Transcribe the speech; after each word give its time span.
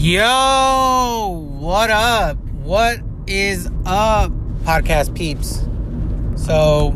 Yo, 0.00 1.44
what 1.58 1.90
up? 1.90 2.38
What 2.62 3.00
is 3.26 3.66
up, 3.84 4.30
podcast 4.62 5.12
peeps? 5.16 5.66
So 6.40 6.92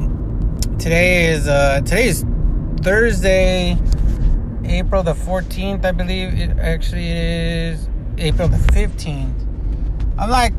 today 0.79 1.27
is 1.27 1.49
uh 1.49 1.81
today 1.81 2.07
is 2.07 2.25
Thursday, 2.81 3.77
April 4.65 5.03
the 5.03 5.15
14th, 5.15 5.85
I 5.85 5.91
believe 5.91 6.39
it 6.39 6.57
actually 6.61 7.11
is 7.11 7.89
April 8.19 8.47
the 8.47 8.59
15th. 8.59 9.35
I'm 10.17 10.31
like 10.31 10.55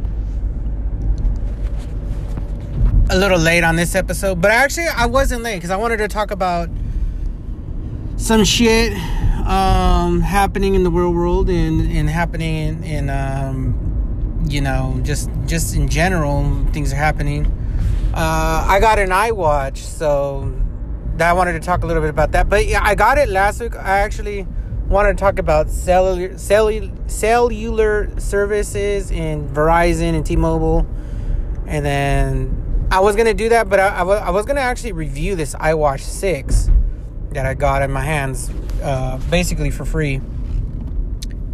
a 3.10 3.18
little 3.18 3.40
late 3.40 3.64
on 3.64 3.78
this 3.78 3.96
episode, 3.96 4.42
but 4.42 4.52
actually 4.52 4.88
I 4.88 5.06
wasn't 5.06 5.44
late 5.44 5.56
because 5.56 5.70
I 5.70 5.78
wanted 5.78 5.96
to 6.00 6.10
talk 6.10 6.30
about 6.30 6.68
some 8.18 8.44
shit 8.44 8.92
um, 9.46 10.22
happening 10.22 10.76
in 10.76 10.84
the 10.84 10.90
real 10.90 11.14
world 11.14 11.50
and, 11.50 11.92
and 11.92 12.10
happening 12.10 12.56
in, 12.56 12.84
in 12.84 13.10
um, 13.10 14.46
you 14.50 14.62
know 14.62 15.00
just 15.04 15.30
just 15.46 15.76
in 15.76 15.88
general 15.88 16.66
things 16.72 16.94
are 16.94 16.98
happening. 16.98 17.46
Uh, 18.14 18.64
i 18.70 18.80
got 18.80 19.00
an 19.00 19.10
iwatch 19.10 19.78
so 19.78 20.54
that 21.18 21.30
i 21.30 21.34
wanted 21.34 21.54
to 21.54 21.60
talk 21.60 21.84
a 21.84 21.88
little 21.88 22.02
bit 22.02 22.10
about 22.10 22.32
that. 22.32 22.48
But 22.48 22.68
yeah 22.68 22.82
i 22.84 22.96
got 22.96 23.18
it 23.18 23.28
last 23.30 23.60
week. 23.60 23.76
I 23.76 24.00
actually 24.00 24.48
wanted 24.88 25.18
to 25.18 25.22
talk 25.22 25.40
about 25.40 25.70
cellular 25.70 26.38
cellular, 26.38 28.20
services 28.20 29.12
in 29.12 29.50
verizon 29.50 30.16
and 30.16 30.26
t-mobile. 30.26 30.88
And 31.68 31.86
then 31.86 32.88
i 32.92 33.00
was 33.00 33.16
gonna 33.16 33.34
do 33.34 33.50
that 33.50 33.70
but 33.70 33.80
i, 33.80 34.04
was, 34.04 34.46
gonna 34.46 34.62
actually 34.62 34.92
review 34.92 35.36
this 35.36 35.56
iwatch 35.56 36.02
6 36.02 36.70
that 37.32 37.46
I 37.46 37.56
got 37.56 37.82
in 37.82 37.92
my 37.92 38.02
hands 38.02 38.52
uh, 38.82 39.18
basically 39.30 39.72
for 39.72 39.86
free. 39.86 40.22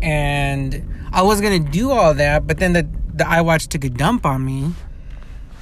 And 0.01 1.09
I 1.11 1.23
was 1.23 1.41
gonna 1.41 1.59
do 1.59 1.91
all 1.91 2.13
that, 2.13 2.47
but 2.47 2.57
then 2.57 2.73
the 2.73 2.87
the 3.13 3.25
iWatch 3.25 3.67
took 3.67 3.83
a 3.83 3.89
dump 3.89 4.25
on 4.25 4.45
me. 4.45 4.73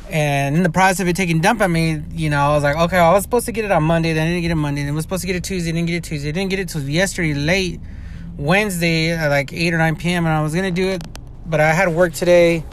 And 0.09 0.55
in 0.55 0.64
the 0.64 0.69
process 0.69 1.02
of 1.02 1.08
it 1.08 1.16
taking 1.16 1.41
dump 1.41 1.59
on 1.59 1.72
me, 1.72 2.02
you 2.11 2.30
know, 2.30 2.39
I 2.39 2.49
was 2.49 2.64
like, 2.64 2.77
okay, 2.77 2.97
I 2.97 3.11
was 3.11 3.23
supposed 3.23 3.45
to 3.47 3.52
get 3.52 3.66
it 3.66 3.72
on 3.72 3.83
Monday, 3.83 4.14
then 4.14 4.27
I 4.27 4.30
didn't 4.30 4.44
get 4.44 4.52
it 4.52 4.55
Monday, 4.55 4.83
then 4.83 4.94
I 4.94 4.95
was 4.95 5.03
supposed 5.03 5.22
to 5.22 5.27
get 5.27 5.36
it 5.36 5.44
Tuesday, 5.44 5.72
didn't 5.72 5.88
get 5.88 5.95
it 5.95 6.03
Tuesday, 6.05 6.31
didn't 6.31 6.49
get 6.49 6.59
it 6.59 6.69
till 6.69 6.81
yesterday 6.83 7.33
late, 7.33 7.81
Wednesday 8.38 9.11
at 9.11 9.27
like 9.30 9.52
8 9.52 9.73
or 9.73 9.77
9 9.80 9.95
p.m. 9.97 10.25
And 10.25 10.33
I 10.33 10.42
was 10.42 10.55
gonna 10.55 10.71
do 10.71 10.88
it, 10.88 11.03
but 11.45 11.59
I 11.59 11.73
had 11.73 11.89
work 11.89 12.14
today. 12.14 12.64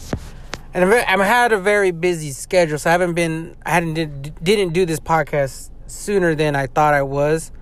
And 0.75 0.93
I've 0.93 1.21
had 1.21 1.53
a 1.53 1.59
very 1.59 1.93
busy 1.93 2.33
schedule, 2.33 2.79
so 2.79 2.91
I 2.91 2.93
haven't 2.93 3.15
been, 3.15 3.57
I 3.65 3.71
hadn't 3.71 3.95
did, 3.95 4.45
didn't 4.45 4.73
do 4.73 4.85
this 4.85 4.99
podcast 4.99 5.71
sooner 5.87 6.35
than 6.35 6.57
I 6.57 6.67
thought 6.67 6.95
I 6.95 7.03
was. 7.03 7.53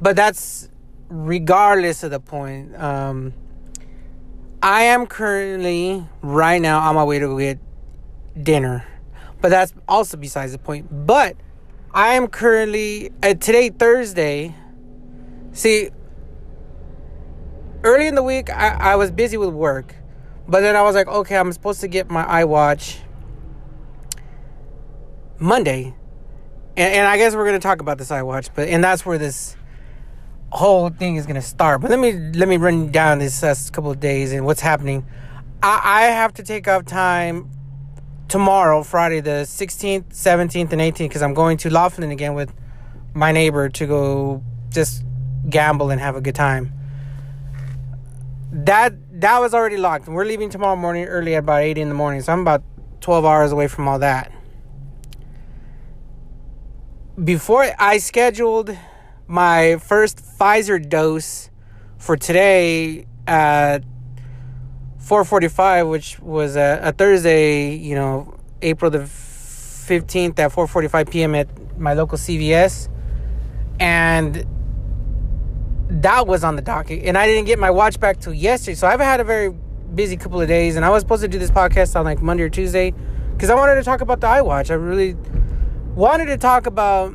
But 0.00 0.16
that's 0.16 0.68
regardless 1.08 2.02
of 2.02 2.10
the 2.10 2.20
point. 2.20 2.76
Um, 2.76 3.32
I 4.62 4.82
am 4.82 5.06
currently, 5.06 6.06
right 6.22 6.60
now, 6.60 6.80
on 6.80 6.94
my 6.94 7.04
way 7.04 7.18
to 7.18 7.26
go 7.26 7.38
get 7.38 7.58
dinner. 8.40 8.84
But 9.40 9.50
that's 9.50 9.72
also 9.88 10.16
besides 10.16 10.52
the 10.52 10.58
point. 10.58 11.06
But 11.06 11.36
I 11.92 12.14
am 12.14 12.26
currently, 12.26 13.10
uh, 13.22 13.34
today, 13.34 13.70
Thursday. 13.70 14.54
See, 15.52 15.90
early 17.84 18.06
in 18.06 18.14
the 18.14 18.22
week, 18.22 18.50
I, 18.50 18.92
I 18.92 18.96
was 18.96 19.10
busy 19.10 19.36
with 19.36 19.50
work. 19.50 19.94
But 20.48 20.60
then 20.60 20.76
I 20.76 20.82
was 20.82 20.94
like, 20.94 21.08
okay, 21.08 21.36
I'm 21.36 21.52
supposed 21.52 21.80
to 21.80 21.88
get 21.88 22.10
my 22.10 22.24
iWatch 22.42 22.98
Monday 25.38 25.94
and, 26.76 26.94
and 26.94 27.06
I 27.06 27.16
guess 27.16 27.34
we're 27.34 27.46
gonna 27.46 27.58
talk 27.58 27.80
about 27.80 27.98
this 27.98 28.10
iWatch, 28.10 28.50
but 28.54 28.68
and 28.68 28.84
that's 28.84 29.04
where 29.04 29.18
this 29.18 29.56
whole 30.56 30.88
thing 30.90 31.16
is 31.16 31.26
gonna 31.26 31.42
start. 31.42 31.80
But 31.80 31.90
let 31.90 31.98
me 31.98 32.12
let 32.34 32.48
me 32.48 32.56
run 32.56 32.90
down 32.90 33.18
this 33.18 33.42
last 33.42 33.72
couple 33.72 33.90
of 33.90 34.00
days 34.00 34.32
and 34.32 34.44
what's 34.44 34.60
happening. 34.60 35.06
I, 35.62 35.80
I 35.84 36.02
have 36.06 36.34
to 36.34 36.42
take 36.42 36.66
off 36.68 36.84
time 36.84 37.50
tomorrow, 38.28 38.82
Friday 38.82 39.20
the 39.20 39.44
16th, 39.46 40.06
17th, 40.12 40.72
and 40.72 40.80
18th, 40.80 40.98
because 40.98 41.22
I'm 41.22 41.34
going 41.34 41.56
to 41.58 41.70
Laughlin 41.70 42.10
again 42.10 42.34
with 42.34 42.52
my 43.14 43.32
neighbor 43.32 43.68
to 43.68 43.86
go 43.86 44.42
just 44.70 45.04
gamble 45.48 45.90
and 45.90 46.00
have 46.00 46.16
a 46.16 46.20
good 46.20 46.34
time. 46.34 46.72
That 48.52 48.94
that 49.20 49.38
was 49.40 49.54
already 49.54 49.76
locked. 49.76 50.08
We're 50.08 50.24
leaving 50.24 50.50
tomorrow 50.50 50.76
morning 50.76 51.04
early 51.04 51.34
at 51.34 51.38
about 51.38 51.62
8 51.62 51.78
in 51.78 51.88
the 51.88 51.94
morning, 51.94 52.22
so 52.22 52.32
I'm 52.32 52.40
about 52.40 52.62
12 53.00 53.24
hours 53.24 53.52
away 53.52 53.68
from 53.68 53.88
all 53.88 53.98
that 54.00 54.32
before 57.22 57.66
I 57.78 57.98
scheduled 57.98 58.76
my 59.26 59.76
first 59.76 60.18
Pfizer 60.38 60.86
dose 60.88 61.50
for 61.98 62.16
today 62.16 63.06
at 63.26 63.80
4:45, 64.98 65.90
which 65.90 66.18
was 66.20 66.56
a, 66.56 66.80
a, 66.82 66.92
Thursday, 66.92 67.74
you 67.74 67.94
know, 67.94 68.34
April 68.62 68.90
the 68.90 68.98
15th 68.98 70.38
at 70.38 70.52
4:45 70.52 71.10
p.m. 71.10 71.34
at 71.34 71.48
my 71.78 71.94
local 71.94 72.18
CVS, 72.18 72.88
and 73.80 74.44
that 75.88 76.26
was 76.26 76.44
on 76.44 76.56
the 76.56 76.62
docket, 76.62 77.04
and 77.04 77.16
I 77.16 77.26
didn't 77.26 77.46
get 77.46 77.58
my 77.58 77.70
watch 77.70 78.00
back 78.00 78.20
till 78.20 78.34
yesterday. 78.34 78.74
So 78.74 78.86
I've 78.86 79.00
had 79.00 79.20
a 79.20 79.24
very 79.24 79.50
busy 79.94 80.16
couple 80.16 80.40
of 80.40 80.48
days, 80.48 80.76
and 80.76 80.84
I 80.84 80.90
was 80.90 81.02
supposed 81.02 81.22
to 81.22 81.28
do 81.28 81.38
this 81.38 81.50
podcast 81.50 81.96
on 81.96 82.04
like 82.04 82.20
Monday 82.20 82.42
or 82.42 82.48
Tuesday 82.48 82.92
because 83.32 83.50
I 83.50 83.54
wanted 83.54 83.76
to 83.76 83.82
talk 83.82 84.00
about 84.00 84.20
the 84.20 84.26
iWatch. 84.26 84.70
I 84.70 84.74
really 84.74 85.16
wanted 85.94 86.26
to 86.26 86.36
talk 86.36 86.66
about 86.66 87.14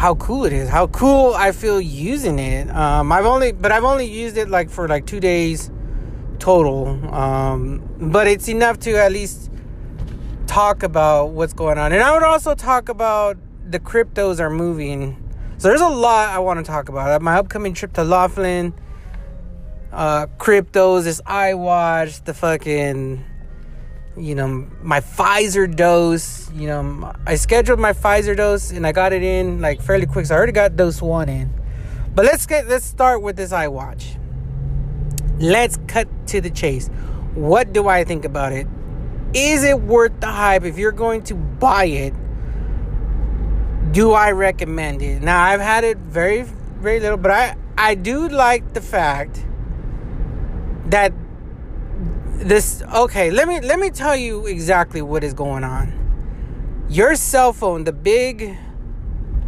how 0.00 0.14
cool 0.14 0.46
it 0.46 0.52
is, 0.54 0.66
how 0.66 0.86
cool 0.86 1.34
I 1.34 1.52
feel 1.52 1.78
using 1.78 2.38
it. 2.38 2.70
Um, 2.70 3.12
I've 3.12 3.26
only, 3.26 3.52
but 3.52 3.70
I've 3.70 3.84
only 3.84 4.06
used 4.06 4.38
it 4.38 4.48
like 4.48 4.70
for 4.70 4.88
like 4.88 5.04
two 5.04 5.20
days 5.20 5.70
total. 6.38 6.88
Um, 7.14 7.86
but 8.00 8.26
it's 8.26 8.48
enough 8.48 8.78
to 8.80 8.96
at 8.96 9.12
least 9.12 9.50
talk 10.46 10.82
about 10.82 11.32
what's 11.32 11.52
going 11.52 11.76
on. 11.76 11.92
And 11.92 12.02
I 12.02 12.14
would 12.14 12.22
also 12.22 12.54
talk 12.54 12.88
about 12.88 13.36
the 13.68 13.78
cryptos 13.78 14.40
are 14.40 14.48
moving. 14.48 15.22
So 15.58 15.68
there's 15.68 15.82
a 15.82 15.88
lot 15.88 16.30
I 16.30 16.38
want 16.38 16.64
to 16.64 16.64
talk 16.64 16.88
about. 16.88 17.20
My 17.20 17.34
upcoming 17.34 17.74
trip 17.74 17.92
to 17.92 18.02
Laughlin, 18.02 18.72
uh, 19.92 20.28
cryptos, 20.38 21.04
this 21.04 21.20
iWatch, 21.26 22.24
the 22.24 22.32
fucking 22.32 23.22
you 24.16 24.34
know, 24.34 24.66
my 24.82 25.00
Pfizer 25.00 25.74
dose. 25.74 26.50
You 26.52 26.68
know, 26.68 27.12
I 27.26 27.36
scheduled 27.36 27.78
my 27.78 27.92
Pfizer 27.92 28.36
dose 28.36 28.70
and 28.70 28.86
I 28.86 28.92
got 28.92 29.12
it 29.12 29.22
in 29.22 29.60
like 29.60 29.80
fairly 29.80 30.06
quick. 30.06 30.26
So 30.26 30.34
I 30.34 30.38
already 30.38 30.52
got 30.52 30.76
dose 30.76 31.00
one 31.00 31.28
in. 31.28 31.50
But 32.14 32.24
let's 32.24 32.46
get 32.46 32.68
let's 32.68 32.84
start 32.84 33.22
with 33.22 33.36
this 33.36 33.52
iWatch. 33.52 34.18
Let's 35.38 35.78
cut 35.86 36.08
to 36.28 36.40
the 36.40 36.50
chase. 36.50 36.88
What 37.34 37.72
do 37.72 37.88
I 37.88 38.04
think 38.04 38.24
about 38.24 38.52
it? 38.52 38.66
Is 39.32 39.62
it 39.62 39.80
worth 39.80 40.20
the 40.20 40.26
hype? 40.26 40.64
If 40.64 40.76
you're 40.76 40.92
going 40.92 41.22
to 41.24 41.34
buy 41.34 41.84
it, 41.84 42.14
do 43.92 44.12
I 44.12 44.32
recommend 44.32 45.02
it? 45.02 45.22
Now 45.22 45.42
I've 45.42 45.60
had 45.60 45.84
it 45.84 45.98
very 45.98 46.42
very 46.80 47.00
little, 47.00 47.16
but 47.16 47.30
I 47.30 47.56
I 47.78 47.94
do 47.94 48.28
like 48.28 48.74
the 48.74 48.80
fact 48.80 49.44
that 50.86 51.12
this 52.40 52.82
okay 52.94 53.30
let 53.30 53.46
me 53.46 53.60
let 53.60 53.78
me 53.78 53.90
tell 53.90 54.16
you 54.16 54.46
exactly 54.46 55.02
what 55.02 55.22
is 55.22 55.34
going 55.34 55.62
on. 55.62 56.86
Your 56.88 57.14
cell 57.14 57.52
phone 57.52 57.84
the 57.84 57.92
big 57.92 58.56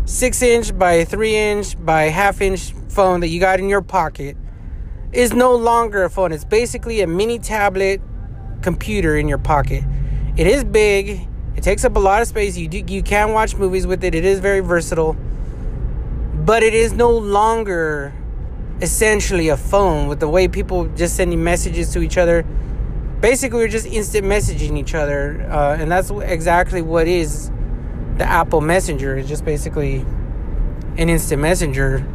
six 0.04 0.42
inch 0.42 0.76
by 0.78 1.04
three 1.04 1.34
inch 1.34 1.82
by 1.82 2.04
half 2.04 2.42
inch 2.42 2.72
phone 2.88 3.20
that 3.20 3.28
you 3.28 3.40
got 3.40 3.60
in 3.60 3.68
your 3.68 3.80
pocket 3.80 4.36
is 5.12 5.32
no 5.32 5.54
longer 5.54 6.04
a 6.04 6.10
phone. 6.10 6.32
It's 6.32 6.44
basically 6.44 7.00
a 7.00 7.06
mini 7.06 7.38
tablet 7.38 8.02
computer 8.60 9.16
in 9.16 9.26
your 9.26 9.38
pocket. 9.38 9.84
It 10.36 10.46
is 10.46 10.62
big. 10.62 11.28
It 11.56 11.62
takes 11.62 11.84
up 11.84 11.96
a 11.96 11.98
lot 11.98 12.20
of 12.22 12.28
space. 12.28 12.56
You 12.56 12.68
do, 12.68 12.84
you 12.86 13.02
can 13.02 13.32
watch 13.32 13.56
movies 13.56 13.86
with 13.86 14.04
it. 14.04 14.14
It 14.14 14.24
is 14.24 14.40
very 14.40 14.60
versatile. 14.60 15.14
But 16.34 16.62
it 16.62 16.74
is 16.74 16.92
no 16.92 17.10
longer 17.10 18.14
essentially 18.80 19.48
a 19.48 19.56
phone 19.56 20.08
with 20.08 20.20
the 20.20 20.28
way 20.28 20.48
people 20.48 20.86
just 20.88 21.16
sending 21.16 21.42
messages 21.42 21.92
to 21.92 22.02
each 22.02 22.18
other 22.18 22.44
basically 23.22 23.60
we're 23.60 23.68
just 23.68 23.86
instant 23.86 24.26
messaging 24.26 24.76
each 24.76 24.94
other 24.94 25.40
uh, 25.48 25.76
and 25.78 25.90
that's 25.90 26.10
exactly 26.10 26.82
what 26.82 27.06
is 27.06 27.50
the 28.18 28.24
apple 28.24 28.60
messenger. 28.60 29.16
It's 29.16 29.28
just 29.28 29.44
basically 29.44 30.04
an 30.98 31.08
instant 31.08 31.40
messenger. 31.40 32.06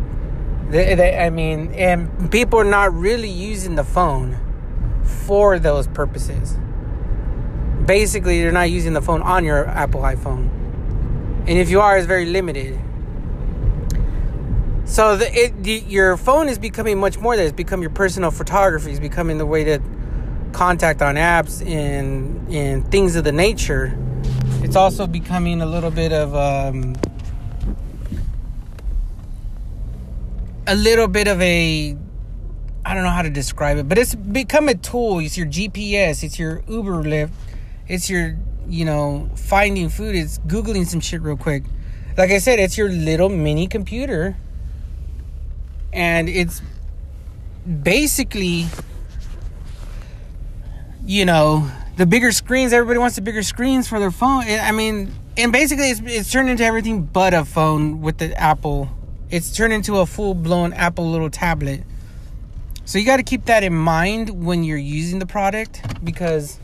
They, 0.69 0.95
they, 0.95 1.17
i 1.17 1.29
mean 1.29 1.71
and 1.73 2.29
people 2.29 2.59
are 2.59 2.65
not 2.65 2.93
really 2.93 3.29
using 3.29 3.75
the 3.75 3.85
phone 3.85 4.37
for 5.25 5.57
those 5.57 5.87
purposes. 5.87 6.57
Basically 7.85 8.41
they're 8.41 8.51
not 8.51 8.69
using 8.69 8.91
the 8.91 9.01
phone 9.01 9.21
on 9.21 9.45
your 9.45 9.65
apple 9.65 10.01
iphone. 10.01 10.49
And 11.47 11.57
if 11.57 11.69
you 11.69 11.79
are 11.79 11.97
it's 11.97 12.05
very 12.05 12.25
limited. 12.25 12.77
So 14.83 15.15
the, 15.15 15.33
it, 15.33 15.63
the, 15.63 15.83
your 15.87 16.17
phone 16.17 16.49
is 16.49 16.59
becoming 16.59 16.97
much 16.97 17.17
more 17.17 17.35
that. 17.37 17.43
It's 17.43 17.53
become 17.53 17.81
your 17.81 17.91
personal 17.91 18.31
photography. 18.31 18.91
It's 18.91 18.99
becoming 18.99 19.37
the 19.37 19.45
way 19.45 19.63
that 19.65 19.81
contact 20.53 21.01
on 21.01 21.15
apps 21.15 21.65
and 21.65 22.47
and 22.53 22.89
things 22.91 23.15
of 23.15 23.23
the 23.23 23.31
nature, 23.31 23.97
it's 24.63 24.75
also 24.75 25.07
becoming 25.07 25.61
a 25.61 25.65
little 25.65 25.91
bit 25.91 26.11
of 26.11 26.35
um, 26.35 26.95
a 30.67 30.75
little 30.75 31.07
bit 31.07 31.27
of 31.27 31.41
a 31.41 31.97
I 32.87 32.93
don't 32.93 33.03
know 33.03 33.09
how 33.09 33.21
to 33.21 33.29
describe 33.29 33.77
it, 33.77 33.89
but 33.89 33.97
it's 33.97 34.15
become 34.15 34.69
a 34.69 34.73
tool. 34.73 35.19
It's 35.19 35.37
your 35.37 35.47
GPS, 35.47 36.23
it's 36.23 36.39
your 36.39 36.63
Uber 36.69 37.03
Lyft, 37.03 37.31
it's 37.85 38.09
your, 38.09 38.37
you 38.69 38.85
know, 38.85 39.29
finding 39.35 39.89
food, 39.89 40.15
it's 40.15 40.37
Googling 40.39 40.85
some 40.85 41.01
shit 41.01 41.21
real 41.21 41.35
quick. 41.35 41.63
Like 42.17 42.31
I 42.31 42.37
said, 42.37 42.59
it's 42.59 42.77
your 42.77 42.87
little 42.87 43.27
mini 43.27 43.67
computer. 43.67 44.37
And 45.91 46.29
it's 46.29 46.61
basically, 47.83 48.67
you 51.07 51.23
know, 51.23 51.71
the 51.95 52.05
bigger 52.05 52.31
screens. 52.33 52.73
Everybody 52.73 52.99
wants 52.99 53.15
the 53.15 53.21
bigger 53.21 53.41
screens 53.41 53.87
for 53.87 53.97
their 53.97 54.11
phone. 54.11 54.43
I 54.43 54.71
mean, 54.73 55.11
and 55.37 55.51
basically, 55.53 55.89
it's, 55.89 56.01
it's 56.03 56.31
turned 56.31 56.49
into 56.49 56.65
everything 56.65 57.03
but 57.03 57.33
a 57.33 57.45
phone 57.45 58.01
with 58.01 58.17
the 58.17 58.37
Apple. 58.39 58.89
It's 59.29 59.55
turned 59.55 59.73
into 59.73 59.97
a 59.97 60.05
full 60.05 60.33
blown 60.33 60.73
Apple 60.73 61.09
little 61.09 61.29
tablet. 61.29 61.83
So 62.83 62.99
you 62.99 63.05
got 63.05 63.17
to 63.17 63.23
keep 63.23 63.45
that 63.45 63.63
in 63.63 63.73
mind 63.73 64.45
when 64.45 64.63
you're 64.63 64.77
using 64.77 65.19
the 65.19 65.25
product 65.25 65.81
because 66.03 66.59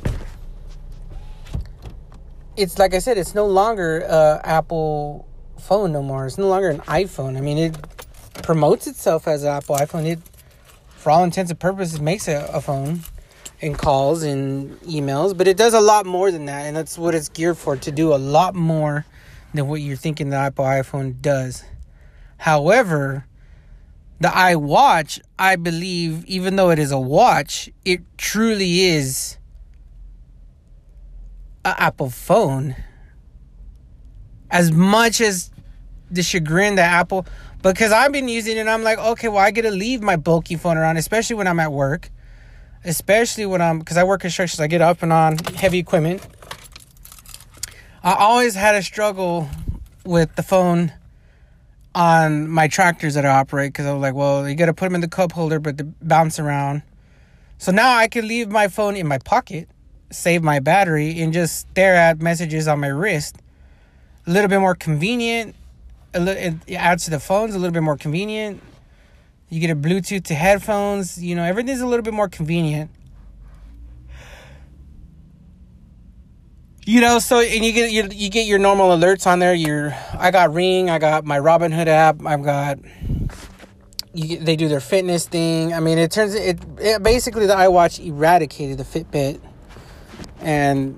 it's 2.55 2.77
like 2.77 2.93
I 2.93 2.99
said, 2.99 3.17
it's 3.17 3.33
no 3.33 3.45
longer 3.45 3.99
a 3.99 4.41
Apple 4.43 5.25
phone 5.57 5.93
no 5.93 6.01
more. 6.03 6.25
It's 6.25 6.37
no 6.37 6.49
longer 6.49 6.69
an 6.69 6.79
iPhone. 6.81 7.37
I 7.37 7.41
mean, 7.41 7.57
it 7.57 7.77
promotes 8.43 8.87
itself 8.87 9.25
as 9.25 9.43
an 9.43 9.49
Apple 9.49 9.77
iPhone. 9.77 10.05
It, 10.05 10.19
for 10.97 11.11
all 11.11 11.23
intents 11.23 11.49
and 11.49 11.59
purposes, 11.59 11.99
makes 12.01 12.27
it 12.27 12.45
a 12.51 12.59
phone 12.61 13.01
and 13.63 13.77
calls 13.77 14.23
and 14.23 14.77
emails, 14.81 15.35
but 15.35 15.47
it 15.47 15.55
does 15.55 15.73
a 15.73 15.79
lot 15.79 16.05
more 16.05 16.31
than 16.31 16.45
that, 16.45 16.65
and 16.65 16.75
that's 16.75 16.97
what 16.97 17.15
it's 17.15 17.29
geared 17.29 17.57
for 17.57 17.77
to 17.77 17.91
do 17.91 18.13
a 18.13 18.17
lot 18.17 18.53
more 18.53 19.05
than 19.53 19.67
what 19.69 19.79
you're 19.79 19.95
thinking 19.95 20.29
the 20.29 20.35
Apple 20.35 20.65
iPhone 20.65 21.21
does. 21.21 21.63
However, 22.37 23.25
the 24.19 24.27
iWatch, 24.27 25.21
I 25.39 25.55
believe, 25.55 26.25
even 26.25 26.57
though 26.57 26.71
it 26.71 26.79
is 26.79 26.91
a 26.91 26.99
watch, 26.99 27.69
it 27.85 28.01
truly 28.17 28.81
is 28.81 29.37
an 31.63 31.75
Apple 31.77 32.09
phone. 32.09 32.75
As 34.51 34.73
much 34.73 35.21
as 35.21 35.51
the 36.11 36.21
chagrin 36.21 36.75
that 36.75 36.91
Apple, 36.91 37.25
because 37.61 37.93
I've 37.93 38.11
been 38.11 38.27
using 38.27 38.57
it, 38.57 38.67
I'm 38.67 38.83
like, 38.83 38.99
okay, 38.99 39.29
well, 39.29 39.39
I 39.39 39.51
get 39.51 39.61
to 39.61 39.71
leave 39.71 40.01
my 40.01 40.17
bulky 40.17 40.57
phone 40.57 40.77
around, 40.77 40.97
especially 40.97 41.37
when 41.37 41.47
I'm 41.47 41.61
at 41.61 41.71
work 41.71 42.09
especially 42.85 43.45
when 43.45 43.61
I'm 43.61 43.79
because 43.79 43.97
I 43.97 44.03
work 44.03 44.21
construction, 44.21 44.57
so 44.57 44.63
I 44.63 44.67
get 44.67 44.81
up 44.81 45.03
and 45.03 45.13
on 45.13 45.37
heavy 45.37 45.79
equipment. 45.79 46.21
I 48.03 48.15
always 48.15 48.55
had 48.55 48.75
a 48.75 48.83
struggle 48.83 49.49
with 50.05 50.35
the 50.35 50.43
phone 50.43 50.91
on 51.95 52.49
my 52.49 52.67
tractors 52.67 53.13
that 53.13 53.25
I 53.25 53.29
operate 53.29 53.71
because 53.71 53.85
I 53.85 53.93
was 53.93 54.01
like, 54.01 54.13
well, 54.13 54.47
you 54.47 54.55
got 54.55 54.65
to 54.65 54.73
put 54.73 54.85
them 54.85 54.95
in 54.95 55.01
the 55.01 55.07
cup 55.07 55.31
holder, 55.31 55.59
but 55.59 55.77
they 55.77 55.85
bounce 56.01 56.39
around. 56.39 56.83
So 57.57 57.71
now 57.71 57.95
I 57.95 58.07
can 58.07 58.27
leave 58.27 58.49
my 58.49 58.67
phone 58.67 58.95
in 58.95 59.07
my 59.07 59.19
pocket, 59.19 59.69
save 60.11 60.43
my 60.43 60.59
battery, 60.59 61.21
and 61.21 61.31
just 61.31 61.59
stare 61.59 61.95
at 61.95 62.21
messages 62.21 62.67
on 62.67 62.79
my 62.79 62.87
wrist. 62.87 63.37
A 64.27 64.31
little 64.31 64.49
bit 64.49 64.59
more 64.59 64.75
convenient. 64.75 65.55
A 66.13 66.19
little, 66.19 66.59
it 66.67 66.75
adds 66.75 67.05
to 67.05 67.11
the 67.11 67.19
phones 67.19 67.55
a 67.55 67.57
little 67.57 67.73
bit 67.73 67.83
more 67.83 67.97
convenient. 67.97 68.61
You 69.53 69.59
get 69.59 69.69
a 69.69 69.75
Bluetooth 69.75 70.23
to 70.25 70.33
headphones. 70.33 71.23
You 71.23 71.35
know, 71.35 71.43
everything's 71.43 71.81
a 71.81 71.85
little 71.85 72.01
bit 72.01 72.15
more 72.15 72.27
convenient. 72.27 72.89
You 76.87 77.01
know, 77.01 77.19
so 77.19 77.39
and 77.39 77.63
you 77.63 77.71
get 77.71 77.91
your 77.91 78.07
you 78.07 78.31
get 78.31 78.47
your 78.47 78.57
normal 78.57 78.89
alerts 78.97 79.27
on 79.27 79.37
there. 79.37 79.53
Your 79.53 79.95
I 80.17 80.31
got 80.31 80.51
Ring, 80.55 80.89
I 80.89 80.97
got 80.97 81.23
my 81.23 81.37
Robinhood 81.37 81.85
app, 81.85 82.25
I've 82.25 82.43
got 82.43 82.79
you 84.15 84.39
they 84.39 84.55
do 84.55 84.67
their 84.67 84.79
fitness 84.79 85.27
thing. 85.27 85.71
I 85.71 85.79
mean, 85.79 85.99
it 85.99 86.09
turns 86.09 86.33
it, 86.33 86.59
it 86.79 87.03
basically 87.03 87.45
the 87.45 87.53
iWatch 87.53 88.03
eradicated 88.03 88.79
the 88.79 88.83
Fitbit, 88.83 89.39
and 90.39 90.97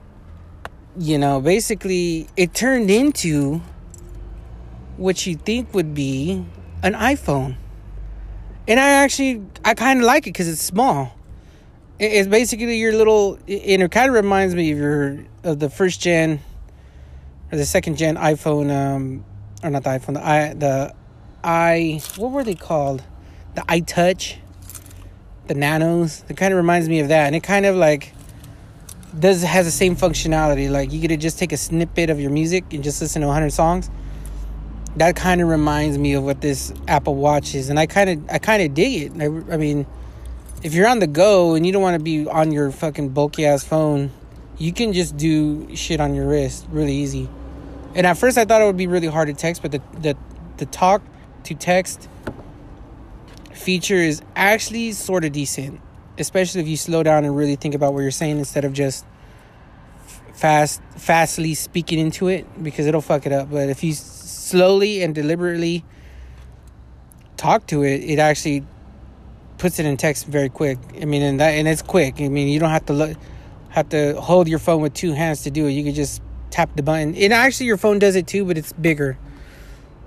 you 0.97 1.17
know, 1.17 1.41
basically 1.41 2.29
it 2.37 2.53
turned 2.53 2.89
into 2.89 3.61
what 4.95 5.27
you 5.27 5.35
think 5.35 5.73
would 5.73 5.93
be 5.93 6.45
an 6.83 6.93
iPhone 6.93 7.57
and 8.67 8.79
I 8.79 8.89
actually 9.03 9.43
I 9.63 9.73
kind 9.73 9.99
of 9.99 10.05
like 10.05 10.23
it 10.23 10.31
because 10.31 10.47
it's 10.47 10.61
small. 10.61 11.11
It's 11.97 12.27
basically 12.27 12.77
your 12.77 12.93
little, 12.93 13.35
and 13.47 13.81
it 13.81 13.91
kind 13.91 14.09
of 14.09 14.15
reminds 14.15 14.53
me 14.53 14.71
of 14.71 14.77
your 14.77 15.19
of 15.43 15.59
the 15.59 15.69
first 15.69 16.01
gen 16.01 16.41
or 17.51 17.57
the 17.57 17.65
second 17.65 17.97
gen 17.97 18.17
iPhone, 18.17 18.69
um, 18.69 19.25
or 19.63 19.69
not 19.69 19.83
the 19.83 19.91
iPhone, 19.91 20.15
the 20.15 20.27
i 20.27 20.53
the 20.53 20.93
i 21.43 22.01
what 22.17 22.31
were 22.31 22.43
they 22.43 22.55
called? 22.55 23.03
The 23.53 23.61
iTouch, 23.61 24.37
the 25.47 25.53
Nanos. 25.53 26.25
It 26.27 26.35
kind 26.35 26.51
of 26.53 26.57
reminds 26.57 26.89
me 26.89 26.99
of 26.99 27.07
that, 27.09 27.27
and 27.27 27.35
it 27.35 27.43
kind 27.43 27.65
of 27.65 27.75
like 27.75 28.13
does 29.17 29.43
has 29.43 29.65
the 29.65 29.71
same 29.71 29.95
functionality. 29.95 30.69
Like 30.69 30.91
you 30.91 30.99
get 30.99 31.09
to 31.09 31.17
just 31.17 31.39
take 31.39 31.53
a 31.53 31.57
snippet 31.57 32.09
of 32.09 32.19
your 32.19 32.31
music 32.31 32.73
and 32.73 32.83
just 32.83 32.99
listen 32.99 33.21
to 33.21 33.27
100 33.27 33.53
songs 33.53 33.89
that 34.97 35.15
kind 35.15 35.41
of 35.41 35.49
reminds 35.49 35.97
me 35.97 36.13
of 36.13 36.23
what 36.23 36.41
this 36.41 36.73
Apple 36.87 37.15
Watch 37.15 37.53
is, 37.53 37.69
and 37.69 37.79
I 37.79 37.85
kind 37.85 38.09
of 38.09 38.29
I 38.29 38.39
kind 38.39 38.63
of 38.63 38.73
dig 38.73 39.03
it. 39.03 39.21
I, 39.21 39.25
I, 39.53 39.57
mean, 39.57 39.85
if 40.63 40.73
you're 40.73 40.87
on 40.87 40.99
the 40.99 41.07
go 41.07 41.55
and 41.55 41.65
you 41.65 41.71
don't 41.71 41.81
want 41.81 41.97
to 41.97 42.03
be 42.03 42.27
on 42.27 42.51
your 42.51 42.71
fucking 42.71 43.09
bulky 43.09 43.45
ass 43.45 43.63
phone, 43.63 44.11
you 44.57 44.71
can 44.71 44.93
just 44.93 45.17
do 45.17 45.75
shit 45.75 45.99
on 45.99 46.15
your 46.15 46.27
wrist 46.27 46.65
really 46.71 46.93
easy. 46.93 47.29
And 47.93 48.07
at 48.07 48.17
first, 48.17 48.37
I 48.37 48.45
thought 48.45 48.61
it 48.61 48.65
would 48.65 48.77
be 48.77 48.87
really 48.87 49.07
hard 49.07 49.27
to 49.27 49.33
text, 49.33 49.61
but 49.61 49.71
the 49.71 49.81
the 49.99 50.17
the 50.57 50.65
talk 50.65 51.01
to 51.43 51.53
text 51.53 52.07
feature 53.53 53.95
is 53.95 54.21
actually 54.35 54.93
sort 54.93 55.25
of 55.25 55.31
decent, 55.33 55.81
especially 56.17 56.61
if 56.61 56.67
you 56.67 56.77
slow 56.77 57.03
down 57.03 57.25
and 57.25 57.35
really 57.35 57.55
think 57.55 57.75
about 57.75 57.93
what 57.93 58.01
you're 58.01 58.11
saying 58.11 58.37
instead 58.39 58.63
of 58.63 58.73
just 58.73 59.05
fast 60.33 60.81
fastly 60.97 61.53
speaking 61.53 61.97
into 61.97 62.27
it 62.27 62.45
because 62.61 62.85
it'll 62.85 63.01
fuck 63.01 63.25
it 63.25 63.31
up. 63.31 63.49
But 63.51 63.69
if 63.69 63.83
you 63.83 63.93
slowly 64.45 65.01
and 65.01 65.15
deliberately 65.15 65.83
talk 67.35 67.65
to 67.67 67.83
it, 67.83 68.03
it 68.03 68.19
actually 68.19 68.63
puts 69.57 69.79
it 69.79 69.85
in 69.85 69.97
text 69.97 70.27
very 70.27 70.49
quick. 70.49 70.77
I 71.01 71.05
mean, 71.05 71.23
and 71.23 71.39
that 71.39 71.51
and 71.51 71.67
it's 71.67 71.81
quick. 71.81 72.21
I 72.21 72.27
mean, 72.27 72.47
you 72.47 72.59
don't 72.59 72.69
have 72.69 72.85
to 72.85 72.93
look, 72.93 73.17
have 73.69 73.89
to 73.89 74.19
hold 74.21 74.47
your 74.47 74.59
phone 74.59 74.81
with 74.81 74.93
two 74.93 75.13
hands 75.13 75.43
to 75.43 75.51
do 75.51 75.65
it. 75.65 75.71
You 75.71 75.83
can 75.83 75.95
just 75.95 76.21
tap 76.51 76.69
the 76.75 76.83
button. 76.83 77.15
And 77.15 77.33
actually, 77.33 77.65
your 77.65 77.77
phone 77.77 77.97
does 77.97 78.15
it 78.15 78.27
too, 78.27 78.45
but 78.45 78.57
it's 78.57 78.71
bigger. 78.73 79.17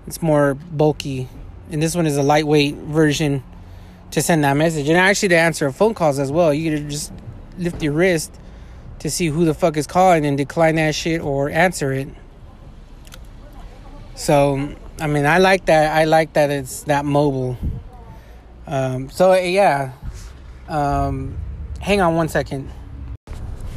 It's 0.06 0.22
more 0.22 0.54
bulky, 0.54 1.28
and 1.70 1.82
this 1.82 1.94
one 1.94 2.06
is 2.06 2.16
a 2.16 2.22
lightweight 2.22 2.76
version 2.76 3.42
to 4.12 4.22
send 4.22 4.42
that 4.44 4.56
message, 4.56 4.88
and 4.88 4.96
actually 4.96 5.28
to 5.30 5.36
answer 5.36 5.70
phone 5.70 5.92
calls 5.92 6.18
as 6.18 6.32
well. 6.32 6.54
You 6.54 6.78
can 6.78 6.88
just 6.88 7.12
lift 7.58 7.82
your 7.82 7.92
wrist 7.92 8.32
to 9.00 9.10
see 9.10 9.26
who 9.26 9.44
the 9.44 9.52
fuck 9.52 9.76
is 9.76 9.86
calling 9.86 10.24
and 10.24 10.38
decline 10.38 10.76
that 10.76 10.94
shit 10.94 11.20
or 11.20 11.50
answer 11.50 11.92
it. 11.92 12.08
So, 14.18 14.68
I 15.00 15.06
mean, 15.06 15.26
I 15.26 15.38
like 15.38 15.66
that. 15.66 15.96
I 15.96 16.04
like 16.04 16.32
that 16.32 16.50
it's 16.50 16.82
that 16.82 17.04
mobile. 17.04 17.56
Um, 18.66 19.08
so 19.10 19.32
yeah. 19.34 19.92
Um, 20.68 21.38
hang 21.80 22.00
on 22.00 22.16
one 22.16 22.28
second. 22.28 22.68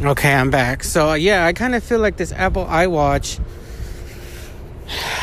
Okay, 0.01 0.33
I'm 0.33 0.49
back. 0.49 0.83
So 0.83 1.13
yeah, 1.13 1.45
I 1.45 1.53
kind 1.53 1.75
of 1.75 1.83
feel 1.83 1.99
like 1.99 2.17
this 2.17 2.31
Apple 2.31 2.65
iWatch 2.65 3.39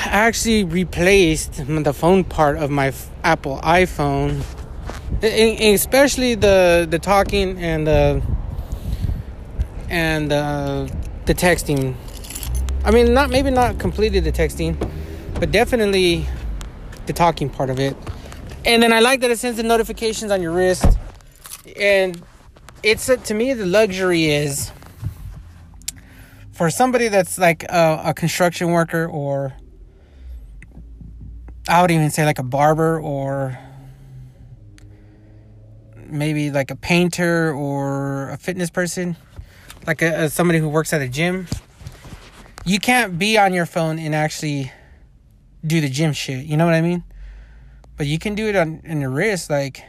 actually 0.05 0.63
replaced 0.63 1.67
the 1.67 1.93
phone 1.93 2.23
part 2.23 2.57
of 2.57 2.71
my 2.71 2.93
Apple 3.25 3.59
iPhone, 3.65 4.45
especially 5.21 6.37
the 6.37 6.87
the 6.89 7.01
talking 7.01 7.59
and 7.59 7.89
the 7.89 8.23
and 9.91 10.31
the 10.31 10.93
the 11.27 11.35
texting. 11.35 11.97
I 12.85 12.93
mean, 12.93 13.13
not 13.13 13.31
maybe 13.31 13.51
not 13.51 13.81
completely 13.81 14.21
the 14.21 14.33
texting, 14.33 14.79
but 15.39 15.53
definitely 15.53 16.27
the 17.07 17.13
talking 17.13 17.49
part 17.49 17.71
of 17.71 17.79
it. 17.79 17.97
And 18.65 18.83
then 18.83 18.93
I 18.93 19.01
like 19.01 19.21
that 19.21 19.31
it 19.31 19.39
sends 19.39 19.57
the 19.57 19.63
notifications 19.63 20.31
on 20.31 20.43
your 20.43 20.53
wrist. 20.53 20.85
And 21.77 22.21
it's 22.83 23.09
a, 23.09 23.17
to 23.17 23.35
me 23.35 23.55
the 23.55 23.67
luxury 23.67 24.27
is 24.27 24.73
for 26.53 26.71
somebody 26.71 27.09
that's 27.09 27.39
like 27.39 27.65
a, 27.65 28.03
a 28.07 28.15
construction 28.15 28.71
worker 28.73 29.07
or 29.07 29.55
I 31.69 31.83
would 31.83 31.91
even 31.91 32.11
say 32.11 32.25
like 32.25 32.39
a 32.39 32.43
barber 32.43 33.01
or 33.01 33.59
maybe 36.07 36.51
like 36.51 36.71
a 36.71 36.77
painter 36.77 37.53
or 37.53 38.31
a 38.31 38.39
fitness 38.39 38.71
person, 38.71 39.17
like 39.87 40.03
a, 40.03 40.25
a, 40.25 40.31
somebody 40.31 40.59
who 40.59 40.69
works 40.69 40.93
at 40.93 41.03
a 41.03 41.09
gym. 41.09 41.47
You 42.65 42.81
can't 42.81 43.19
be 43.19 43.39
on 43.39 43.53
your 43.53 43.67
phone 43.67 43.99
and 43.99 44.15
actually 44.15 44.73
do 45.67 45.81
the 45.81 45.89
gym 45.89 46.13
shit. 46.13 46.45
You 46.47 46.57
know 46.57 46.65
what 46.65 46.75
I 46.75 46.81
mean? 46.81 47.05
But 47.97 48.07
you 48.07 48.19
can 48.19 48.35
do 48.35 48.47
it 48.47 48.57
on 48.57 48.81
in 48.85 49.01
your 49.01 49.11
wrist. 49.11 49.51
Like 49.51 49.83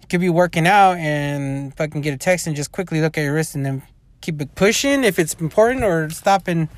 you 0.00 0.06
could 0.08 0.20
be 0.20 0.28
working 0.28 0.66
out 0.66 0.98
and 0.98 1.76
fucking 1.76 2.02
get 2.02 2.14
a 2.14 2.18
text 2.18 2.46
and 2.46 2.54
just 2.54 2.72
quickly 2.72 3.00
look 3.00 3.16
at 3.16 3.22
your 3.22 3.34
wrist 3.34 3.54
and 3.54 3.64
then 3.64 3.82
keep 4.20 4.40
it 4.40 4.54
pushing 4.54 5.04
if 5.04 5.18
it's 5.18 5.34
important, 5.34 5.84
or 5.84 6.10
stop 6.10 6.48
and 6.48 6.68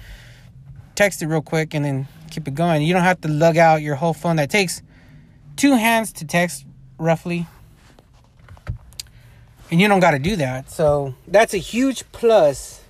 text 0.94 1.22
it 1.22 1.26
real 1.26 1.42
quick 1.42 1.74
and 1.74 1.84
then 1.84 2.08
keep 2.30 2.46
it 2.46 2.54
going. 2.54 2.82
You 2.82 2.92
don't 2.92 3.02
have 3.02 3.20
to 3.22 3.28
lug 3.28 3.56
out 3.56 3.82
your 3.82 3.96
whole 3.96 4.14
phone. 4.14 4.36
That 4.36 4.50
takes 4.50 4.82
two 5.56 5.74
hands 5.74 6.12
to 6.14 6.26
text 6.26 6.66
roughly. 6.98 7.46
And 9.70 9.80
you 9.80 9.88
don't 9.88 10.00
got 10.00 10.12
to 10.12 10.18
do 10.18 10.36
that. 10.36 10.70
So 10.70 11.14
that's 11.26 11.52
a 11.52 11.58
huge 11.58 12.10
plus. 12.12 12.82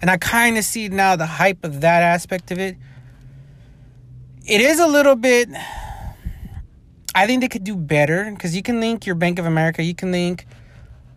And 0.00 0.10
I 0.10 0.16
kind 0.16 0.56
of 0.56 0.64
see 0.64 0.88
now 0.88 1.16
the 1.16 1.26
hype 1.26 1.64
of 1.64 1.80
that 1.82 2.02
aspect 2.02 2.50
of 2.50 2.58
it. 2.58 2.76
It 4.46 4.60
is 4.60 4.78
a 4.78 4.86
little 4.86 5.16
bit. 5.16 5.48
I 7.16 7.26
think 7.26 7.40
they 7.40 7.48
could 7.48 7.64
do 7.64 7.74
better 7.74 8.30
because 8.30 8.54
you 8.54 8.62
can 8.62 8.78
link 8.78 9.04
your 9.04 9.16
Bank 9.16 9.40
of 9.40 9.46
America. 9.46 9.82
You 9.82 9.92
can 9.92 10.12
link, 10.12 10.46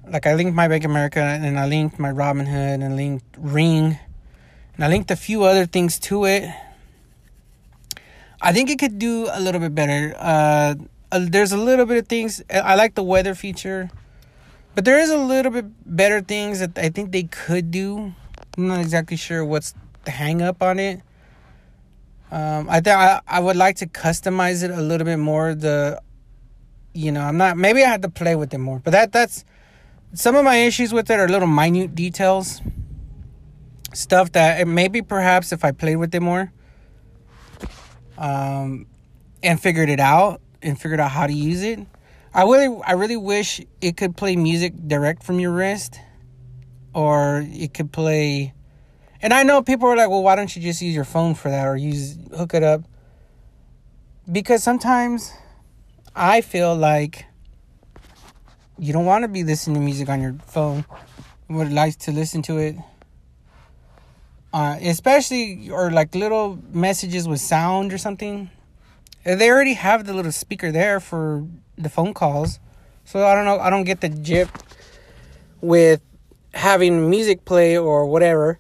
like 0.10 0.26
I 0.26 0.34
linked 0.34 0.56
my 0.56 0.68
Bank 0.68 0.84
of 0.84 0.90
America 0.90 1.20
and 1.22 1.60
I 1.60 1.68
linked 1.68 2.00
my 2.00 2.10
Robinhood 2.10 2.74
and 2.74 2.84
I 2.84 2.88
linked 2.88 3.26
Ring 3.38 4.00
and 4.74 4.84
I 4.84 4.88
linked 4.88 5.12
a 5.12 5.16
few 5.16 5.44
other 5.44 5.68
things 5.68 6.00
to 6.10 6.26
it. 6.26 6.50
I 8.42 8.52
think 8.52 8.72
it 8.72 8.80
could 8.80 8.98
do 8.98 9.30
a 9.32 9.40
little 9.40 9.62
bit 9.62 9.76
better. 9.76 10.16
Uh, 10.18 10.74
there's 11.12 11.52
a 11.52 11.58
little 11.58 11.86
bit 11.86 11.98
of 11.98 12.08
things. 12.08 12.42
I 12.50 12.74
like 12.74 12.96
the 12.96 13.04
weather 13.04 13.36
feature, 13.36 13.92
but 14.74 14.86
there 14.86 14.98
is 14.98 15.12
a 15.12 15.18
little 15.18 15.52
bit 15.52 15.66
better 15.86 16.20
things 16.22 16.62
that 16.62 16.80
I 16.80 16.90
think 16.90 17.12
they 17.12 17.24
could 17.24 17.70
do. 17.70 18.12
I'm 18.58 18.68
not 18.68 18.80
exactly 18.80 19.18
sure 19.18 19.46
what's 19.46 19.76
the 20.06 20.10
hang 20.10 20.42
up 20.42 20.64
on 20.64 20.80
it. 20.80 21.02
Um, 22.32 22.70
I 22.70 22.76
think 22.82 22.96
I, 22.96 23.22
I 23.28 23.40
would 23.40 23.56
like 23.56 23.78
to 23.78 23.88
customize 23.88 24.64
it 24.64 24.70
a 24.72 24.82
little 24.82 25.06
bit 25.06 25.18
more. 25.18 25.56
The, 25.56 26.02
you 26.94 27.12
know, 27.12 27.22
I'm 27.22 27.38
not. 27.38 27.58
Maybe 27.58 27.84
I 27.84 27.90
had 27.90 28.04
to 28.04 28.10
play 28.10 28.36
with 28.36 28.54
it 28.54 28.60
more, 28.60 28.80
but 28.80 28.92
that 28.92 29.12
that's 29.12 29.46
some 30.14 30.36
of 30.36 30.44
my 30.44 30.58
issues 30.58 30.94
with 30.94 31.10
it 31.10 31.20
are 31.20 31.28
little 31.28 31.48
minute 31.48 31.96
details, 31.96 32.62
stuff 33.94 34.32
that 34.34 34.68
maybe 34.68 35.02
perhaps 35.02 35.52
if 35.52 35.66
I 35.66 35.72
played 35.72 35.96
with 35.96 36.14
it 36.14 36.22
more, 36.22 36.52
um, 38.18 38.86
and 39.42 39.60
figured 39.60 39.90
it 39.90 40.00
out 40.00 40.42
and 40.62 40.80
figured 40.80 41.00
out 41.00 41.12
how 41.12 41.26
to 41.26 41.34
use 41.34 41.64
it. 41.64 41.80
I 42.32 42.44
really, 42.44 42.80
I 42.86 42.92
really 42.92 43.18
wish 43.18 43.60
it 43.82 43.98
could 43.98 44.16
play 44.16 44.36
music 44.36 44.74
direct 44.88 45.24
from 45.24 45.40
your 45.40 45.52
wrist, 45.52 46.00
or 46.94 47.44
it 47.48 47.74
could 47.74 47.92
play. 47.92 48.54
And 49.22 49.34
I 49.34 49.44
know 49.44 49.62
people 49.62 49.88
are 49.90 49.98
like, 49.98 50.10
"Well, 50.10 50.24
why 50.24 50.36
don't 50.36 50.54
you 50.56 50.62
just 50.62 50.82
use 50.82 50.96
your 50.96 51.04
phone 51.04 51.36
for 51.36 51.50
that, 51.50 51.68
or 51.68 51.76
use 51.76 52.18
hook 52.36 52.54
it 52.54 52.64
up?" 52.64 52.82
Because 54.32 54.64
sometimes 54.64 55.34
I 56.16 56.42
feel 56.42 56.76
like 56.76 57.26
you 58.78 58.94
don't 58.94 59.06
want 59.06 59.24
to 59.24 59.28
be 59.28 59.44
listening 59.44 59.76
to 59.76 59.82
music 59.82 60.10
on 60.10 60.22
your 60.22 60.36
phone. 60.46 60.86
Would 61.50 61.74
like 61.74 61.98
to 62.00 62.12
listen 62.12 62.42
to 62.44 62.58
it, 62.60 62.76
uh, 64.54 64.78
especially 64.82 65.70
or 65.72 65.92
like 65.92 66.14
little 66.14 66.60
messages 66.72 67.28
with 67.28 67.42
sound 67.42 67.92
or 67.92 67.98
something 67.98 68.52
they 69.24 69.50
already 69.50 69.74
have 69.74 70.06
the 70.06 70.14
little 70.14 70.32
speaker 70.32 70.72
there 70.72 71.00
for 71.00 71.46
the 71.78 71.90
phone 71.90 72.14
calls. 72.14 72.60
So 73.06 73.26
I 73.26 73.36
don't 73.36 73.46
know. 73.46 73.60
I 73.60 73.70
don't 73.70 73.84
get 73.84 74.02
the 74.02 74.10
jip 74.10 74.50
with 75.62 76.02
having 76.54 77.10
music 77.10 77.46
play 77.46 77.78
or 77.78 78.06
whatever. 78.06 78.60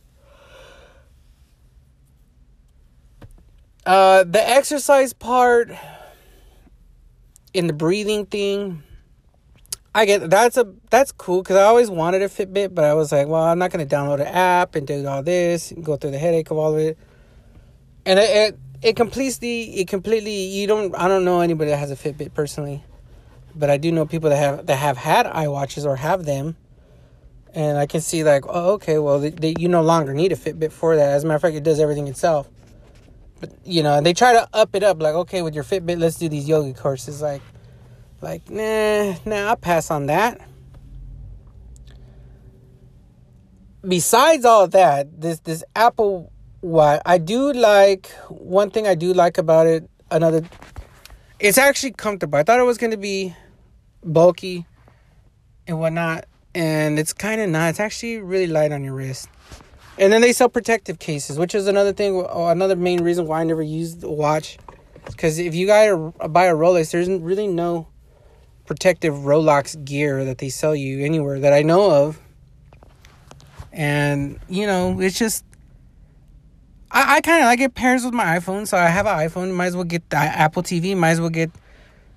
Uh, 3.89 4.23
the 4.23 4.47
exercise 4.47 5.13
part 5.13 5.71
in 7.55 7.65
the 7.65 7.73
breathing 7.73 8.23
thing, 8.27 8.83
I 9.95 10.05
get 10.05 10.29
that's 10.29 10.57
a 10.57 10.71
that's 10.91 11.11
cool 11.11 11.41
because 11.41 11.55
I 11.55 11.63
always 11.63 11.89
wanted 11.89 12.21
a 12.21 12.27
Fitbit, 12.27 12.75
but 12.75 12.85
I 12.85 12.93
was 12.93 13.11
like, 13.11 13.27
well, 13.27 13.41
I'm 13.41 13.57
not 13.57 13.71
gonna 13.71 13.87
download 13.87 14.21
an 14.21 14.27
app 14.27 14.75
and 14.75 14.85
do 14.85 15.07
all 15.07 15.23
this 15.23 15.71
and 15.71 15.83
go 15.83 15.95
through 15.95 16.11
the 16.11 16.19
headache 16.19 16.51
of 16.51 16.57
all 16.59 16.73
of 16.73 16.79
it. 16.79 16.99
And 18.05 18.19
it, 18.19 18.29
it 18.29 18.59
it 18.83 18.95
completely 18.95 19.79
it 19.79 19.87
completely 19.87 20.35
you 20.35 20.67
don't 20.67 20.93
I 20.95 21.07
don't 21.07 21.25
know 21.25 21.41
anybody 21.41 21.71
that 21.71 21.77
has 21.77 21.89
a 21.89 21.95
Fitbit 21.95 22.35
personally, 22.35 22.83
but 23.55 23.71
I 23.71 23.77
do 23.77 23.91
know 23.91 24.05
people 24.05 24.29
that 24.29 24.37
have 24.37 24.67
that 24.67 24.75
have 24.75 24.97
had 24.97 25.25
iWatches 25.25 25.85
or 25.85 25.95
have 25.95 26.25
them, 26.25 26.57
and 27.55 27.75
I 27.75 27.87
can 27.87 28.01
see 28.01 28.23
like 28.23 28.43
oh 28.47 28.73
okay 28.73 28.99
well 28.99 29.19
they, 29.19 29.31
they, 29.31 29.55
you 29.57 29.67
no 29.67 29.81
longer 29.81 30.13
need 30.13 30.31
a 30.31 30.35
Fitbit 30.35 30.71
for 30.71 30.95
that. 30.95 31.09
As 31.09 31.23
a 31.23 31.25
matter 31.25 31.37
of 31.37 31.41
fact, 31.41 31.55
it 31.55 31.63
does 31.63 31.79
everything 31.79 32.07
itself. 32.07 32.51
But 33.39 33.51
you 33.63 33.83
know 33.83 34.01
they 34.01 34.13
try 34.13 34.33
to 34.33 34.47
up 34.53 34.75
it 34.75 34.83
up 34.83 35.01
like 35.01 35.15
okay 35.15 35.41
with 35.41 35.55
your 35.55 35.63
Fitbit 35.63 35.99
let's 35.99 36.17
do 36.17 36.27
these 36.27 36.47
yoga 36.47 36.73
courses 36.73 37.21
like 37.21 37.41
like 38.21 38.49
nah 38.49 39.15
nah 39.25 39.49
I'll 39.49 39.55
pass 39.55 39.91
on 39.91 40.07
that. 40.07 40.41
Besides 43.87 44.43
all 44.43 44.67
that, 44.67 45.21
this 45.21 45.39
this 45.39 45.63
Apple 45.75 46.31
what 46.61 47.01
I 47.05 47.17
do 47.17 47.53
like, 47.53 48.09
one 48.27 48.69
thing 48.69 48.87
I 48.87 48.95
do 48.95 49.13
like 49.13 49.37
about 49.37 49.67
it, 49.67 49.89
another, 50.11 50.41
it's 51.39 51.57
actually 51.57 51.91
comfortable. 51.91 52.37
I 52.37 52.43
thought 52.43 52.59
it 52.59 52.63
was 52.63 52.77
going 52.77 52.91
to 52.91 52.97
be 52.97 53.35
bulky 54.03 54.65
and 55.67 55.79
whatnot, 55.79 56.25
and 56.53 56.99
it's 56.99 57.13
kind 57.13 57.39
of 57.39 57.49
not. 57.49 57.69
It's 57.69 57.79
actually 57.79 58.17
really 58.17 58.47
light 58.47 58.71
on 58.71 58.83
your 58.83 58.93
wrist. 58.93 59.29
And 59.99 60.13
then 60.13 60.21
they 60.21 60.31
sell 60.31 60.47
protective 60.47 60.97
cases, 60.97 61.37
which 61.37 61.53
is 61.53 61.67
another 61.67 61.91
thing, 61.91 62.25
another 62.31 62.77
main 62.77 63.03
reason 63.03 63.27
why 63.27 63.41
I 63.41 63.43
never 63.43 63.61
used 63.61 63.99
the 63.99 64.09
watch. 64.09 64.57
Because 65.05 65.37
if 65.39 65.53
you 65.53 65.67
guys 65.67 65.91
buy 66.29 66.45
a 66.45 66.55
Rolex, 66.55 66.91
there's 66.91 67.09
really 67.09 67.47
no 67.47 67.87
protective 68.65 69.13
Rolex 69.13 69.83
gear 69.83 70.23
that 70.23 70.37
they 70.37 70.47
sell 70.47 70.73
you 70.73 71.03
anywhere 71.03 71.39
that 71.41 71.51
I 71.51 71.63
know 71.63 71.91
of. 71.91 72.19
And, 73.73 74.39
you 74.47 74.65
know, 74.65 75.01
it's 75.01 75.19
just 75.19 75.43
I, 76.91 77.17
I 77.17 77.21
kind 77.21 77.41
of 77.41 77.45
like 77.45 77.59
it 77.59 77.75
pairs 77.75 78.05
with 78.05 78.13
my 78.13 78.39
iPhone. 78.39 78.67
So 78.67 78.77
I 78.77 78.87
have 78.87 79.05
an 79.05 79.17
iPhone. 79.17 79.53
Might 79.53 79.67
as 79.67 79.75
well 79.75 79.83
get 79.83 80.09
the 80.09 80.17
Apple 80.17 80.63
TV. 80.63 80.95
Might 80.95 81.11
as 81.11 81.21
well 81.21 81.29
get 81.29 81.51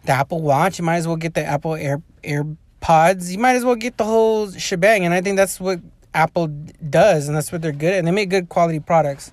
the 0.05 0.13
Apple 0.13 0.41
Watch. 0.41 0.79
You 0.79 0.85
might 0.85 0.97
as 0.97 1.07
well 1.07 1.17
get 1.17 1.35
the 1.35 1.45
Apple 1.45 1.75
Air 1.75 2.01
AirPods. 2.23 3.31
You 3.31 3.39
might 3.39 3.57
as 3.57 3.65
well 3.65 3.75
get 3.75 3.97
the 3.97 4.05
whole 4.05 4.51
shebang. 4.53 5.05
And 5.05 5.13
I 5.13 5.21
think 5.21 5.37
that's 5.37 5.61
what 5.61 5.81
Apple 6.15 6.49
does, 6.49 7.29
and 7.29 7.37
that's 7.37 7.51
what 7.53 7.63
they're 7.63 7.73
good 7.73 7.95
at. 7.95 7.99
And 7.99 8.07
they 8.07 8.13
make 8.13 8.29
good 8.29 8.49
quality 8.49 8.81
products. 8.81 9.33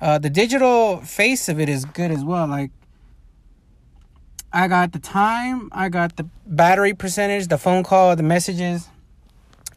Uh, 0.00 0.18
the 0.18 0.30
digital 0.30 0.98
face 1.00 1.48
of 1.48 1.58
it 1.58 1.68
is 1.68 1.84
good 1.84 2.10
as 2.10 2.24
well. 2.24 2.46
Like 2.46 2.70
I 4.52 4.68
got 4.68 4.92
the 4.92 4.98
time, 4.98 5.68
I 5.72 5.88
got 5.88 6.16
the 6.16 6.28
battery 6.46 6.94
percentage, 6.94 7.48
the 7.48 7.58
phone 7.58 7.82
call, 7.82 8.14
the 8.16 8.22
messages, 8.22 8.88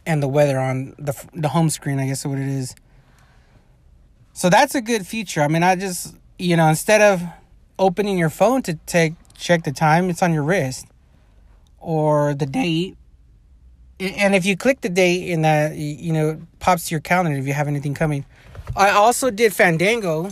and 0.06 0.22
the 0.22 0.28
weather 0.28 0.60
on 0.60 0.96
the 0.98 1.14
the 1.34 1.50
home 1.50 1.70
screen. 1.70 2.00
I 2.00 2.08
guess 2.08 2.26
what 2.26 2.38
it 2.38 2.48
is. 2.48 2.76
So 4.34 4.50
that's 4.50 4.76
a 4.76 4.82
good 4.82 5.06
feature. 5.06 5.42
I 5.42 5.48
mean, 5.48 5.64
I 5.64 5.76
just, 5.76 6.16
you 6.40 6.56
know, 6.56 6.68
instead 6.70 7.02
of 7.02 7.22
opening 7.78 8.18
your 8.18 8.30
phone 8.30 8.62
to 8.64 8.76
take 8.86 9.14
check 9.36 9.64
the 9.64 9.72
time, 9.72 10.10
it's 10.10 10.24
on 10.24 10.34
your 10.34 10.44
wrist 10.44 10.86
or 11.80 12.34
the 12.34 12.46
date. 12.46 12.96
And 14.02 14.34
if 14.34 14.46
you 14.46 14.58
click 14.58 14.82
the 14.82 14.90
date 14.90 15.30
in 15.30 15.44
that, 15.44 15.76
you 15.76 16.12
know, 16.12 16.42
pops 16.60 16.88
to 16.88 16.96
your 16.96 17.02
calendar 17.02 17.38
if 17.38 17.46
you 17.46 17.54
have 17.54 17.68
anything 17.68 17.94
coming. 17.94 18.26
I 18.76 18.90
also 18.90 19.30
did 19.30 19.54
Fandango. 19.54 20.32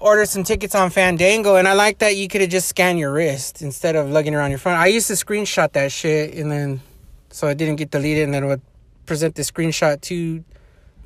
Order 0.00 0.26
some 0.26 0.44
tickets 0.44 0.74
on 0.74 0.90
Fandango, 0.90 1.56
and 1.56 1.66
I 1.66 1.72
like 1.72 1.98
that 1.98 2.16
you 2.16 2.28
could 2.28 2.42
have 2.42 2.50
just 2.50 2.68
scanned 2.68 2.98
your 2.98 3.10
wrist 3.10 3.62
instead 3.62 3.96
of 3.96 4.10
lugging 4.10 4.34
around 4.34 4.50
your 4.50 4.58
phone. 4.58 4.74
I 4.74 4.86
used 4.88 5.08
to 5.08 5.14
screenshot 5.14 5.72
that 5.72 5.90
shit, 5.90 6.34
and 6.34 6.52
then 6.52 6.82
so 7.30 7.48
it 7.48 7.56
didn't 7.56 7.76
get 7.76 7.90
deleted, 7.90 8.24
and 8.24 8.34
then 8.34 8.44
it 8.44 8.46
would 8.46 8.62
present 9.06 9.34
the 9.34 9.42
screenshot 9.42 10.00
to 10.02 10.44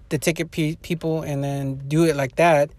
the 0.08 0.18
ticket 0.18 0.50
pe- 0.50 0.76
people 0.76 1.22
and 1.22 1.42
then 1.42 1.76
do 1.88 2.04
it 2.04 2.16
like 2.16 2.36
that. 2.36 2.70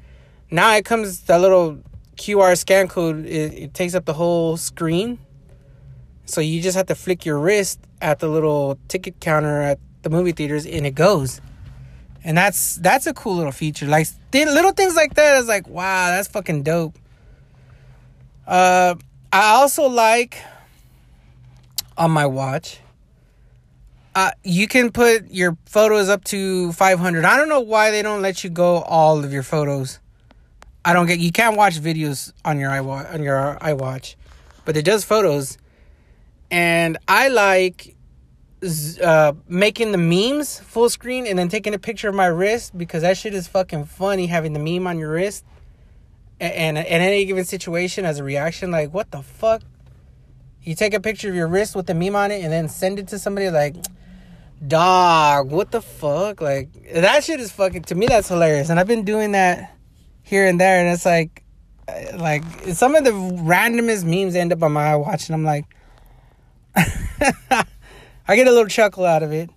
Now 0.51 0.75
it 0.75 0.85
comes 0.85 1.21
that 1.21 1.41
little 1.41 1.79
QR 2.17 2.57
scan 2.57 2.87
code. 2.87 3.25
It, 3.25 3.53
it 3.53 3.73
takes 3.73 3.95
up 3.95 4.05
the 4.05 4.13
whole 4.13 4.57
screen. 4.57 5.17
So 6.25 6.41
you 6.41 6.61
just 6.61 6.77
have 6.77 6.87
to 6.87 6.95
flick 6.95 7.25
your 7.25 7.39
wrist 7.39 7.79
at 8.01 8.19
the 8.19 8.27
little 8.27 8.77
ticket 8.87 9.19
counter 9.19 9.61
at 9.61 9.79
the 10.01 10.09
movie 10.09 10.31
theaters, 10.31 10.65
and 10.65 10.85
it 10.85 10.95
goes. 10.95 11.41
And 12.23 12.37
that's 12.37 12.77
that's 12.77 13.07
a 13.07 13.13
cool 13.13 13.35
little 13.35 13.51
feature. 13.51 13.85
Like 13.85 14.07
little 14.33 14.71
things 14.71 14.95
like 14.95 15.15
that 15.15 15.37
is 15.37 15.47
like 15.47 15.67
wow, 15.67 16.09
that's 16.09 16.27
fucking 16.29 16.63
dope. 16.63 16.97
Uh, 18.47 18.95
I 19.31 19.55
also 19.55 19.87
like 19.87 20.41
on 21.97 22.11
my 22.11 22.25
watch 22.25 22.79
uh, 24.15 24.31
you 24.43 24.67
can 24.67 24.91
put 24.91 25.31
your 25.31 25.57
photos 25.65 26.09
up 26.09 26.23
to 26.25 26.71
500. 26.73 27.25
I 27.25 27.37
don't 27.37 27.49
know 27.49 27.61
why 27.61 27.91
they 27.91 28.01
don't 28.01 28.21
let 28.21 28.43
you 28.43 28.49
go 28.49 28.81
all 28.81 29.23
of 29.23 29.33
your 29.33 29.43
photos. 29.43 29.99
I 30.85 30.93
don't 30.93 31.07
get. 31.07 31.19
You 31.19 31.31
can't 31.31 31.55
watch 31.57 31.79
videos 31.79 32.33
on 32.43 32.59
your 32.59 32.69
iWatch 32.69 33.13
on 33.13 33.23
your 33.23 33.57
iWatch, 33.61 34.15
but 34.65 34.75
it 34.75 34.83
does 34.83 35.03
photos. 35.03 35.57
And 36.53 36.99
I 37.07 37.29
like 37.29 37.95
uh, 39.03 39.33
making 39.47 39.91
the 39.91 39.97
memes 39.97 40.59
full 40.59 40.87
screen 40.87 41.25
and 41.25 41.39
then 41.39 41.49
taking 41.49 41.73
a 41.73 41.79
picture 41.79 42.09
of 42.09 42.13
my 42.13 42.27
wrist 42.27 42.77
because 42.77 43.01
that 43.01 43.17
shit 43.17 43.33
is 43.33 43.47
fucking 43.47 43.85
funny 43.85 44.27
having 44.27 44.53
the 44.53 44.59
meme 44.59 44.85
on 44.85 44.99
your 44.99 45.13
wrist. 45.13 45.43
And, 46.39 46.77
in 46.77 46.83
any 46.83 47.25
given 47.25 47.43
situation, 47.43 48.05
as 48.05 48.19
a 48.19 48.23
reaction, 48.23 48.69
like 48.69 48.93
what 48.93 49.09
the 49.09 49.23
fuck? 49.23 49.63
You 50.61 50.75
take 50.75 50.93
a 50.93 50.99
picture 50.99 51.27
of 51.27 51.33
your 51.33 51.47
wrist 51.47 51.75
with 51.75 51.87
the 51.87 51.95
meme 51.95 52.15
on 52.15 52.29
it 52.29 52.43
and 52.43 52.53
then 52.53 52.69
send 52.69 52.99
it 52.99 53.07
to 53.07 53.17
somebody 53.17 53.49
like 53.49 53.75
dog, 54.67 55.49
what 55.49 55.71
the 55.71 55.81
fuck? 55.81 56.39
Like 56.39 56.69
that 56.93 57.23
shit 57.23 57.39
is 57.39 57.51
fucking 57.51 57.81
to 57.85 57.95
me 57.95 58.05
that's 58.05 58.27
hilarious. 58.27 58.69
And 58.69 58.79
I've 58.79 58.85
been 58.85 59.05
doing 59.05 59.31
that 59.31 59.75
here 60.21 60.45
and 60.45 60.61
there 60.61 60.85
and 60.85 60.93
it's 60.93 61.03
like 61.03 61.43
like 62.13 62.43
some 62.73 62.93
of 62.93 63.05
the 63.05 63.09
randomest 63.09 64.03
memes 64.03 64.35
end 64.35 64.53
up 64.53 64.61
on 64.61 64.73
my 64.73 64.95
watch 64.95 65.29
and 65.29 65.33
I'm 65.33 65.43
like 65.43 65.65
I 66.75 68.35
get 68.35 68.47
a 68.47 68.51
little 68.51 68.67
chuckle 68.67 69.05
out 69.05 69.23
of 69.23 69.31
it. 69.31 69.49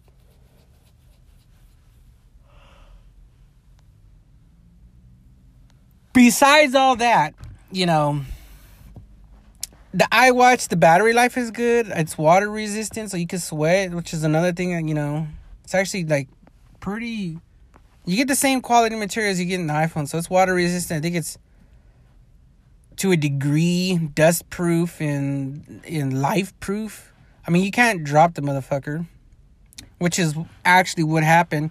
Besides 6.12 6.74
all 6.74 6.96
that, 6.96 7.34
you 7.70 7.84
know, 7.84 8.22
the 9.92 10.08
iWatch, 10.12 10.68
the 10.68 10.76
battery 10.76 11.12
life 11.12 11.36
is 11.36 11.50
good. 11.50 11.88
It's 11.88 12.16
water 12.16 12.50
resistant, 12.50 13.10
so 13.10 13.16
you 13.16 13.26
can 13.26 13.38
sweat, 13.38 13.92
which 13.92 14.12
is 14.12 14.24
another 14.24 14.52
thing. 14.52 14.72
that, 14.72 14.88
You 14.88 14.94
know, 14.94 15.26
it's 15.64 15.74
actually 15.74 16.04
like 16.04 16.28
pretty. 16.80 17.38
You 18.04 18.16
get 18.16 18.28
the 18.28 18.36
same 18.36 18.60
quality 18.60 18.96
materials 18.96 19.38
you 19.38 19.46
get 19.46 19.60
in 19.60 19.66
the 19.66 19.74
iPhone, 19.74 20.08
so 20.08 20.16
it's 20.16 20.30
water 20.30 20.54
resistant. 20.54 20.98
I 20.98 21.02
think 21.02 21.16
it's 21.16 21.38
to 22.96 23.12
a 23.12 23.16
degree 23.16 23.98
dust 24.14 24.48
proof 24.50 25.00
and 25.00 25.82
in 25.84 26.20
life 26.20 26.58
proof. 26.60 27.12
I 27.46 27.50
mean, 27.50 27.64
you 27.64 27.70
can't 27.70 28.04
drop 28.04 28.34
the 28.34 28.42
motherfucker, 28.42 29.06
which 29.98 30.18
is 30.18 30.34
actually 30.64 31.04
what 31.04 31.22
happened. 31.22 31.70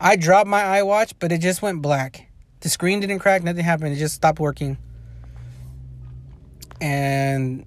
I 0.00 0.16
dropped 0.16 0.48
my 0.48 0.62
iWatch, 0.80 1.14
but 1.18 1.32
it 1.32 1.38
just 1.38 1.62
went 1.62 1.82
black. 1.82 2.28
The 2.60 2.68
screen 2.68 3.00
didn't 3.00 3.18
crack, 3.18 3.42
nothing 3.42 3.64
happened. 3.64 3.94
It 3.94 3.98
just 3.98 4.14
stopped 4.14 4.40
working. 4.40 4.78
And 6.80 7.66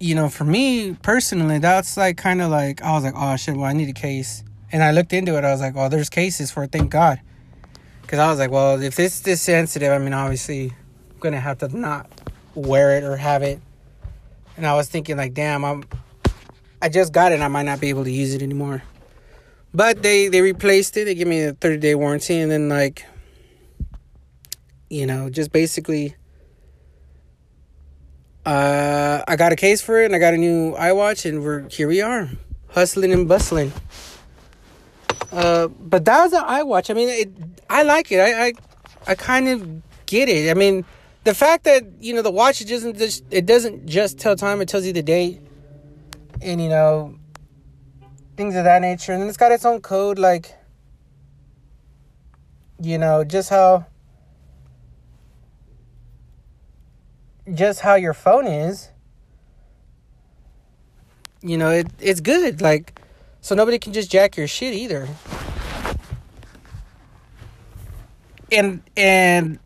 you 0.00 0.16
know, 0.16 0.28
for 0.28 0.44
me 0.44 0.94
personally, 0.94 1.58
that's 1.58 1.96
like 1.96 2.16
kind 2.16 2.42
of 2.42 2.50
like 2.50 2.82
I 2.82 2.92
was 2.92 3.04
like, 3.04 3.14
oh 3.16 3.36
shit, 3.36 3.56
well 3.56 3.66
I 3.66 3.72
need 3.72 3.88
a 3.88 3.92
case. 3.92 4.42
And 4.72 4.82
I 4.82 4.90
looked 4.90 5.12
into 5.12 5.36
it. 5.36 5.44
I 5.44 5.52
was 5.52 5.60
like, 5.60 5.76
well, 5.76 5.90
there's 5.90 6.08
cases 6.08 6.50
for 6.50 6.64
it. 6.64 6.72
Thank 6.72 6.90
God. 6.90 7.20
Because 8.00 8.18
I 8.18 8.28
was 8.28 8.38
like, 8.38 8.50
well, 8.50 8.82
if 8.82 8.98
it's 8.98 9.20
this 9.20 9.42
sensitive, 9.42 9.92
I 9.92 9.98
mean, 9.98 10.12
obviously, 10.12 10.72
gonna 11.22 11.40
have 11.40 11.58
to 11.58 11.68
not 11.68 12.10
wear 12.54 12.96
it 12.96 13.04
or 13.04 13.16
have 13.16 13.42
it. 13.42 13.60
And 14.56 14.66
I 14.66 14.74
was 14.74 14.88
thinking 14.88 15.16
like, 15.16 15.32
damn, 15.32 15.64
I'm, 15.64 15.84
I 16.82 16.88
just 16.88 17.12
got 17.12 17.32
it. 17.32 17.40
I 17.40 17.48
might 17.48 17.62
not 17.62 17.80
be 17.80 17.88
able 17.88 18.04
to 18.04 18.10
use 18.10 18.34
it 18.34 18.42
anymore. 18.42 18.82
But 19.72 20.02
they 20.02 20.28
they 20.28 20.42
replaced 20.42 20.96
it. 20.98 21.06
They 21.06 21.14
gave 21.14 21.26
me 21.26 21.44
a 21.44 21.52
30 21.54 21.78
day 21.78 21.94
warranty, 21.94 22.38
and 22.38 22.50
then 22.50 22.68
like, 22.68 23.06
you 24.90 25.06
know, 25.06 25.30
just 25.30 25.50
basically 25.50 26.14
uh, 28.44 29.22
I 29.26 29.36
got 29.36 29.52
a 29.52 29.56
case 29.56 29.80
for 29.80 30.00
it 30.02 30.06
and 30.06 30.16
I 30.16 30.18
got 30.18 30.34
a 30.34 30.36
new 30.36 30.74
iWatch 30.74 31.28
and 31.28 31.44
we're 31.44 31.68
here 31.68 31.86
we 31.86 32.00
are, 32.00 32.28
hustling 32.70 33.12
and 33.12 33.28
bustling. 33.28 33.72
Uh, 35.30 35.68
but 35.68 36.04
that 36.04 36.24
was 36.24 36.32
an 36.32 36.42
iWatch. 36.42 36.90
I 36.90 36.94
mean, 36.94 37.08
it, 37.08 37.30
I 37.70 37.84
like 37.84 38.10
it. 38.10 38.18
I, 38.18 38.46
I, 38.46 38.52
I 39.06 39.14
kind 39.14 39.48
of 39.48 39.82
get 40.06 40.28
it. 40.28 40.50
I 40.50 40.54
mean, 40.54 40.84
the 41.24 41.34
fact 41.34 41.64
that 41.64 41.84
you 42.00 42.14
know 42.14 42.22
the 42.22 42.30
watch 42.30 42.64
doesn't 42.66 42.98
just 42.98 43.24
it 43.30 43.46
doesn't 43.46 43.86
just 43.86 44.18
tell 44.18 44.36
time; 44.36 44.60
it 44.60 44.68
tells 44.68 44.84
you 44.84 44.92
the 44.92 45.02
date, 45.02 45.40
and 46.40 46.60
you 46.60 46.68
know 46.68 47.16
things 48.36 48.56
of 48.56 48.64
that 48.64 48.82
nature. 48.82 49.12
And 49.12 49.22
it's 49.24 49.36
got 49.36 49.52
its 49.52 49.64
own 49.64 49.80
code, 49.80 50.18
like 50.18 50.54
you 52.80 52.98
know 52.98 53.24
just 53.24 53.50
how 53.50 53.86
just 57.54 57.80
how 57.80 57.94
your 57.94 58.14
phone 58.14 58.46
is, 58.46 58.90
you 61.42 61.58
know, 61.58 61.70
it 61.70 61.88
it's 62.00 62.20
good. 62.20 62.60
Like, 62.60 63.00
so 63.40 63.54
nobody 63.54 63.78
can 63.78 63.92
just 63.92 64.10
jack 64.10 64.36
your 64.36 64.46
shit 64.46 64.74
either. 64.74 65.08
And 68.50 68.82
and 68.96 69.58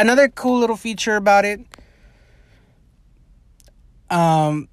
another 0.00 0.28
cool 0.28 0.58
little 0.58 0.76
feature 0.76 1.16
about 1.16 1.44
it, 1.44 1.60
um, 4.10 4.68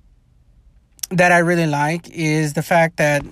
that 1.10 1.32
I 1.32 1.40
really 1.40 1.68
like 1.68 2.10
is 2.10 2.54
the 2.54 2.64
fact 2.64 2.98
that 2.98 3.24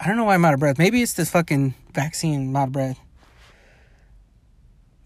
I 0.00 0.06
don't 0.06 0.16
know 0.16 0.24
why 0.24 0.34
I'm 0.34 0.44
out 0.44 0.54
of 0.54 0.60
breath. 0.60 0.78
Maybe 0.78 1.02
it's 1.02 1.14
this 1.14 1.30
fucking 1.30 1.74
vaccine 1.94 2.48
I'm 2.48 2.56
out 2.56 2.68
of 2.68 2.72
breath. 2.72 3.00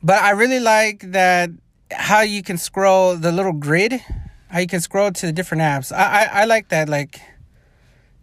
But 0.02 0.22
I 0.22 0.30
really 0.30 0.60
like 0.60 1.12
that 1.12 1.50
how 1.90 2.20
you 2.20 2.42
can 2.42 2.58
scroll 2.58 3.16
the 3.16 3.32
little 3.32 3.52
grid, 3.52 4.00
how 4.48 4.58
you 4.58 4.66
can 4.66 4.80
scroll 4.80 5.10
to 5.10 5.26
the 5.26 5.32
different 5.32 5.62
apps. 5.62 5.92
I, 5.92 6.24
I, 6.24 6.42
I 6.42 6.44
like 6.44 6.68
that. 6.68 6.88
Like 6.88 7.20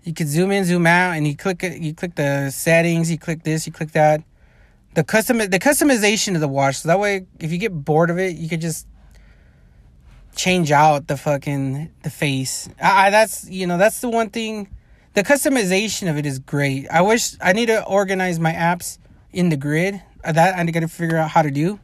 you 0.04 0.14
can 0.14 0.28
zoom 0.28 0.52
in, 0.52 0.66
zoom 0.66 0.86
out, 0.86 1.12
and 1.12 1.28
you 1.28 1.36
click 1.36 1.64
it. 1.64 1.82
You 1.82 1.94
click 1.94 2.16
the 2.16 2.52
settings. 2.52 3.10
You 3.12 3.18
click 3.18 3.44
this. 3.44 3.66
You 3.66 3.74
click 3.74 3.92
that. 3.94 4.24
The 4.94 5.04
custom 5.04 5.40
the 5.40 5.60
customization 5.60 6.36
of 6.36 6.42
the 6.42 6.48
watch. 6.48 6.78
So 6.78 6.88
that 6.88 7.00
way, 7.00 7.26
if 7.40 7.52
you 7.52 7.58
get 7.58 7.72
bored 7.72 8.10
of 8.10 8.20
it, 8.20 8.36
you 8.36 8.48
could 8.48 8.62
just 8.62 8.88
change 10.36 10.72
out 10.72 11.08
the 11.08 11.18
fucking 11.18 11.92
the 12.04 12.10
face. 12.10 12.70
I, 12.82 13.08
I 13.08 13.10
that's 13.10 13.50
you 13.50 13.68
know 13.68 13.78
that's 13.78 14.02
the 14.02 14.10
one 14.10 14.30
thing. 14.30 14.70
The 15.14 15.24
customization 15.24 16.10
of 16.10 16.18
it 16.18 16.26
is 16.26 16.40
great. 16.40 16.88
I 16.90 17.02
wish 17.02 17.36
I 17.42 17.54
need 17.54 17.68
to 17.68 17.86
organize 17.86 18.40
my 18.40 18.52
apps 18.52 18.98
in 19.32 19.50
the 19.50 19.58
grid. 19.58 20.02
That 20.24 20.56
I 20.56 20.66
got 20.66 20.80
to 20.80 20.88
figure 20.88 21.18
out 21.18 21.30
how 21.30 21.42
to 21.42 21.52
do. 21.52 21.80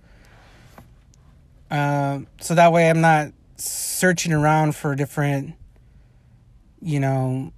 Um, 1.70 2.28
so 2.40 2.56
that 2.56 2.72
way 2.72 2.90
I'm 2.90 3.02
not 3.02 3.34
searching 3.58 4.34
around 4.34 4.76
for 4.76 4.96
different, 4.96 5.54
you 6.82 7.00
know, 7.00 7.52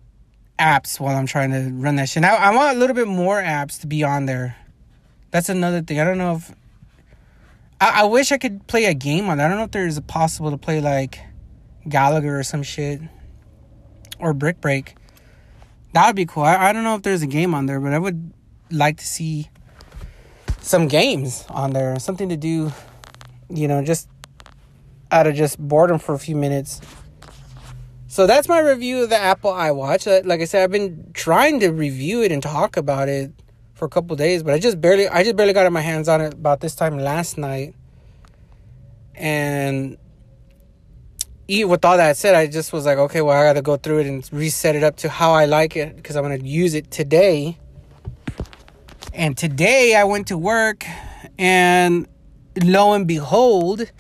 apps 0.60 1.00
while 1.00 1.16
I'm 1.16 1.28
trying 1.28 1.52
to 1.52 1.72
run 1.74 1.96
that 1.98 2.10
shit. 2.10 2.22
Now 2.22 2.36
I 2.36 2.54
want 2.54 2.76
a 2.76 2.80
little 2.80 2.96
bit 2.96 3.08
more 3.08 3.42
apps 3.42 3.80
to 3.82 3.88
be 3.88 4.04
on 4.04 4.26
there. 4.26 4.58
That's 5.32 5.50
another 5.50 5.82
thing. 5.82 6.00
I 6.00 6.04
don't 6.04 6.17
know 6.17 6.36
if 6.36 6.52
I, 7.80 8.02
I 8.02 8.04
wish 8.06 8.32
I 8.32 8.38
could 8.38 8.67
play 8.67 8.86
a 8.86 8.94
game 8.94 9.30
on 9.30 9.38
there. 9.38 9.48
I 9.48 9.50
don't 9.50 9.58
know 9.58 9.65
if 9.65 9.72
there's 9.72 9.98
a 9.98 10.02
possible 10.02 10.52
to 10.52 10.58
play 10.58 10.82
like 10.82 11.20
Galaga 11.88 12.39
or 12.39 12.44
some 12.44 12.63
shit 12.63 13.02
or 14.20 14.34
Brick 14.34 14.62
Break. 14.62 14.96
That 15.94 16.08
would 16.08 16.15
be 16.15 16.26
cool. 16.26 16.44
I, 16.44 16.70
I 16.70 16.74
don't 16.74 16.84
know 16.84 16.96
if 16.96 17.02
there's 17.02 17.22
a 17.22 17.28
game 17.28 17.54
on 17.54 17.65
there, 17.65 17.80
but 17.80 17.94
I 17.94 18.00
would 18.00 18.34
like 18.70 18.98
to 18.98 19.06
see 19.06 19.50
some 20.62 20.88
games 20.88 21.46
on 21.50 21.74
there. 21.74 21.98
Something 22.00 22.30
to 22.30 22.38
do 22.38 22.72
you 23.54 23.67
know, 23.67 23.84
just 23.84 24.08
out 25.12 25.28
of 25.28 25.36
just 25.36 25.60
boredom 25.60 26.00
for 26.00 26.15
a 26.15 26.20
few 26.20 26.36
minutes. 26.36 26.82
So 28.08 28.28
that's 28.28 28.48
my 28.48 28.60
review 28.60 29.04
of 29.04 29.10
the 29.10 29.17
Apple 29.17 29.52
iWatch. 29.52 30.26
Like 30.26 30.41
I 30.41 30.46
said, 30.46 30.63
I've 30.63 30.72
been 30.72 31.12
trying 31.13 31.60
to 31.62 31.70
review 31.70 32.22
it 32.24 32.32
and 32.32 32.44
talk 32.44 32.78
about 32.78 33.10
it 33.10 33.32
for 33.82 33.88
a 33.88 33.89
couple 33.89 34.15
days, 34.15 34.44
but 34.44 34.54
I 34.54 34.60
just 34.60 34.80
barely 34.80 35.08
I 35.08 35.24
just 35.24 35.36
barely 35.36 35.54
got 35.54 35.72
my 35.72 35.82
hands 35.82 36.08
on 36.08 36.22
it 36.22 36.36
about 36.36 36.60
this 36.60 36.76
time 36.76 37.00
last 37.00 37.36
night. 37.36 37.74
And 39.15 39.98
with 41.50 41.84
all 41.84 41.98
that 41.98 42.15
said, 42.15 42.36
I 42.36 42.46
just 42.46 42.74
was 42.74 42.86
like, 42.86 43.00
okay, 43.00 43.22
well, 43.22 43.36
I 43.36 43.44
got 43.44 43.54
to 43.54 43.63
go 43.63 43.78
through 43.78 44.02
it 44.02 44.06
and 44.06 44.30
reset 44.32 44.76
it 44.76 44.84
up 44.84 44.98
to 44.98 45.10
how 45.10 45.32
I 45.32 45.46
like 45.46 45.76
it 45.76 45.96
because 45.96 46.15
I'm 46.15 46.24
going 46.24 46.39
to 46.39 46.46
use 46.46 46.76
it 46.76 46.91
today. 46.91 47.58
And 49.15 49.36
today 49.36 49.96
I 49.96 50.04
went 50.04 50.28
to 50.28 50.38
work 50.38 50.86
and 51.39 52.08
lo 52.63 52.94
and 52.94 53.08
behold, 53.08 53.91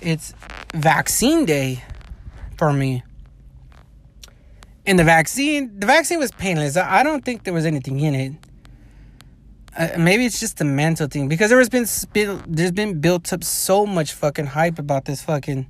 it's 0.00 0.34
vaccine 0.74 1.44
day 1.44 1.84
for 2.58 2.72
me. 2.72 3.04
And 4.84 4.98
the 4.98 5.04
vaccine, 5.04 5.78
the 5.78 5.86
vaccine 5.86 6.18
was 6.18 6.32
painless. 6.32 6.76
I 6.76 7.04
don't 7.04 7.24
think 7.24 7.44
there 7.44 7.54
was 7.54 7.64
anything 7.64 8.00
in 8.00 8.16
it. 8.16 8.32
Uh, 9.76 9.88
maybe 9.98 10.24
it's 10.24 10.38
just 10.38 10.58
the 10.58 10.64
mental 10.64 11.08
thing 11.08 11.28
because 11.28 11.50
there 11.50 11.58
has 11.58 11.68
been 11.68 11.86
there's 12.46 12.70
been 12.70 13.00
built 13.00 13.32
up 13.32 13.42
so 13.42 13.84
much 13.84 14.12
fucking 14.12 14.46
hype 14.46 14.78
about 14.78 15.04
this 15.04 15.22
fucking 15.22 15.66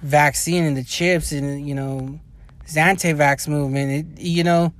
vaccine 0.00 0.62
and 0.64 0.76
the 0.76 0.84
chips 0.84 1.32
and 1.32 1.66
you 1.68 1.74
know 1.74 2.20
this 2.66 3.48
movement. 3.48 4.18
It, 4.18 4.22
you 4.22 4.44
know, 4.44 4.72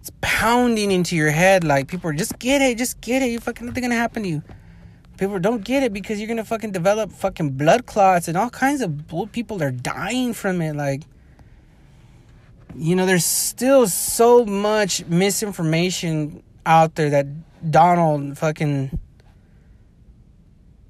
it's 0.00 0.10
pounding 0.20 0.90
into 0.90 1.14
your 1.14 1.30
head 1.30 1.62
like 1.62 1.86
people 1.86 2.10
are 2.10 2.14
just 2.14 2.38
get 2.38 2.60
it, 2.60 2.76
just 2.76 3.00
get 3.00 3.22
it. 3.22 3.30
You 3.30 3.38
fucking 3.40 3.66
nothing 3.66 3.82
gonna 3.82 3.94
happen 3.94 4.24
to 4.24 4.28
you. 4.28 4.42
People 5.16 5.38
don't 5.38 5.64
get 5.64 5.82
it 5.82 5.92
because 5.92 6.18
you're 6.18 6.28
gonna 6.28 6.44
fucking 6.44 6.72
develop 6.72 7.12
fucking 7.12 7.50
blood 7.50 7.86
clots 7.86 8.28
and 8.28 8.36
all 8.36 8.50
kinds 8.50 8.80
of 8.80 9.06
people 9.32 9.62
are 9.62 9.70
dying 9.70 10.32
from 10.32 10.60
it. 10.60 10.74
Like, 10.74 11.02
you 12.74 12.96
know, 12.96 13.06
there's 13.06 13.24
still 13.24 13.86
so 13.86 14.44
much 14.44 15.06
misinformation 15.06 16.42
out 16.66 16.96
there 16.96 17.10
that 17.10 17.26
Donald 17.68 18.38
fucking 18.38 18.98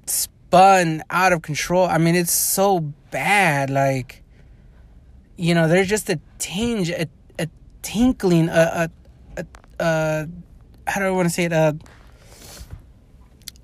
spun 0.05 1.03
out 1.09 1.33
of 1.33 1.41
control. 1.41 1.85
I 1.85 1.97
mean, 1.97 2.15
it's 2.15 2.31
so 2.31 2.79
bad. 3.11 3.69
Like, 3.69 4.23
you 5.35 5.53
know, 5.53 5.67
there's 5.67 5.87
just 5.87 6.09
a 6.09 6.19
tinge, 6.39 6.89
a, 6.89 7.07
a 7.39 7.47
tinkling, 7.81 8.49
a, 8.49 8.89
a, 9.37 9.41
a, 9.41 9.45
a 9.79 10.27
how 10.87 11.01
do 11.01 11.07
I 11.07 11.11
want 11.11 11.27
to 11.27 11.33
say 11.33 11.45
it? 11.45 11.53
Uh, 11.53 11.73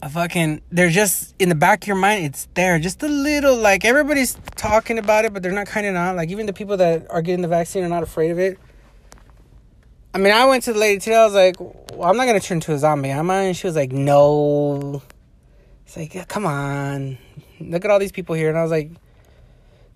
a 0.04 0.10
fucking 0.10 0.62
they're 0.70 0.90
just 0.90 1.34
in 1.40 1.48
the 1.48 1.56
back 1.56 1.84
of 1.84 1.88
your 1.88 1.96
mind 1.96 2.26
it's 2.26 2.50
there 2.56 2.78
just 2.78 3.02
a 3.04 3.08
little 3.08 3.56
like 3.56 3.86
everybody's 3.86 4.38
talking 4.58 5.00
about 5.00 5.24
it 5.24 5.32
but 5.32 5.42
they're 5.42 5.54
not 5.54 5.66
kind 5.66 5.88
of 5.88 5.94
not 5.94 6.18
like 6.18 6.30
even 6.30 6.46
the 6.46 6.52
people 6.52 6.76
that 6.76 7.10
are 7.10 7.22
getting 7.22 7.42
the 7.42 7.48
vaccine 7.48 7.86
are 7.86 7.90
not 7.90 8.04
afraid 8.04 8.30
of 8.30 8.38
it 8.38 8.60
i 10.14 10.18
mean 10.18 10.34
i 10.34 10.46
went 10.46 10.64
to 10.64 10.74
the 10.74 10.80
lady 10.80 11.00
today 11.00 11.16
i 11.16 11.26
was 11.26 11.34
like 11.34 11.60
well, 11.60 12.04
i'm 12.04 12.18
not 12.18 12.26
gonna 12.26 12.40
turn 12.40 12.58
into 12.58 12.74
a 12.74 12.78
zombie 12.78 13.10
am 13.10 13.30
i 13.30 13.44
and 13.44 13.58
she 13.58 13.68
was 13.68 13.76
like 13.76 13.92
no 13.92 15.02
it's 15.86 15.98
like 15.98 16.14
yeah, 16.14 16.26
come 16.26 16.46
on 16.46 17.18
look 17.60 17.86
at 17.86 17.92
all 17.92 18.00
these 18.00 18.12
people 18.12 18.36
here 18.36 18.50
and 18.50 18.58
i 18.58 18.62
was 18.62 18.72
like 18.72 18.92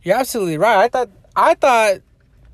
you're 0.03 0.15
absolutely 0.15 0.57
right 0.57 0.77
i 0.77 0.87
thought 0.87 1.09
i 1.35 1.53
thought 1.53 2.01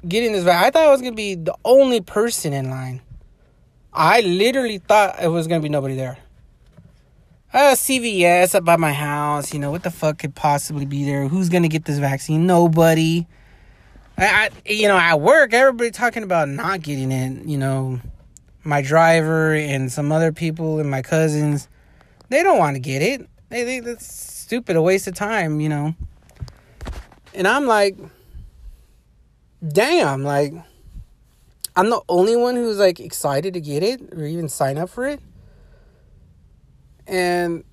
getting 0.07 0.33
this 0.33 0.43
vaccine. 0.43 0.67
I 0.67 0.71
thought 0.71 0.87
I 0.87 0.91
was 0.91 1.01
gonna 1.01 1.13
be 1.13 1.35
the 1.35 1.55
only 1.63 2.01
person 2.01 2.53
in 2.53 2.69
line. 2.69 3.01
I 3.91 4.21
literally 4.21 4.79
thought 4.79 5.21
it 5.21 5.27
was 5.27 5.47
gonna 5.47 5.61
be 5.61 5.69
nobody 5.69 5.95
there. 5.95 6.17
Uh, 7.53 7.75
CVS 7.75 8.55
up 8.55 8.65
by 8.65 8.77
my 8.77 8.93
house. 8.93 9.53
You 9.53 9.59
know 9.59 9.71
what 9.71 9.83
the 9.83 9.91
fuck 9.91 10.17
could 10.19 10.33
possibly 10.33 10.85
be 10.85 11.05
there? 11.05 11.27
Who's 11.27 11.49
gonna 11.49 11.67
get 11.67 11.85
this 11.85 11.99
vaccine? 11.99 12.47
Nobody. 12.47 13.27
I, 14.17 14.25
I 14.25 14.49
you 14.65 14.87
know, 14.87 14.97
at 14.97 15.19
work, 15.19 15.53
everybody 15.53 15.91
talking 15.91 16.23
about 16.23 16.49
not 16.49 16.81
getting 16.81 17.11
it. 17.11 17.45
You 17.45 17.57
know, 17.57 17.99
my 18.63 18.81
driver 18.81 19.53
and 19.53 19.91
some 19.91 20.11
other 20.11 20.31
people 20.31 20.79
and 20.79 20.89
my 20.89 21.01
cousins, 21.01 21.67
they 22.29 22.43
don't 22.43 22.57
want 22.57 22.75
to 22.75 22.79
get 22.79 23.01
it. 23.01 23.27
They 23.49 23.65
think 23.65 23.85
that's 23.85 24.11
stupid, 24.11 24.75
a 24.75 24.81
waste 24.81 25.07
of 25.07 25.15
time. 25.15 25.59
You 25.59 25.69
know. 25.69 25.95
And 27.33 27.47
I'm 27.47 27.65
like, 27.65 27.97
damn, 29.67 30.23
like, 30.23 30.53
I'm 31.75 31.89
the 31.89 32.01
only 32.07 32.35
one 32.35 32.55
who's 32.55 32.77
like 32.77 32.99
excited 32.99 33.55
to 33.55 33.61
get 33.61 33.81
it 33.81 34.13
or 34.13 34.25
even 34.25 34.49
sign 34.49 34.77
up 34.77 34.89
for 34.89 35.07
it. 35.07 35.19
And, 37.07 37.63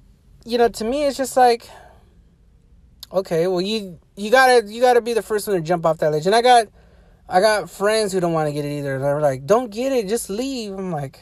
you 0.45 0.59
know, 0.59 0.69
to 0.69 0.85
me, 0.85 1.05
it's 1.05 1.17
just 1.17 1.37
like, 1.37 1.69
okay, 3.13 3.47
well, 3.47 3.61
you 3.61 3.99
you 4.17 4.31
gotta 4.31 4.67
you 4.67 4.81
gotta 4.81 5.01
be 5.01 5.13
the 5.13 5.23
first 5.23 5.47
one 5.47 5.57
to 5.57 5.63
jump 5.63 5.87
off 5.87 5.99
that 5.99 6.13
ledge. 6.13 6.27
And 6.27 6.35
I 6.35 6.43
got 6.43 6.69
I 7.29 7.41
got 7.41 7.71
friends 7.71 8.13
who 8.13 8.21
don't 8.21 8.33
want 8.33 8.49
to 8.49 8.53
get 8.53 8.65
it 8.65 8.79
either. 8.79 8.99
They're 8.99 9.21
like, 9.21 9.47
don't 9.47 9.71
get 9.71 9.93
it, 9.93 10.09
just 10.09 10.31
leave. 10.31 10.73
I'm 10.73 10.91
like, 10.91 11.21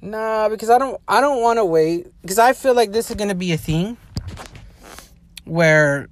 nah, 0.00 0.48
because 0.48 0.70
I 0.70 0.78
don't 0.78 1.00
I 1.08 1.20
don't 1.20 1.42
want 1.42 1.58
to 1.58 1.64
wait 1.64 2.06
because 2.22 2.38
I 2.38 2.52
feel 2.52 2.74
like 2.74 2.92
this 2.92 3.10
is 3.10 3.16
gonna 3.16 3.34
be 3.34 3.52
a 3.52 3.58
thing 3.58 3.96
where 5.44 6.08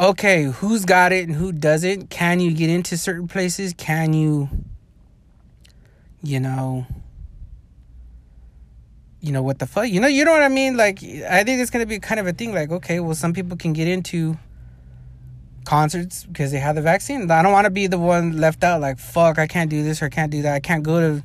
okay, 0.00 0.44
who's 0.44 0.84
got 0.84 1.12
it 1.12 1.26
and 1.28 1.36
who 1.36 1.52
doesn't? 1.52 2.10
Can 2.10 2.40
you 2.40 2.52
get 2.52 2.70
into 2.70 2.96
certain 2.96 3.28
places? 3.28 3.74
Can 3.76 4.12
you, 4.12 4.48
you 6.22 6.40
know, 6.40 6.86
you 9.20 9.32
know 9.32 9.42
what 9.42 9.58
the 9.58 9.66
fuck? 9.66 9.88
You 9.88 10.00
know, 10.00 10.06
you 10.06 10.24
know 10.24 10.32
what 10.32 10.42
I 10.42 10.48
mean? 10.48 10.76
Like, 10.76 11.02
I 11.02 11.44
think 11.44 11.60
it's 11.60 11.70
gonna 11.70 11.86
be 11.86 11.98
kind 11.98 12.20
of 12.20 12.26
a 12.26 12.32
thing. 12.32 12.52
Like, 12.52 12.70
okay, 12.70 13.00
well, 13.00 13.14
some 13.14 13.32
people 13.32 13.56
can 13.56 13.72
get 13.72 13.88
into 13.88 14.38
concerts 15.68 16.24
because 16.24 16.50
they 16.50 16.58
have 16.58 16.76
the 16.76 16.82
vaccine. 16.82 17.30
I 17.30 17.42
don't 17.42 17.52
want 17.52 17.66
to 17.66 17.70
be 17.70 17.86
the 17.86 17.98
one 17.98 18.38
left 18.38 18.64
out. 18.64 18.80
Like, 18.80 18.98
fuck, 18.98 19.38
I 19.38 19.46
can't 19.46 19.68
do 19.68 19.84
this 19.84 20.00
or 20.00 20.06
I 20.06 20.08
can't 20.08 20.32
do 20.32 20.42
that. 20.42 20.54
I 20.54 20.60
can't 20.60 20.82
go 20.82 20.98
to 20.98 21.24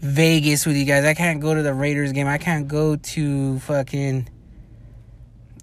Vegas 0.00 0.64
with 0.64 0.76
you 0.76 0.84
guys. 0.84 1.04
I 1.04 1.14
can't 1.14 1.40
go 1.40 1.52
to 1.52 1.62
the 1.62 1.74
Raiders 1.74 2.12
game. 2.12 2.28
I 2.28 2.38
can't 2.38 2.68
go 2.68 2.94
to 2.94 3.58
fucking 3.58 4.28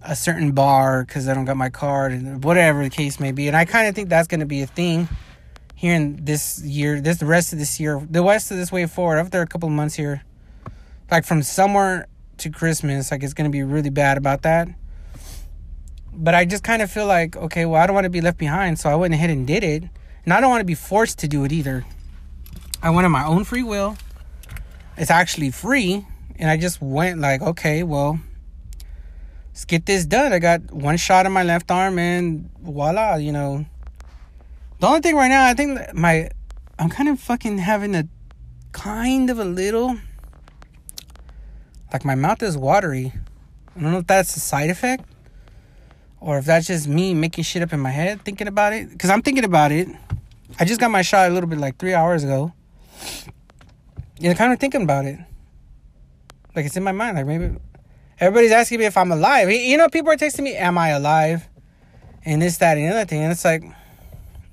a 0.02 0.15
certain 0.15 0.52
bar 0.52 1.06
because 1.06 1.30
I 1.30 1.34
don't 1.34 1.46
got 1.46 1.56
my 1.56 1.70
card 1.70 2.12
and 2.12 2.44
whatever 2.44 2.84
the 2.84 2.89
case 2.89 3.20
may 3.20 3.32
be. 3.32 3.48
And 3.48 3.56
I 3.56 3.63
kind 3.63 3.88
of 3.88 3.96
think 3.96 4.10
that's 4.10 4.28
going 4.28 4.41
to 4.41 4.46
be 4.46 4.62
a 4.62 4.68
thing 4.68 5.08
here 5.76 5.96
in 5.96 6.24
this 6.26 6.62
year, 6.62 7.00
this 7.00 7.18
the 7.18 7.26
rest 7.26 7.54
of 7.54 7.60
this 7.60 7.80
year, 7.80 8.06
the 8.10 8.22
rest 8.22 8.52
of 8.52 8.58
this 8.58 8.72
way 8.72 8.86
forward. 8.86 9.18
After 9.18 9.41
a 9.41 9.48
couple 9.48 9.70
months 9.70 9.96
here, 9.96 10.24
like 11.12 11.26
from 11.26 11.44
summer 11.44 12.08
to 12.38 12.50
Christmas, 12.50 13.12
like 13.12 13.24
it's 13.24 13.34
to 13.34 13.50
be 13.50 13.63
really 13.63 13.89
bad 13.89 14.18
about 14.18 14.41
that. 14.44 14.68
But 16.13 16.34
I 16.34 16.46
just 16.46 16.63
kind 16.63 16.82
of 16.82 16.91
feel 16.91 17.06
like, 17.06 17.36
okay, 17.36 17.65
well, 17.65 17.82
I 17.82 17.88
don't 17.88 17.94
want 17.94 18.06
to 18.06 18.10
be 18.10 18.22
left 18.22 18.38
behind, 18.38 18.80
so 18.80 18.89
I 18.89 18.96
went 18.96 19.13
ahead 19.13 19.30
and 19.30 19.46
did 19.46 19.63
it. 19.63 19.84
And 20.24 20.34
I 20.34 20.41
don't 20.41 20.50
want 20.50 20.62
to 20.62 20.65
be 20.65 20.76
forced 20.76 21.20
to 21.20 21.28
do 21.28 21.44
it 21.44 21.52
either. 21.52 21.86
I 22.82 22.89
went 22.89 23.06
on 23.06 23.12
my 23.12 23.26
own 23.26 23.44
free 23.44 23.63
will. 23.63 23.98
It's 24.98 25.12
actually 25.12 25.52
free. 25.52 26.06
And 26.38 26.50
I 26.50 26.58
just 26.58 26.82
went 26.82 27.20
like, 27.20 27.41
okay, 27.41 27.84
well, 27.84 28.20
let's 29.50 29.65
get 29.65 29.86
this 29.86 30.06
done. 30.06 30.34
I 30.34 30.39
got 30.39 30.72
one 30.72 30.98
shot 30.98 31.26
in 31.26 31.32
my 31.32 31.44
left 31.44 31.70
arm 31.70 32.00
and 32.00 32.50
voila, 32.62 33.15
you 33.15 33.32
know. 33.32 33.65
The 34.80 34.88
only 34.88 35.02
thing 35.02 35.15
right 35.15 35.30
now, 35.30 35.46
I 35.46 35.54
think 35.54 35.94
my, 35.94 36.30
I'm 36.78 36.89
kind 36.89 37.08
of 37.08 37.20
fucking 37.20 37.60
having 37.60 37.96
a 37.96 38.08
kind 38.72 39.30
of 39.30 39.39
a 39.39 39.46
little, 39.46 39.98
like 41.95 42.03
my 42.05 42.15
mouth 42.15 42.43
is 42.43 42.58
watery. 42.58 43.13
I 43.75 43.79
don't 43.79 43.91
know 43.91 43.99
if 43.99 44.08
that's 44.08 44.36
a 44.36 44.39
side 44.41 44.69
effect 44.69 45.05
or 46.19 46.38
if 46.38 46.45
that's 46.45 46.67
just 46.67 46.88
me 46.88 47.13
making 47.13 47.45
shit 47.45 47.62
up 47.62 47.71
in 47.71 47.79
my 47.79 47.89
head 47.89 48.21
thinking 48.23 48.47
about 48.47 48.73
it. 48.73 48.89
Because 48.89 49.10
I'm 49.10 49.21
thinking 49.21 49.45
about 49.45 49.71
it. 49.71 49.88
I 50.60 50.65
just 50.65 50.79
got 50.79 50.91
my 50.91 51.01
shot 51.01 51.29
a 51.29 51.34
little 51.34 51.47
bit 51.47 51.58
like 51.58 51.77
three 51.77 51.93
hours 51.93 52.25
ago. 52.25 52.51
And 54.21 54.38
kind 54.38 54.51
of 54.51 54.60
thinking 54.60 54.81
about 54.81 55.05
it. 55.05 55.19
Like 56.53 56.65
it's 56.65 56.75
in 56.75 56.84
my 56.84 56.91
mind. 56.91 57.15
Like 57.15 57.27
maybe 57.27 57.55
Everybody's 58.19 58.51
asking 58.51 58.79
me 58.79 58.86
if 58.86 58.95
I'm 58.95 59.12
alive. 59.12 59.51
You 59.51 59.77
know, 59.77 59.89
people 59.89 60.12
are 60.12 60.15
texting 60.15 60.43
me, 60.43 60.55
"Am 60.55 60.77
I 60.77 60.89
alive?" 60.89 61.49
And 62.23 62.41
this, 62.41 62.58
that, 62.58 62.77
and 62.77 62.88
the 62.88 62.95
other 62.95 63.05
thing, 63.05 63.21
and 63.21 63.31
it's 63.31 63.43
like, 63.43 63.63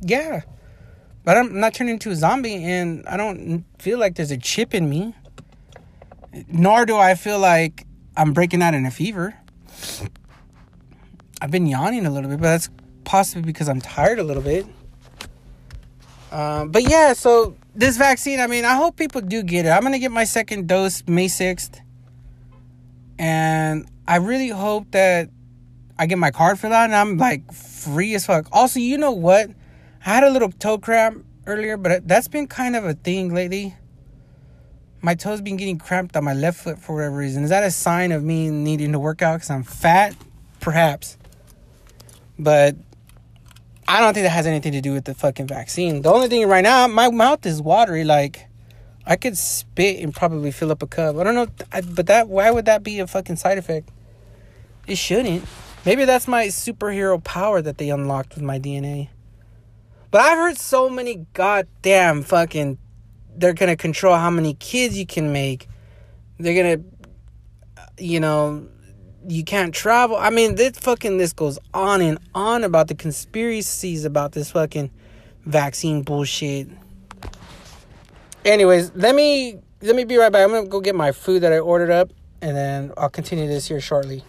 yeah, 0.00 0.42
but 1.24 1.37
I'm 1.37 1.59
not 1.59 1.72
turning 1.72 1.94
into 1.94 2.11
a 2.11 2.16
zombie, 2.16 2.64
and 2.64 3.07
I 3.07 3.16
don't 3.16 3.64
feel 3.78 3.98
like 3.98 4.16
there's 4.16 4.33
a 4.33 4.37
chip 4.37 4.74
in 4.74 4.90
me. 4.90 5.14
Nor 6.49 6.87
do 6.87 6.97
I 6.97 7.14
feel 7.14 7.38
like 7.38 7.87
I'm 8.16 8.33
breaking 8.33 8.62
out 8.62 8.75
in 8.75 8.87
a 8.87 8.90
fever. 8.90 9.35
I've 11.40 11.51
been 11.51 11.66
yawning 11.66 12.07
a 12.07 12.11
little 12.11 12.31
bit, 12.31 12.40
but 12.40 12.49
that's 12.49 12.71
possibly 13.05 13.42
because 13.42 13.68
I'm 13.68 13.81
tired 13.81 14.18
a 14.18 14.23
little 14.23 14.42
bit. 14.42 14.66
Um, 16.31 16.71
but 16.71 16.88
yeah, 16.88 17.12
so 17.12 17.57
this 17.75 17.97
vaccine, 17.97 18.40
I 18.40 18.47
mean, 18.47 18.64
I 18.64 18.77
hope 18.77 18.97
people 18.97 19.21
do 19.21 19.42
get 19.42 19.66
it. 19.66 19.71
I'm 19.71 19.83
gonna 19.83 19.99
get 19.99 20.11
my 20.11 20.25
second 20.25 20.66
dose 20.66 21.03
May 21.07 21.27
6th. 21.27 21.81
And 23.18 23.87
I 24.09 24.16
really 24.16 24.49
hope 24.49 24.90
that 24.92 25.29
I 25.99 26.07
get 26.07 26.18
my 26.18 26.31
card 26.31 26.59
filled 26.59 26.73
out 26.73 26.85
and 26.85 26.95
I'm 26.95 27.18
like 27.18 27.53
free 27.53 28.14
as 28.14 28.27
fuck. 28.27 28.49
Also, 28.51 28.81
you 28.81 28.97
know 28.97 29.12
what? 29.12 29.51
I 30.05 30.14
had 30.14 30.25
a 30.25 30.31
little 30.31 30.51
toe 30.51 30.79
cramp 30.79 31.25
earlier, 31.47 31.77
but 31.77 32.09
that's 32.09 32.29
been 32.29 32.47
kind 32.47 32.77
of 32.77 32.85
a 32.85 32.95
thing 32.95 33.33
lately. 33.35 33.77
My 35.05 35.17
toes 35.17 35.41
been 35.41 35.57
getting 35.57 35.79
cramped 35.79 36.17
on 36.17 36.23
my 36.23 36.33
left 36.33 36.61
foot 36.61 36.79
for 36.79 36.95
whatever 36.95 37.17
reason. 37.17 37.43
Is 37.43 37.51
that 37.51 37.65
a 37.65 37.73
sign 37.73 38.12
of 38.12 38.23
me 38.23 38.51
needing 38.51 38.93
to 38.93 39.01
work 39.01 39.21
out 39.21 39.35
because 39.35 39.51
I'm 39.51 39.65
fat? 39.65 40.15
Perhaps. 40.61 41.19
But 42.38 42.77
I 43.88 44.01
don't 44.01 44.15
think 44.15 44.25
that 44.25 44.31
has 44.31 44.47
anything 44.47 44.73
to 44.73 44.81
do 44.81 44.93
with 44.93 45.05
the 45.05 45.15
fucking 45.15 45.49
vaccine. 45.49 46.03
The 46.03 46.12
only 46.12 46.29
thing 46.29 46.49
right 46.49 46.62
now, 46.62 46.87
my 46.87 47.11
mouth 47.11 47.45
is 47.45 47.61
watery. 47.61 48.05
Like, 48.05 48.47
I 49.05 49.17
could 49.17 49.37
spit 49.37 50.01
and 50.01 50.15
probably 50.15 50.53
fill 50.53 50.71
up 50.71 50.83
a 50.83 50.87
cup. 50.87 51.17
I 51.17 51.25
don't 51.25 51.35
know, 51.35 51.49
but 51.91 52.07
that 52.07 52.29
why 52.29 52.53
would 52.53 52.67
that 52.67 52.85
be 52.85 53.01
a 53.01 53.07
fucking 53.09 53.37
side 53.37 53.59
effect? 53.59 53.88
It 54.87 54.99
shouldn't. 54.99 55.45
Maybe 55.85 56.05
that's 56.05 56.29
my 56.29 56.47
superhero 56.47 57.23
power 57.23 57.61
that 57.61 57.79
they 57.79 57.91
unlocked 57.91 58.37
with 58.37 58.45
my 58.45 58.61
DNA. 58.61 59.09
But 60.12 60.21
I've 60.21 60.38
heard 60.38 60.59
so 60.59 60.88
many 60.88 61.27
goddamn 61.33 62.23
fucking 62.23 62.79
they're 63.37 63.55
gonna 63.55 63.77
control 63.77 64.16
how 64.16 64.31
many 64.31 64.55
kids 64.55 64.97
you 64.97 65.07
can 65.07 65.33
make. 65.33 65.68
They're 66.38 66.55
gonna 66.55 66.85
you 67.99 68.21
know 68.21 68.66
you 69.27 69.45
can't 69.45 69.75
travel. 69.75 70.16
I 70.16 70.31
mean 70.31 70.57
this 70.57 70.79
fucking 70.79 71.18
this 71.18 71.33
goes 71.33 71.59
on 71.73 72.01
and 72.01 72.18
on 72.35 72.64
about 72.64 72.88
the 72.88 72.95
conspiracies 72.95 74.05
about 74.05 74.33
this 74.33 74.51
fucking 74.51 74.90
vaccine 75.45 76.03
bullshit 76.03 76.68
anyways, 78.45 78.92
let 78.95 79.14
me 79.14 79.59
let 79.81 79.97
me 79.97 80.05
be 80.05 80.16
right 80.16 80.31
back. 80.31 80.45
I'm 80.45 80.51
gonna 80.51 80.66
go 80.66 80.81
get 80.81 80.95
my 80.95 81.12
food 81.12 81.42
that 81.42 81.53
I 81.53 81.59
ordered 81.59 81.90
up, 81.90 82.11
and 82.40 82.57
then 82.57 82.92
I'll 82.97 83.11
continue 83.11 83.47
this 83.47 83.68
here 83.68 83.81
shortly. 83.81 84.25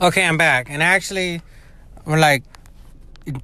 Okay, 0.00 0.24
I'm 0.24 0.36
back, 0.36 0.68
and 0.68 0.82
actually, 0.82 1.42
we're 2.04 2.18
like, 2.18 2.42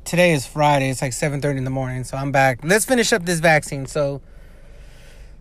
today 0.04 0.32
is 0.32 0.46
Friday. 0.46 0.90
It's 0.90 1.02
like 1.02 1.12
7:30 1.12 1.58
in 1.58 1.64
the 1.64 1.70
morning, 1.70 2.04
so 2.04 2.16
I'm 2.16 2.32
back. 2.32 2.60
Let's 2.64 2.84
finish 2.84 3.12
up 3.12 3.24
this 3.24 3.40
vaccine. 3.40 3.86
So, 3.86 4.20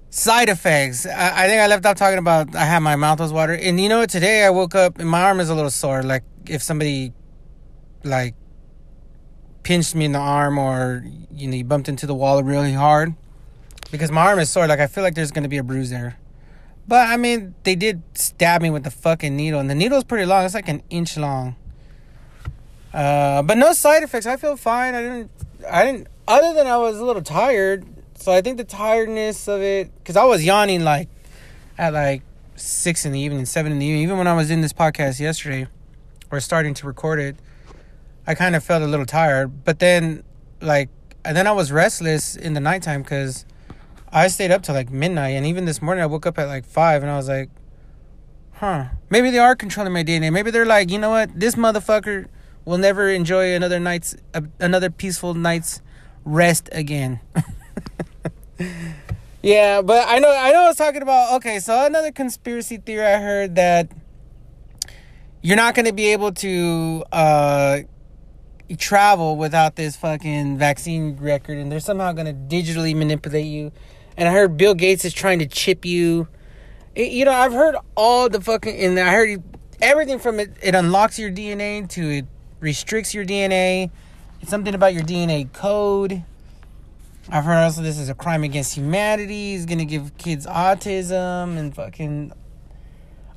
side 0.10 0.50
effects. 0.50 1.06
I, 1.06 1.46
I 1.46 1.48
think 1.48 1.62
I 1.62 1.68
left 1.68 1.86
off 1.86 1.96
talking 1.96 2.20
about 2.20 2.56
I 2.56 2.66
had 2.66 2.80
my 2.80 2.96
mouth 2.96 3.20
was 3.20 3.34
water, 3.34 3.54
and 3.54 3.80
you 3.80 3.90
know 3.90 4.00
what? 4.00 4.10
Today 4.10 4.44
I 4.44 4.50
woke 4.50 4.76
up 4.76 5.00
and 5.00 5.10
my 5.10 5.24
arm 5.24 5.40
is 5.40 5.50
a 5.50 5.56
little 5.56 5.72
sore. 5.72 6.04
Like 6.04 6.24
if 6.46 6.62
somebody, 6.62 7.14
like 8.04 8.36
pinched 9.64 9.96
me 9.96 10.06
in 10.06 10.14
the 10.14 10.20
arm 10.20 10.58
or 10.58 11.04
you 11.32 11.48
know 11.48 11.58
you 11.58 11.64
bumped 11.64 11.90
into 11.90 12.08
the 12.08 12.16
wall 12.16 12.42
really 12.42 12.74
hard 12.74 13.14
because 13.92 14.12
my 14.12 14.22
arm 14.28 14.40
is 14.40 14.50
sore. 14.50 14.68
Like 14.68 14.80
I 14.80 14.88
feel 14.88 15.04
like 15.04 15.16
there's 15.16 15.32
gonna 15.32 15.50
be 15.50 15.58
a 15.58 15.64
bruise 15.64 15.90
there. 15.90 16.18
But 16.88 17.10
I 17.10 17.18
mean, 17.18 17.54
they 17.64 17.76
did 17.76 18.02
stab 18.14 18.62
me 18.62 18.70
with 18.70 18.84
the 18.84 18.92
fucking 18.92 19.36
needle, 19.36 19.60
and 19.60 19.70
the 19.70 19.76
needle's 19.76 20.06
pretty 20.06 20.26
long. 20.26 20.46
It's 20.46 20.54
like 20.54 20.70
an 20.70 20.84
inch 20.90 21.18
long. 21.18 21.56
Uh, 22.94 23.42
but 23.44 23.58
no 23.58 23.74
side 23.74 24.04
effects. 24.04 24.26
I 24.26 24.38
feel 24.38 24.58
fine. 24.58 24.96
I 24.96 25.02
didn't. 25.02 25.32
I 25.70 25.86
didn't. 25.86 26.08
Other 26.28 26.54
than 26.54 26.68
I 26.68 26.78
was 26.78 26.98
a 26.98 27.06
little 27.06 27.22
tired, 27.22 27.86
so 28.16 28.32
I 28.32 28.42
think 28.42 28.58
the 28.58 28.64
tiredness 28.64 29.48
of 29.48 29.62
it, 29.62 29.94
because 29.98 30.18
I 30.18 30.26
was 30.26 30.44
yawning 30.44 30.84
like 30.84 31.10
at 31.78 31.94
like 31.94 32.24
six 32.56 33.06
in 33.06 33.12
the 33.12 33.20
evening, 33.20 33.46
seven 33.46 33.72
in 33.72 33.80
the 33.80 33.86
evening. 33.86 34.04
Even 34.04 34.18
when 34.18 34.28
I 34.28 34.34
was 34.34 34.52
in 34.52 34.62
this 34.62 34.74
podcast 34.74 35.20
yesterday, 35.20 35.68
or 36.32 36.40
starting 36.40 36.74
to 36.76 36.88
record 36.88 37.20
it, 37.20 37.38
I 38.26 38.36
kind 38.36 38.56
of 38.56 38.64
felt 38.64 38.84
a 38.84 38.88
little 38.88 39.06
tired. 39.06 39.64
But 39.64 39.80
then, 39.80 40.24
like, 40.62 40.90
and 41.24 41.36
then 41.36 41.48
I 41.48 41.52
was 41.52 41.72
restless 41.72 42.36
in 42.36 42.54
the 42.54 42.60
nighttime 42.60 43.04
because 43.04 43.46
I 44.12 44.28
stayed 44.28 44.52
up 44.52 44.64
till 44.64 44.76
like 44.76 44.90
midnight, 44.90 45.30
and 45.30 45.46
even 45.46 45.66
this 45.66 45.82
morning 45.82 46.04
I 46.04 46.08
woke 46.08 46.26
up 46.26 46.38
at 46.40 46.48
like 46.48 46.66
five, 46.66 47.04
and 47.04 47.12
I 47.12 47.18
was 47.18 47.28
like, 47.28 47.50
"Huh? 48.54 48.86
Maybe 49.10 49.30
they 49.30 49.40
are 49.40 49.56
controlling 49.56 49.94
my 49.94 50.04
DNA. 50.04 50.32
Maybe 50.32 50.52
they're 50.52 50.66
like, 50.66 50.90
you 50.90 50.98
know 50.98 51.10
what? 51.10 51.40
This 51.40 51.56
motherfucker 51.56 52.28
will 52.68 52.78
never 52.78 53.10
enjoy 53.10 53.56
another 53.56 53.80
night's 53.80 54.14
uh, 54.34 54.42
another 54.60 54.90
peaceful 54.90 55.34
night's 55.34 55.82
rest 56.26 56.68
again. 56.74 57.22
yeah, 59.42 59.82
but 59.82 60.06
I 60.06 60.20
know 60.20 60.30
I 60.30 60.52
know 60.52 60.64
I 60.64 60.68
was 60.68 60.76
talking 60.76 61.02
about 61.02 61.38
okay, 61.38 61.60
so 61.60 61.86
another 61.86 62.12
conspiracy 62.12 62.76
theory 62.76 63.06
I 63.06 63.20
heard 63.22 63.56
that 63.56 63.90
you're 65.42 65.56
not 65.56 65.76
going 65.76 65.86
to 65.86 65.94
be 65.94 66.08
able 66.08 66.34
to 66.34 67.06
uh 67.14 67.80
travel 68.78 69.38
without 69.38 69.78
this 69.78 69.96
fucking 69.96 70.58
vaccine 70.58 71.16
record 71.16 71.58
and 71.58 71.72
they're 71.72 71.80
somehow 71.80 72.12
going 72.12 72.28
to 72.28 72.34
digitally 72.34 72.94
manipulate 72.94 73.46
you. 73.46 73.72
And 74.18 74.28
I 74.28 74.34
heard 74.34 74.58
Bill 74.58 74.74
Gates 74.74 75.06
is 75.06 75.14
trying 75.14 75.40
to 75.40 75.46
chip 75.46 75.86
you. 75.86 76.28
It, 76.96 77.14
you 77.14 77.24
know, 77.24 77.32
I've 77.32 77.54
heard 77.54 77.78
all 77.96 78.28
the 78.28 78.42
fucking 78.42 78.78
and 78.78 79.00
I 79.00 79.14
heard 79.14 79.42
everything 79.82 80.20
from 80.20 80.42
it 80.42 80.52
it 80.62 80.76
unlocks 80.76 81.18
your 81.18 81.32
DNA 81.32 81.88
to 81.88 82.10
it 82.10 82.26
restricts 82.60 83.14
your 83.14 83.26
DNA. 83.26 83.90
It's 84.42 84.50
something 84.50 84.74
about 84.74 84.94
your 84.94 85.04
DNA 85.04 85.52
code. 85.52 86.24
I've 87.30 87.44
heard 87.44 87.58
also 87.58 87.82
this 87.82 87.98
is 87.98 88.10
a 88.10 88.14
crime 88.14 88.44
against 88.44 88.76
humanity. 88.76 89.56
It's 89.56 89.66
gonna 89.66 89.86
give 89.86 90.18
kids 90.18 90.46
autism 90.46 91.58
and 91.58 91.76
fucking. 91.76 92.32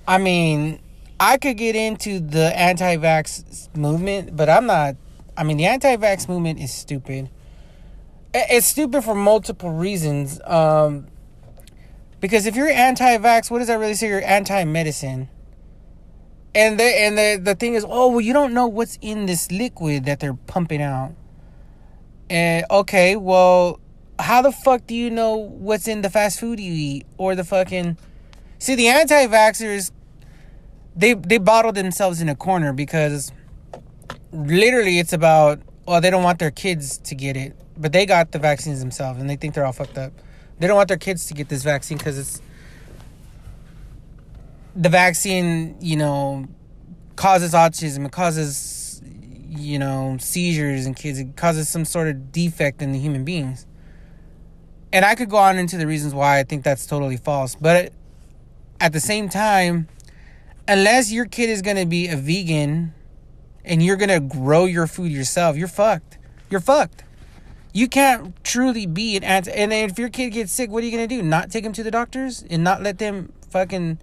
I 0.06 0.18
mean, 0.18 0.80
I 1.18 1.38
could 1.38 1.56
get 1.56 1.76
into 1.76 2.20
the 2.20 2.56
anti-vax 2.58 3.74
movement, 3.76 4.36
but 4.36 4.48
I'm 4.48 4.66
not. 4.66 4.96
I 5.36 5.42
mean, 5.42 5.56
the 5.56 5.66
anti-vax 5.66 6.28
movement 6.28 6.60
is 6.60 6.72
stupid. 6.72 7.30
It's 8.32 8.66
stupid 8.66 9.02
for 9.02 9.14
multiple 9.14 9.70
reasons. 9.70 10.40
Um, 10.44 11.08
because 12.20 12.46
if 12.46 12.54
you're 12.54 12.68
anti-vax, 12.68 13.50
what 13.50 13.58
does 13.58 13.68
that 13.68 13.78
really 13.78 13.94
say? 13.94 14.08
You're 14.08 14.22
anti-medicine 14.22 15.28
and 16.54 16.78
the 16.78 16.84
and 16.84 17.16
the 17.18 17.40
the 17.42 17.54
thing 17.54 17.74
is, 17.74 17.84
oh 17.88 18.08
well, 18.08 18.20
you 18.20 18.32
don't 18.32 18.52
know 18.52 18.66
what's 18.66 18.98
in 19.00 19.26
this 19.26 19.50
liquid 19.50 20.04
that 20.06 20.20
they're 20.20 20.34
pumping 20.34 20.82
out. 20.82 21.12
And 22.28 22.64
okay, 22.70 23.16
well, 23.16 23.80
how 24.18 24.42
the 24.42 24.52
fuck 24.52 24.86
do 24.86 24.94
you 24.94 25.10
know 25.10 25.36
what's 25.36 25.88
in 25.88 26.02
the 26.02 26.10
fast 26.10 26.40
food 26.40 26.60
you 26.60 26.72
eat 26.72 27.06
or 27.18 27.34
the 27.34 27.44
fucking? 27.44 27.96
See, 28.58 28.74
the 28.74 28.88
anti-vaxxers, 28.88 29.90
they 30.94 31.14
they 31.14 31.38
bottle 31.38 31.72
themselves 31.72 32.20
in 32.20 32.28
a 32.28 32.36
corner 32.36 32.72
because 32.72 33.32
literally 34.32 34.98
it's 34.98 35.12
about 35.12 35.60
well, 35.86 36.00
they 36.00 36.10
don't 36.10 36.22
want 36.22 36.38
their 36.38 36.50
kids 36.50 36.98
to 36.98 37.14
get 37.14 37.36
it, 37.36 37.56
but 37.76 37.92
they 37.92 38.06
got 38.06 38.32
the 38.32 38.38
vaccines 38.38 38.80
themselves 38.80 39.20
and 39.20 39.28
they 39.28 39.36
think 39.36 39.54
they're 39.54 39.64
all 39.64 39.72
fucked 39.72 39.98
up. 39.98 40.12
They 40.58 40.66
don't 40.66 40.76
want 40.76 40.88
their 40.88 40.98
kids 40.98 41.26
to 41.26 41.34
get 41.34 41.48
this 41.48 41.62
vaccine 41.62 41.98
because 41.98 42.18
it's 42.18 42.42
the 44.74 44.88
vaccine, 44.88 45.76
you 45.80 45.96
know, 45.96 46.46
causes 47.16 47.52
autism, 47.52 48.06
it 48.06 48.12
causes, 48.12 49.02
you 49.04 49.78
know, 49.78 50.16
seizures 50.20 50.86
in 50.86 50.94
kids, 50.94 51.18
it 51.18 51.36
causes 51.36 51.68
some 51.68 51.84
sort 51.84 52.08
of 52.08 52.32
defect 52.32 52.82
in 52.82 52.92
the 52.92 52.98
human 52.98 53.24
beings. 53.24 53.66
And 54.92 55.04
I 55.04 55.14
could 55.14 55.30
go 55.30 55.36
on 55.36 55.56
into 55.58 55.76
the 55.76 55.86
reasons 55.86 56.14
why 56.14 56.38
I 56.38 56.42
think 56.42 56.64
that's 56.64 56.86
totally 56.86 57.16
false. 57.16 57.54
But 57.54 57.92
at 58.80 58.92
the 58.92 59.00
same 59.00 59.28
time, 59.28 59.88
unless 60.66 61.12
your 61.12 61.26
kid 61.26 61.48
is 61.48 61.62
going 61.62 61.76
to 61.76 61.86
be 61.86 62.08
a 62.08 62.16
vegan 62.16 62.94
and 63.64 63.82
you're 63.82 63.96
going 63.96 64.08
to 64.08 64.20
grow 64.20 64.64
your 64.64 64.86
food 64.86 65.12
yourself, 65.12 65.56
you're 65.56 65.68
fucked. 65.68 66.18
You're 66.48 66.60
fucked. 66.60 67.04
You 67.72 67.86
can't 67.86 68.42
truly 68.42 68.86
be 68.86 69.16
an 69.16 69.22
anti. 69.22 69.52
And 69.52 69.72
if 69.72 69.96
your 69.96 70.08
kid 70.08 70.30
gets 70.30 70.50
sick, 70.50 70.70
what 70.70 70.82
are 70.82 70.86
you 70.86 70.96
going 70.96 71.08
to 71.08 71.14
do? 71.14 71.22
Not 71.22 71.50
take 71.50 71.64
him 71.64 71.72
to 71.74 71.84
the 71.84 71.90
doctors 71.90 72.44
and 72.50 72.64
not 72.64 72.82
let 72.82 72.98
them 72.98 73.32
fucking 73.48 73.98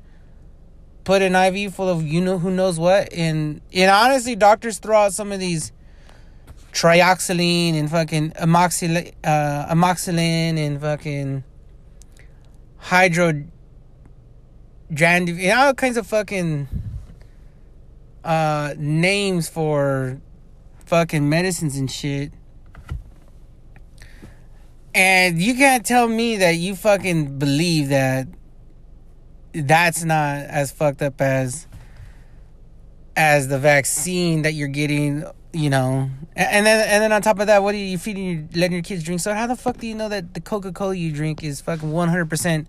put 1.07 1.21
an 1.21 1.35
IV 1.35 1.73
full 1.73 1.87
of 1.87 2.05
you 2.05 2.19
know 2.19 2.37
who 2.37 2.51
knows 2.51 2.77
what, 2.77 3.13
and 3.13 3.61
and 3.73 3.89
honestly, 3.89 4.35
doctors 4.35 4.77
throw 4.77 4.97
out 4.97 5.13
some 5.13 5.31
of 5.31 5.39
these 5.39 5.71
trioxylene 6.73 7.75
and 7.75 7.89
fucking 7.89 8.31
amoxicillin, 8.31 9.13
uh, 9.23 9.73
amoxicillin 9.73 10.57
and 10.57 10.81
fucking 10.81 11.45
hydro 12.75 13.45
and 14.89 15.51
all 15.57 15.73
kinds 15.73 15.95
of 15.95 16.05
fucking 16.05 16.67
uh, 18.25 18.73
names 18.77 19.47
for 19.47 20.19
fucking 20.87 21.29
medicines 21.29 21.77
and 21.77 21.89
shit. 21.89 22.33
And 24.93 25.41
you 25.41 25.55
can't 25.55 25.85
tell 25.85 26.09
me 26.09 26.35
that 26.35 26.57
you 26.57 26.75
fucking 26.75 27.39
believe 27.39 27.87
that 27.89 28.27
that's 29.63 30.03
not 30.03 30.37
as 30.45 30.71
fucked 30.71 31.01
up 31.01 31.21
as 31.21 31.67
as 33.15 33.47
the 33.47 33.57
vaccine 33.57 34.43
that 34.43 34.53
you're 34.53 34.67
getting 34.67 35.25
you 35.53 35.69
know. 35.69 36.09
And 36.35 36.65
then 36.65 36.87
and 36.87 37.03
then 37.03 37.11
on 37.11 37.21
top 37.21 37.39
of 37.39 37.47
that 37.47 37.63
what 37.63 37.73
are 37.73 37.79
you 37.79 37.97
feeding 37.97 38.25
your 38.25 38.47
letting 38.53 38.73
your 38.73 38.83
kids 38.83 39.03
drink? 39.03 39.21
So 39.21 39.33
how 39.33 39.47
the 39.47 39.55
fuck 39.55 39.77
do 39.77 39.87
you 39.87 39.95
know 39.95 40.09
that 40.09 40.33
the 40.33 40.41
coca-cola 40.41 40.95
you 40.95 41.11
drink 41.11 41.43
is 41.43 41.61
fucking 41.61 41.91
100% 41.91 42.67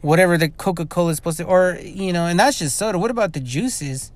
whatever 0.00 0.38
the 0.38 0.48
coca-cola 0.48 1.10
is 1.10 1.16
supposed 1.16 1.38
to 1.38 1.44
or 1.44 1.78
you 1.82 2.12
know 2.12 2.26
and 2.26 2.40
that's 2.40 2.58
just 2.58 2.76
soda. 2.76 2.98
What 2.98 3.10
about 3.10 3.32
the 3.34 3.40
juices? 3.40 4.12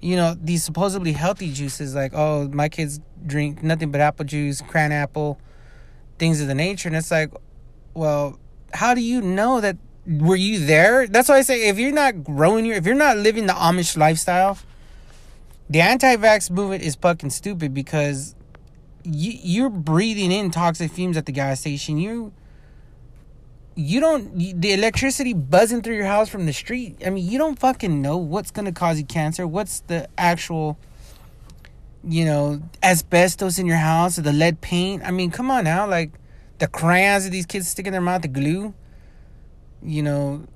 You 0.00 0.16
know 0.16 0.36
these 0.38 0.62
supposedly 0.62 1.12
healthy 1.12 1.50
juices 1.52 1.94
like 1.94 2.12
oh 2.14 2.48
my 2.48 2.68
kids 2.68 3.00
drink 3.26 3.62
nothing 3.62 3.90
but 3.90 4.02
apple 4.02 4.26
juice 4.26 4.60
cran 4.60 4.92
apple 4.92 5.40
things 6.18 6.40
of 6.42 6.48
the 6.48 6.54
nature. 6.54 6.88
And 6.88 6.96
it's 6.96 7.10
like 7.10 7.30
well 7.94 8.38
how 8.74 8.92
do 8.92 9.00
you 9.00 9.22
know 9.22 9.60
that 9.60 9.78
were 10.06 10.36
you 10.36 10.64
there? 10.64 11.06
That's 11.06 11.28
why 11.28 11.38
I 11.38 11.42
say 11.42 11.68
if 11.68 11.78
you're 11.78 11.92
not 11.92 12.24
growing 12.24 12.66
your, 12.66 12.76
if 12.76 12.86
you're 12.86 12.94
not 12.94 13.16
living 13.16 13.46
the 13.46 13.52
Amish 13.54 13.96
lifestyle, 13.96 14.58
the 15.68 15.80
anti-vax 15.80 16.50
movement 16.50 16.82
is 16.82 16.94
fucking 16.94 17.30
stupid 17.30 17.72
because 17.72 18.34
you 19.02 19.32
you're 19.42 19.70
breathing 19.70 20.30
in 20.30 20.50
toxic 20.50 20.90
fumes 20.92 21.16
at 21.16 21.26
the 21.26 21.32
gas 21.32 21.60
station. 21.60 21.98
You 21.98 22.32
you 23.76 24.00
don't 24.00 24.36
the 24.60 24.72
electricity 24.72 25.32
buzzing 25.32 25.82
through 25.82 25.96
your 25.96 26.06
house 26.06 26.28
from 26.28 26.46
the 26.46 26.52
street. 26.52 27.02
I 27.04 27.10
mean, 27.10 27.28
you 27.28 27.38
don't 27.38 27.58
fucking 27.58 28.02
know 28.02 28.18
what's 28.18 28.50
gonna 28.50 28.72
cause 28.72 28.98
you 28.98 29.04
cancer. 29.04 29.46
What's 29.46 29.80
the 29.80 30.08
actual 30.18 30.78
you 32.06 32.26
know 32.26 32.62
asbestos 32.82 33.58
in 33.58 33.64
your 33.64 33.78
house 33.78 34.18
or 34.18 34.22
the 34.22 34.32
lead 34.32 34.60
paint? 34.60 35.02
I 35.02 35.10
mean, 35.10 35.30
come 35.30 35.50
on 35.50 35.64
now, 35.64 35.88
like 35.88 36.12
the 36.58 36.66
crayons 36.66 37.24
that 37.24 37.30
these 37.30 37.46
kids 37.46 37.68
stick 37.68 37.86
in 37.86 37.92
their 37.92 38.02
mouth, 38.02 38.22
the 38.22 38.28
glue 38.28 38.74
you 39.84 40.02
know, 40.02 40.46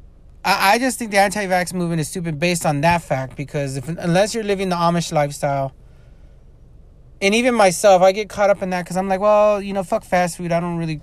I, 0.44 0.74
I 0.74 0.78
just 0.78 0.98
think 0.98 1.10
the 1.10 1.18
anti-vax 1.18 1.74
movement 1.74 2.00
is 2.00 2.08
stupid 2.08 2.38
based 2.38 2.64
on 2.64 2.80
that 2.80 3.02
fact 3.02 3.36
because 3.36 3.76
if 3.76 3.88
unless 3.88 4.34
you're 4.34 4.44
living 4.44 4.68
the 4.68 4.76
Amish 4.76 5.12
lifestyle, 5.12 5.74
and 7.20 7.34
even 7.34 7.54
myself, 7.54 8.02
I 8.02 8.12
get 8.12 8.28
caught 8.28 8.50
up 8.50 8.62
in 8.62 8.70
that 8.70 8.84
because 8.84 8.96
I'm 8.96 9.08
like, 9.08 9.20
well, 9.20 9.60
you 9.60 9.72
know, 9.72 9.82
fuck 9.82 10.04
fast 10.04 10.36
food. 10.36 10.52
I 10.52 10.60
don't 10.60 10.78
really 10.78 11.00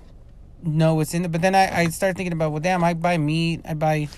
know 0.62 0.94
what's 0.94 1.12
in 1.14 1.24
it. 1.24 1.32
But 1.32 1.42
then 1.42 1.54
I, 1.54 1.80
I 1.80 1.86
start 1.88 2.16
thinking 2.16 2.32
about, 2.32 2.52
well, 2.52 2.60
damn, 2.60 2.82
I 2.82 2.94
buy 2.94 3.18
meat, 3.18 3.60
I 3.68 3.74
buy 3.74 4.08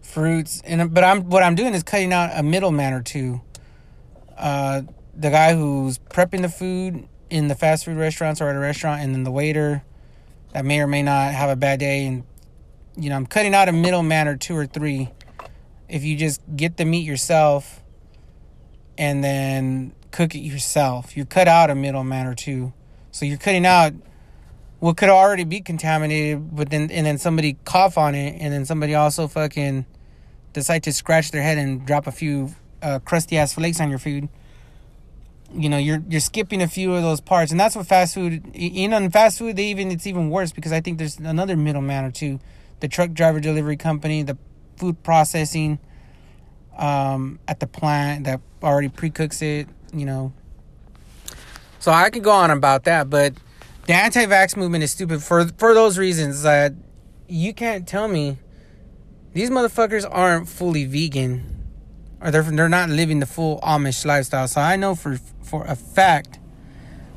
fruits, 0.00 0.62
and 0.64 0.94
but 0.94 1.02
I'm 1.02 1.28
what 1.28 1.42
I'm 1.42 1.56
doing 1.56 1.74
is 1.74 1.82
cutting 1.82 2.12
out 2.12 2.30
a 2.34 2.42
middleman 2.42 2.92
or 2.92 3.02
two. 3.02 3.40
Uh, 4.38 4.82
the 5.16 5.30
guy 5.30 5.54
who's 5.54 5.98
prepping 5.98 6.42
the 6.42 6.48
food 6.48 7.08
in 7.30 7.48
the 7.48 7.54
fast 7.54 7.84
food 7.84 7.96
restaurants 7.96 8.40
or 8.40 8.48
at 8.48 8.56
a 8.56 8.60
restaurant, 8.60 9.02
and 9.02 9.14
then 9.14 9.24
the 9.24 9.30
waiter 9.32 9.82
that 10.52 10.64
may 10.64 10.80
or 10.80 10.86
may 10.86 11.02
not 11.02 11.32
have 11.32 11.50
a 11.50 11.56
bad 11.56 11.80
day 11.80 12.06
and 12.06 12.24
you 12.96 13.10
know, 13.10 13.16
I'm 13.16 13.26
cutting 13.26 13.54
out 13.54 13.68
a 13.68 13.72
middleman 13.72 14.28
or 14.28 14.36
two 14.36 14.56
or 14.56 14.66
three. 14.66 15.10
If 15.88 16.04
you 16.04 16.16
just 16.16 16.40
get 16.56 16.76
the 16.76 16.84
meat 16.84 17.04
yourself 17.06 17.82
and 18.96 19.22
then 19.22 19.92
cook 20.10 20.34
it 20.34 20.40
yourself, 20.40 21.16
you 21.16 21.24
cut 21.24 21.48
out 21.48 21.70
a 21.70 21.74
middleman 21.74 22.26
or 22.26 22.34
two. 22.34 22.72
So 23.10 23.24
you're 23.24 23.38
cutting 23.38 23.66
out 23.66 23.92
what 24.80 24.96
could 24.96 25.08
already 25.08 25.44
be 25.44 25.60
contaminated, 25.60 26.54
but 26.54 26.70
then 26.70 26.90
and 26.90 27.06
then 27.06 27.18
somebody 27.18 27.56
cough 27.64 27.96
on 27.96 28.14
it, 28.14 28.36
and 28.40 28.52
then 28.52 28.64
somebody 28.64 28.94
also 28.94 29.28
fucking 29.28 29.86
decide 30.52 30.82
to 30.84 30.92
scratch 30.92 31.30
their 31.30 31.42
head 31.42 31.58
and 31.58 31.86
drop 31.86 32.06
a 32.06 32.12
few 32.12 32.54
uh, 32.82 32.98
crusty 33.00 33.38
ass 33.38 33.54
flakes 33.54 33.80
on 33.80 33.88
your 33.88 33.98
food. 33.98 34.28
You 35.52 35.68
know, 35.68 35.78
you're 35.78 36.02
you're 36.08 36.20
skipping 36.20 36.60
a 36.60 36.68
few 36.68 36.94
of 36.94 37.02
those 37.02 37.20
parts, 37.20 37.50
and 37.50 37.58
that's 37.58 37.76
what 37.76 37.86
fast 37.86 38.14
food. 38.14 38.50
You 38.54 38.88
know, 38.88 38.96
in 38.96 39.10
fast 39.10 39.38
food, 39.38 39.56
they 39.56 39.66
even 39.66 39.90
it's 39.90 40.06
even 40.06 40.28
worse 40.30 40.52
because 40.52 40.72
I 40.72 40.80
think 40.80 40.98
there's 40.98 41.18
another 41.18 41.56
middleman 41.56 42.04
or 42.04 42.10
two 42.10 42.40
the 42.84 42.88
truck 42.88 43.12
driver 43.12 43.40
delivery 43.40 43.78
company, 43.78 44.22
the 44.22 44.36
food 44.76 45.02
processing 45.02 45.78
um, 46.76 47.38
at 47.48 47.58
the 47.58 47.66
plant 47.66 48.24
that 48.24 48.42
already 48.62 48.90
pre 48.90 49.08
cooks 49.08 49.40
it, 49.40 49.68
you 49.94 50.04
know. 50.04 50.34
So 51.78 51.90
I 51.90 52.10
could 52.10 52.22
go 52.22 52.30
on 52.30 52.50
about 52.50 52.84
that, 52.84 53.08
but 53.08 53.32
the 53.86 53.94
anti 53.94 54.26
vax 54.26 54.54
movement 54.54 54.84
is 54.84 54.92
stupid 54.92 55.22
for 55.22 55.46
for 55.56 55.72
those 55.72 55.96
reasons 55.96 56.42
that 56.42 56.74
you 57.26 57.54
can't 57.54 57.88
tell 57.88 58.06
me 58.06 58.36
these 59.32 59.48
motherfuckers 59.48 60.06
aren't 60.10 60.46
fully 60.46 60.84
vegan 60.84 61.64
or 62.20 62.30
they're 62.30 62.42
they're 62.42 62.68
not 62.68 62.90
living 62.90 63.20
the 63.20 63.26
full 63.26 63.60
Amish 63.60 64.04
lifestyle. 64.04 64.46
So 64.46 64.60
I 64.60 64.76
know 64.76 64.94
for 64.94 65.16
for 65.42 65.64
a 65.64 65.74
fact 65.74 66.38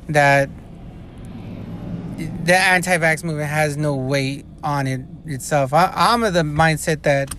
that 0.08 0.48
the 2.18 2.56
anti-vax 2.56 3.22
movement 3.22 3.48
has 3.48 3.76
no 3.76 3.94
weight 3.94 4.44
on 4.62 4.86
it 4.86 5.02
itself. 5.26 5.72
I, 5.72 5.92
I'm 5.94 6.24
of 6.24 6.34
the 6.34 6.42
mindset 6.42 7.02
that 7.02 7.34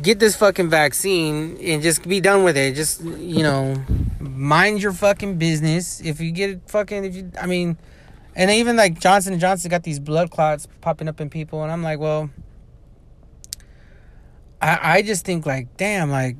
get 0.00 0.20
this 0.20 0.36
fucking 0.36 0.70
vaccine 0.70 1.58
and 1.60 1.82
just 1.82 2.06
be 2.06 2.20
done 2.20 2.44
with 2.44 2.56
it. 2.56 2.76
Just 2.76 3.02
you 3.02 3.42
know, 3.42 3.74
mind 4.20 4.80
your 4.82 4.92
fucking 4.92 5.38
business. 5.38 6.00
If 6.00 6.20
you 6.20 6.30
get 6.30 6.50
it, 6.50 6.60
fucking, 6.68 7.04
if 7.04 7.16
you, 7.16 7.32
I 7.40 7.46
mean, 7.46 7.76
and 8.36 8.50
even 8.50 8.76
like 8.76 9.00
Johnson 9.00 9.32
and 9.32 9.40
Johnson 9.40 9.70
got 9.70 9.82
these 9.82 9.98
blood 9.98 10.30
clots 10.30 10.68
popping 10.80 11.08
up 11.08 11.20
in 11.20 11.28
people, 11.28 11.62
and 11.62 11.72
I'm 11.72 11.82
like, 11.82 11.98
well, 11.98 12.30
I 14.62 14.98
I 14.98 15.02
just 15.02 15.24
think 15.24 15.46
like, 15.46 15.76
damn, 15.76 16.10
like 16.10 16.36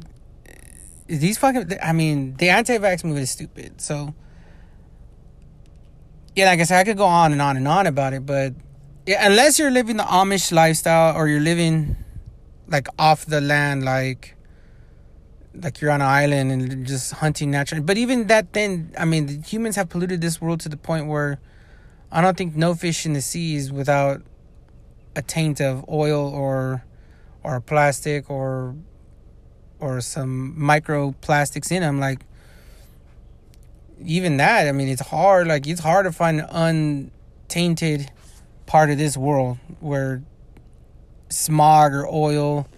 these 1.06 1.38
fucking. 1.38 1.78
I 1.82 1.92
mean, 1.92 2.36
the 2.36 2.50
anti-vax 2.50 3.02
movement 3.02 3.24
is 3.24 3.30
stupid. 3.30 3.80
So 3.80 4.14
yeah, 6.38 6.44
like 6.44 6.60
I 6.60 6.62
said, 6.62 6.78
I 6.78 6.84
could 6.84 6.96
go 6.96 7.04
on 7.04 7.32
and 7.32 7.42
on 7.42 7.56
and 7.56 7.66
on 7.66 7.88
about 7.88 8.12
it, 8.12 8.24
but 8.24 8.54
yeah, 9.06 9.26
unless 9.26 9.58
you're 9.58 9.72
living 9.72 9.96
the 9.96 10.04
Amish 10.04 10.52
lifestyle 10.52 11.16
or 11.16 11.26
you're 11.26 11.40
living 11.40 11.96
like 12.68 12.86
off 12.96 13.26
the 13.26 13.40
land, 13.40 13.84
like 13.84 14.36
like 15.52 15.80
you're 15.80 15.90
on 15.90 16.00
an 16.00 16.06
island 16.06 16.52
and 16.52 16.86
just 16.86 17.14
hunting 17.14 17.50
natural. 17.50 17.82
But 17.82 17.98
even 17.98 18.28
that, 18.28 18.52
then 18.52 18.94
I 18.96 19.04
mean, 19.04 19.42
humans 19.42 19.74
have 19.74 19.88
polluted 19.88 20.20
this 20.20 20.40
world 20.40 20.60
to 20.60 20.68
the 20.68 20.76
point 20.76 21.08
where 21.08 21.40
I 22.12 22.20
don't 22.20 22.36
think 22.36 22.54
no 22.54 22.76
fish 22.76 23.04
in 23.04 23.14
the 23.14 23.20
seas 23.20 23.72
without 23.72 24.22
a 25.16 25.22
taint 25.22 25.60
of 25.60 25.84
oil 25.88 26.24
or 26.24 26.84
or 27.42 27.60
plastic 27.60 28.30
or 28.30 28.76
or 29.80 30.00
some 30.00 30.54
microplastics 30.56 31.72
in 31.72 31.82
them. 31.82 31.98
Like 31.98 32.20
even 34.04 34.36
that, 34.38 34.68
I 34.68 34.72
mean, 34.72 34.88
it's 34.88 35.02
hard. 35.02 35.46
Like 35.46 35.66
it's 35.66 35.80
hard 35.80 36.06
to 36.06 36.12
find 36.12 36.40
an 36.40 37.10
untainted 37.48 38.10
part 38.66 38.90
of 38.90 38.98
this 38.98 39.16
world 39.16 39.58
where 39.80 40.22
smog 41.30 41.92
or 41.92 42.06
oil 42.06 42.68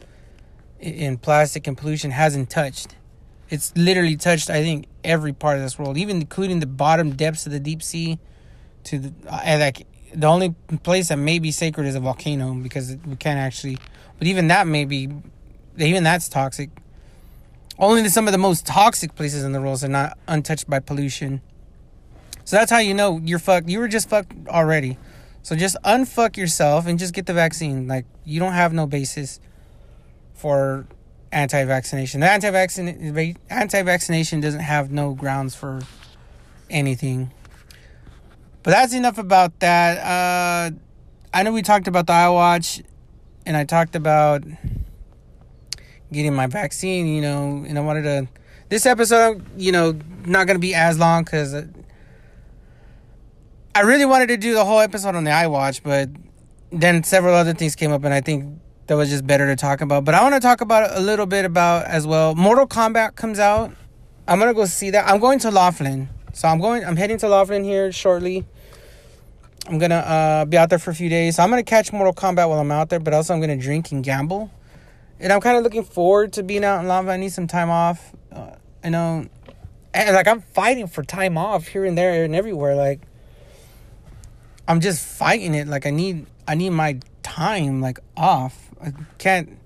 and 0.80 1.20
plastic 1.20 1.66
and 1.66 1.76
pollution 1.76 2.10
hasn't 2.10 2.50
touched. 2.50 2.96
It's 3.48 3.72
literally 3.76 4.16
touched, 4.16 4.48
I 4.48 4.62
think, 4.62 4.86
every 5.02 5.32
part 5.32 5.56
of 5.56 5.62
this 5.62 5.78
world, 5.78 5.98
even 5.98 6.20
including 6.20 6.60
the 6.60 6.66
bottom 6.66 7.16
depths 7.16 7.46
of 7.46 7.52
the 7.52 7.60
deep 7.60 7.82
sea. 7.82 8.18
To 8.84 8.98
the 8.98 9.12
uh, 9.28 9.58
like 9.58 9.86
the 10.14 10.26
only 10.26 10.54
place 10.82 11.08
that 11.08 11.18
may 11.18 11.38
be 11.38 11.50
sacred 11.50 11.86
is 11.86 11.94
a 11.94 12.00
volcano 12.00 12.54
because 12.54 12.96
we 13.06 13.16
can't 13.16 13.38
actually. 13.38 13.76
But 14.18 14.26
even 14.26 14.48
that 14.48 14.66
may 14.66 14.84
be, 14.84 15.08
even 15.76 16.02
that's 16.02 16.28
toxic. 16.28 16.70
Only 17.80 18.06
some 18.10 18.28
of 18.28 18.32
the 18.32 18.38
most 18.38 18.66
toxic 18.66 19.14
places 19.14 19.42
in 19.42 19.52
the 19.52 19.60
world 19.60 19.82
are 19.82 19.88
not 19.88 20.18
untouched 20.28 20.68
by 20.68 20.80
pollution. 20.80 21.40
So 22.44 22.56
that's 22.56 22.70
how 22.70 22.78
you 22.78 22.92
know 22.92 23.18
you're 23.24 23.38
fucked. 23.38 23.70
You 23.70 23.78
were 23.78 23.88
just 23.88 24.10
fucked 24.10 24.34
already. 24.48 24.98
So 25.42 25.56
just 25.56 25.76
unfuck 25.82 26.36
yourself 26.36 26.86
and 26.86 26.98
just 26.98 27.14
get 27.14 27.24
the 27.24 27.32
vaccine. 27.32 27.88
Like 27.88 28.04
you 28.22 28.38
don't 28.38 28.52
have 28.52 28.74
no 28.74 28.86
basis 28.86 29.40
for 30.34 30.86
anti-vaccination. 31.32 32.20
The 32.20 32.30
anti-vaccination 32.30 33.36
anti-vaccination 33.48 34.40
doesn't 34.40 34.60
have 34.60 34.90
no 34.90 35.14
grounds 35.14 35.54
for 35.54 35.80
anything. 36.68 37.30
But 38.62 38.72
that's 38.72 38.92
enough 38.92 39.16
about 39.16 39.58
that. 39.60 39.98
Uh, 39.98 40.76
I 41.32 41.42
know 41.42 41.52
we 41.52 41.62
talked 41.62 41.88
about 41.88 42.06
the 42.06 42.12
iWatch, 42.12 42.84
and 43.46 43.56
I 43.56 43.64
talked 43.64 43.96
about 43.96 44.42
getting 46.12 46.34
my 46.34 46.46
vaccine, 46.46 47.06
you 47.06 47.20
know, 47.20 47.64
and 47.66 47.78
I 47.78 47.80
wanted 47.80 48.02
to. 48.02 48.28
This 48.68 48.86
episode, 48.86 49.44
you 49.56 49.72
know, 49.72 49.98
not 50.26 50.46
to 50.46 50.58
be 50.58 50.74
as 50.74 50.96
long 50.98 51.24
because 51.24 51.54
I 53.74 53.80
really 53.80 54.04
wanted 54.04 54.28
to 54.28 54.36
do 54.36 54.54
the 54.54 54.64
whole 54.64 54.78
episode 54.78 55.16
on 55.16 55.24
the 55.24 55.30
iWatch, 55.30 55.82
but 55.82 56.08
then 56.70 57.02
several 57.02 57.34
other 57.34 57.52
things 57.52 57.74
came 57.74 57.90
up, 57.90 58.04
and 58.04 58.14
I 58.14 58.20
think 58.20 58.60
that 58.86 58.96
was 58.96 59.10
just 59.10 59.26
better 59.26 59.46
to 59.46 59.56
talk 59.56 59.80
about. 59.80 60.04
But 60.04 60.14
I 60.14 60.22
want 60.22 60.34
to 60.34 60.40
talk 60.40 60.60
about 60.60 60.96
a 60.96 61.00
little 61.00 61.26
bit 61.26 61.44
about 61.44 61.86
as 61.86 62.06
well. 62.06 62.34
Mortal 62.34 62.66
Kombat 62.66 63.16
comes 63.16 63.38
out. 63.38 63.72
I'm 64.28 64.38
gonna 64.38 64.54
go 64.54 64.64
see 64.66 64.90
that. 64.90 65.08
I'm 65.08 65.18
going 65.18 65.40
to 65.40 65.50
Laughlin, 65.50 66.08
so 66.32 66.46
I'm 66.48 66.60
going. 66.60 66.84
I'm 66.84 66.96
heading 66.96 67.18
to 67.18 67.28
Laughlin 67.28 67.64
here 67.64 67.90
shortly. 67.90 68.44
I'm 69.66 69.78
gonna 69.78 69.96
uh, 69.96 70.44
be 70.44 70.56
out 70.56 70.70
there 70.70 70.78
for 70.78 70.90
a 70.90 70.94
few 70.94 71.08
days. 71.08 71.36
So 71.36 71.42
I'm 71.42 71.50
gonna 71.50 71.62
catch 71.62 71.92
Mortal 71.92 72.14
Kombat 72.14 72.48
while 72.48 72.60
I'm 72.60 72.70
out 72.70 72.88
there, 72.88 73.00
but 73.00 73.14
also 73.14 73.34
I'm 73.34 73.40
gonna 73.40 73.56
drink 73.56 73.90
and 73.90 74.04
gamble 74.04 74.50
and 75.20 75.32
I'm 75.32 75.40
kind 75.40 75.56
of 75.56 75.62
looking 75.62 75.84
forward 75.84 76.32
to 76.34 76.42
being 76.42 76.64
out 76.64 76.80
in 76.80 76.88
Lava. 76.88 77.10
I 77.10 77.16
need 77.18 77.32
some 77.32 77.46
time 77.46 77.70
off. 77.70 78.14
Uh, 78.32 78.52
I 78.82 78.88
know, 78.88 79.26
and 79.92 80.14
like 80.14 80.26
I'm 80.26 80.40
fighting 80.40 80.86
for 80.86 81.02
time 81.02 81.36
off 81.36 81.68
here 81.68 81.84
and 81.84 81.96
there 81.96 82.24
and 82.24 82.34
everywhere. 82.34 82.74
Like 82.74 83.00
I'm 84.66 84.80
just 84.80 85.06
fighting 85.06 85.54
it. 85.54 85.68
Like 85.68 85.86
I 85.86 85.90
need, 85.90 86.26
I 86.48 86.54
need 86.54 86.70
my 86.70 86.98
time 87.22 87.80
like 87.80 87.98
off. 88.16 88.70
I 88.82 88.92
can't. 89.18 89.58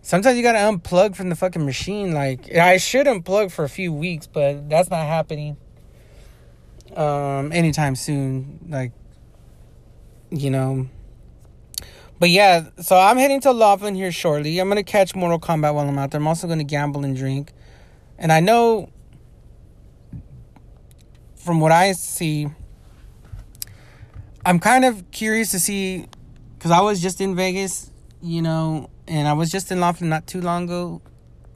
Sometimes 0.00 0.36
you 0.36 0.42
gotta 0.42 0.58
unplug 0.58 1.14
from 1.14 1.28
the 1.28 1.36
fucking 1.36 1.64
machine. 1.64 2.12
Like 2.12 2.54
I 2.54 2.78
should 2.78 3.06
unplug 3.06 3.52
for 3.52 3.64
a 3.64 3.68
few 3.68 3.92
weeks, 3.92 4.26
but 4.26 4.70
that's 4.70 4.88
not 4.88 5.06
happening. 5.06 5.58
Um, 6.96 7.52
anytime 7.52 7.94
soon. 7.94 8.66
Like, 8.68 8.92
you 10.30 10.50
know 10.50 10.88
but 12.18 12.30
yeah, 12.30 12.68
so 12.80 12.96
I'm 12.96 13.16
heading 13.16 13.40
to 13.42 13.52
Laughlin 13.52 13.94
here 13.94 14.12
shortly. 14.12 14.58
I'm 14.58 14.68
gonna 14.68 14.82
catch 14.82 15.14
Mortal 15.14 15.40
Kombat 15.40 15.74
while 15.74 15.88
I'm 15.88 15.98
out 15.98 16.10
there. 16.10 16.20
I'm 16.20 16.28
also 16.28 16.46
gonna 16.46 16.64
gamble 16.64 17.04
and 17.04 17.16
drink. 17.16 17.52
And 18.18 18.30
I 18.30 18.40
know 18.40 18.90
from 21.34 21.60
what 21.60 21.72
I 21.72 21.92
see, 21.92 22.48
I'm 24.44 24.58
kind 24.60 24.84
of 24.84 25.10
curious 25.10 25.50
to 25.50 25.58
see 25.58 26.06
because 26.54 26.70
I 26.70 26.80
was 26.80 27.02
just 27.02 27.20
in 27.20 27.34
Vegas, 27.34 27.90
you 28.22 28.42
know, 28.42 28.88
and 29.08 29.26
I 29.26 29.32
was 29.32 29.50
just 29.50 29.72
in 29.72 29.80
Laughlin 29.80 30.08
not 30.08 30.26
too 30.26 30.40
long 30.40 30.64
ago. 30.64 31.02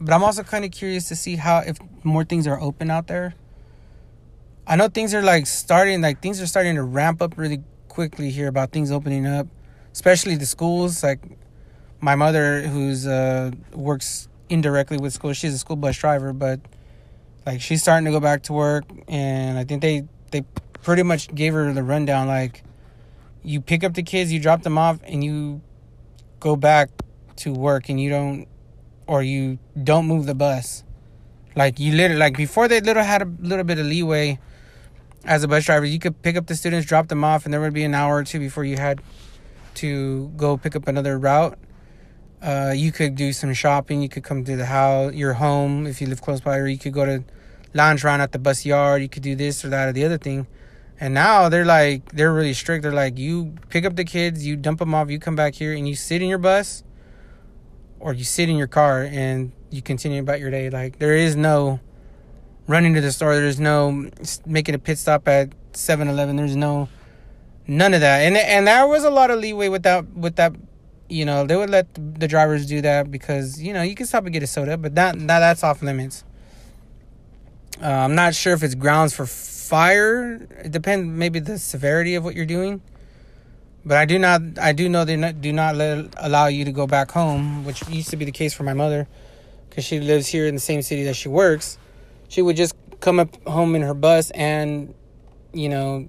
But 0.00 0.12
I'm 0.12 0.24
also 0.24 0.42
kind 0.42 0.64
of 0.64 0.72
curious 0.72 1.08
to 1.08 1.16
see 1.16 1.36
how 1.36 1.58
if 1.58 1.78
more 2.04 2.24
things 2.24 2.46
are 2.46 2.60
open 2.60 2.90
out 2.90 3.06
there. 3.06 3.34
I 4.66 4.74
know 4.74 4.88
things 4.88 5.14
are 5.14 5.22
like 5.22 5.46
starting, 5.46 6.00
like 6.00 6.20
things 6.20 6.40
are 6.40 6.46
starting 6.46 6.74
to 6.74 6.82
ramp 6.82 7.22
up 7.22 7.38
really 7.38 7.62
quickly 7.88 8.30
here 8.30 8.48
about 8.48 8.72
things 8.72 8.90
opening 8.90 9.26
up 9.26 9.46
especially 9.96 10.36
the 10.36 10.44
schools. 10.44 11.02
Like 11.02 11.20
my 12.00 12.14
mother, 12.16 12.60
who's 12.60 13.06
uh, 13.06 13.50
works 13.72 14.28
indirectly 14.50 14.98
with 14.98 15.14
schools, 15.14 15.38
she's 15.38 15.54
a 15.54 15.58
school 15.58 15.76
bus 15.76 15.96
driver, 15.96 16.34
but 16.34 16.60
like 17.46 17.62
she's 17.62 17.80
starting 17.80 18.04
to 18.04 18.10
go 18.10 18.20
back 18.20 18.42
to 18.44 18.52
work, 18.52 18.84
and 19.08 19.58
I 19.58 19.64
think 19.64 19.80
they 19.80 20.04
they 20.32 20.42
pretty 20.82 21.02
much 21.02 21.34
gave 21.34 21.54
her 21.54 21.72
the 21.72 21.82
rundown. 21.82 22.28
Like 22.28 22.62
you 23.42 23.62
pick 23.62 23.82
up 23.84 23.94
the 23.94 24.02
kids, 24.02 24.30
you 24.30 24.38
drop 24.38 24.62
them 24.62 24.76
off, 24.76 25.00
and 25.02 25.24
you 25.24 25.62
go 26.40 26.56
back 26.56 26.90
to 27.36 27.54
work, 27.54 27.88
and 27.88 27.98
you 27.98 28.10
don't 28.10 28.46
or 29.06 29.22
you 29.22 29.58
don't 29.82 30.06
move 30.06 30.26
the 30.26 30.34
bus. 30.34 30.84
Like 31.54 31.80
you 31.80 31.92
literally 31.92 32.20
like 32.20 32.36
before 32.36 32.68
they 32.68 32.82
little 32.82 33.02
had 33.02 33.22
a 33.22 33.32
little 33.40 33.64
bit 33.64 33.78
of 33.78 33.86
leeway 33.86 34.38
as 35.24 35.42
a 35.42 35.48
bus 35.48 35.64
driver, 35.64 35.86
you 35.86 35.98
could 35.98 36.20
pick 36.20 36.36
up 36.36 36.48
the 36.48 36.54
students, 36.54 36.86
drop 36.86 37.08
them 37.08 37.24
off, 37.24 37.46
and 37.46 37.54
there 37.54 37.62
would 37.62 37.72
be 37.72 37.84
an 37.84 37.94
hour 37.94 38.16
or 38.16 38.24
two 38.24 38.38
before 38.38 38.62
you 38.62 38.76
had 38.76 39.00
to 39.76 40.28
go 40.36 40.56
pick 40.56 40.76
up 40.76 40.88
another 40.88 41.18
route. 41.18 41.58
Uh, 42.42 42.72
you 42.76 42.92
could 42.92 43.14
do 43.14 43.32
some 43.32 43.52
shopping. 43.54 44.02
You 44.02 44.08
could 44.08 44.24
come 44.24 44.44
to 44.44 44.56
the 44.56 44.66
house, 44.66 45.14
your 45.14 45.34
home, 45.34 45.86
if 45.86 46.00
you 46.00 46.06
live 46.06 46.22
close 46.22 46.40
by, 46.40 46.58
or 46.58 46.66
you 46.66 46.78
could 46.78 46.92
go 46.92 47.04
to 47.04 47.24
lounge 47.74 48.04
around 48.04 48.20
at 48.20 48.32
the 48.32 48.38
bus 48.38 48.64
yard. 48.64 49.02
You 49.02 49.08
could 49.08 49.22
do 49.22 49.34
this 49.34 49.64
or 49.64 49.68
that 49.70 49.88
or 49.88 49.92
the 49.92 50.04
other 50.04 50.18
thing. 50.18 50.46
And 50.98 51.12
now 51.12 51.48
they're 51.48 51.64
like, 51.64 52.12
they're 52.12 52.32
really 52.32 52.54
strict. 52.54 52.82
They're 52.82 52.92
like, 52.92 53.18
you 53.18 53.54
pick 53.68 53.84
up 53.84 53.96
the 53.96 54.04
kids, 54.04 54.46
you 54.46 54.56
dump 54.56 54.78
them 54.78 54.94
off, 54.94 55.10
you 55.10 55.18
come 55.18 55.36
back 55.36 55.54
here, 55.54 55.74
and 55.74 55.86
you 55.88 55.94
sit 55.94 56.22
in 56.22 56.28
your 56.28 56.38
bus, 56.38 56.82
or 58.00 58.14
you 58.14 58.24
sit 58.24 58.48
in 58.48 58.56
your 58.56 58.66
car, 58.66 59.02
and 59.02 59.52
you 59.70 59.82
continue 59.82 60.20
about 60.20 60.40
your 60.40 60.50
day. 60.50 60.70
Like 60.70 60.98
there 60.98 61.14
is 61.14 61.36
no 61.36 61.80
running 62.66 62.94
to 62.94 63.00
the 63.00 63.12
store. 63.12 63.36
There's 63.36 63.60
no 63.60 64.08
making 64.46 64.74
a 64.74 64.78
pit 64.78 64.98
stop 64.98 65.28
at 65.28 65.50
7-Eleven. 65.72 66.36
There's 66.36 66.56
no 66.56 66.88
None 67.66 67.94
of 67.94 68.00
that, 68.00 68.20
and 68.20 68.36
and 68.36 68.66
there 68.66 68.86
was 68.86 69.04
a 69.04 69.10
lot 69.10 69.30
of 69.30 69.40
leeway 69.40 69.68
with 69.68 69.82
that. 69.82 70.08
With 70.14 70.36
that, 70.36 70.54
you 71.08 71.24
know, 71.24 71.44
they 71.44 71.56
would 71.56 71.70
let 71.70 71.86
the 71.94 72.28
drivers 72.28 72.66
do 72.66 72.80
that 72.82 73.10
because 73.10 73.60
you 73.60 73.72
know 73.72 73.82
you 73.82 73.94
can 73.94 74.06
stop 74.06 74.24
and 74.24 74.32
get 74.32 74.42
a 74.42 74.46
soda, 74.46 74.76
but 74.76 74.94
that 74.94 75.18
that 75.26 75.40
that's 75.40 75.64
off 75.64 75.82
limits. 75.82 76.24
Uh, 77.82 77.88
I'm 77.88 78.14
not 78.14 78.34
sure 78.34 78.54
if 78.54 78.62
it's 78.62 78.74
grounds 78.74 79.14
for 79.14 79.26
fire. 79.26 80.46
It 80.64 80.70
depends, 80.70 81.06
maybe 81.06 81.40
the 81.40 81.58
severity 81.58 82.14
of 82.14 82.24
what 82.24 82.34
you're 82.34 82.46
doing. 82.46 82.80
But 83.84 83.98
I 83.98 84.04
do 84.04 84.18
not, 84.18 84.42
I 84.60 84.72
do 84.72 84.88
know 84.88 85.04
they 85.04 85.32
do 85.32 85.52
not 85.52 85.76
let 85.76 86.14
allow 86.16 86.46
you 86.46 86.64
to 86.64 86.72
go 86.72 86.86
back 86.86 87.10
home, 87.10 87.64
which 87.64 87.86
used 87.88 88.10
to 88.10 88.16
be 88.16 88.24
the 88.24 88.32
case 88.32 88.54
for 88.54 88.62
my 88.64 88.72
mother, 88.72 89.06
because 89.68 89.84
she 89.84 90.00
lives 90.00 90.26
here 90.26 90.46
in 90.46 90.54
the 90.54 90.60
same 90.60 90.82
city 90.82 91.04
that 91.04 91.14
she 91.14 91.28
works. 91.28 91.78
She 92.28 92.42
would 92.42 92.56
just 92.56 92.74
come 93.00 93.20
up 93.20 93.36
home 93.46 93.76
in 93.76 93.82
her 93.82 93.94
bus 93.94 94.30
and, 94.30 94.94
you 95.52 95.68
know, 95.68 96.08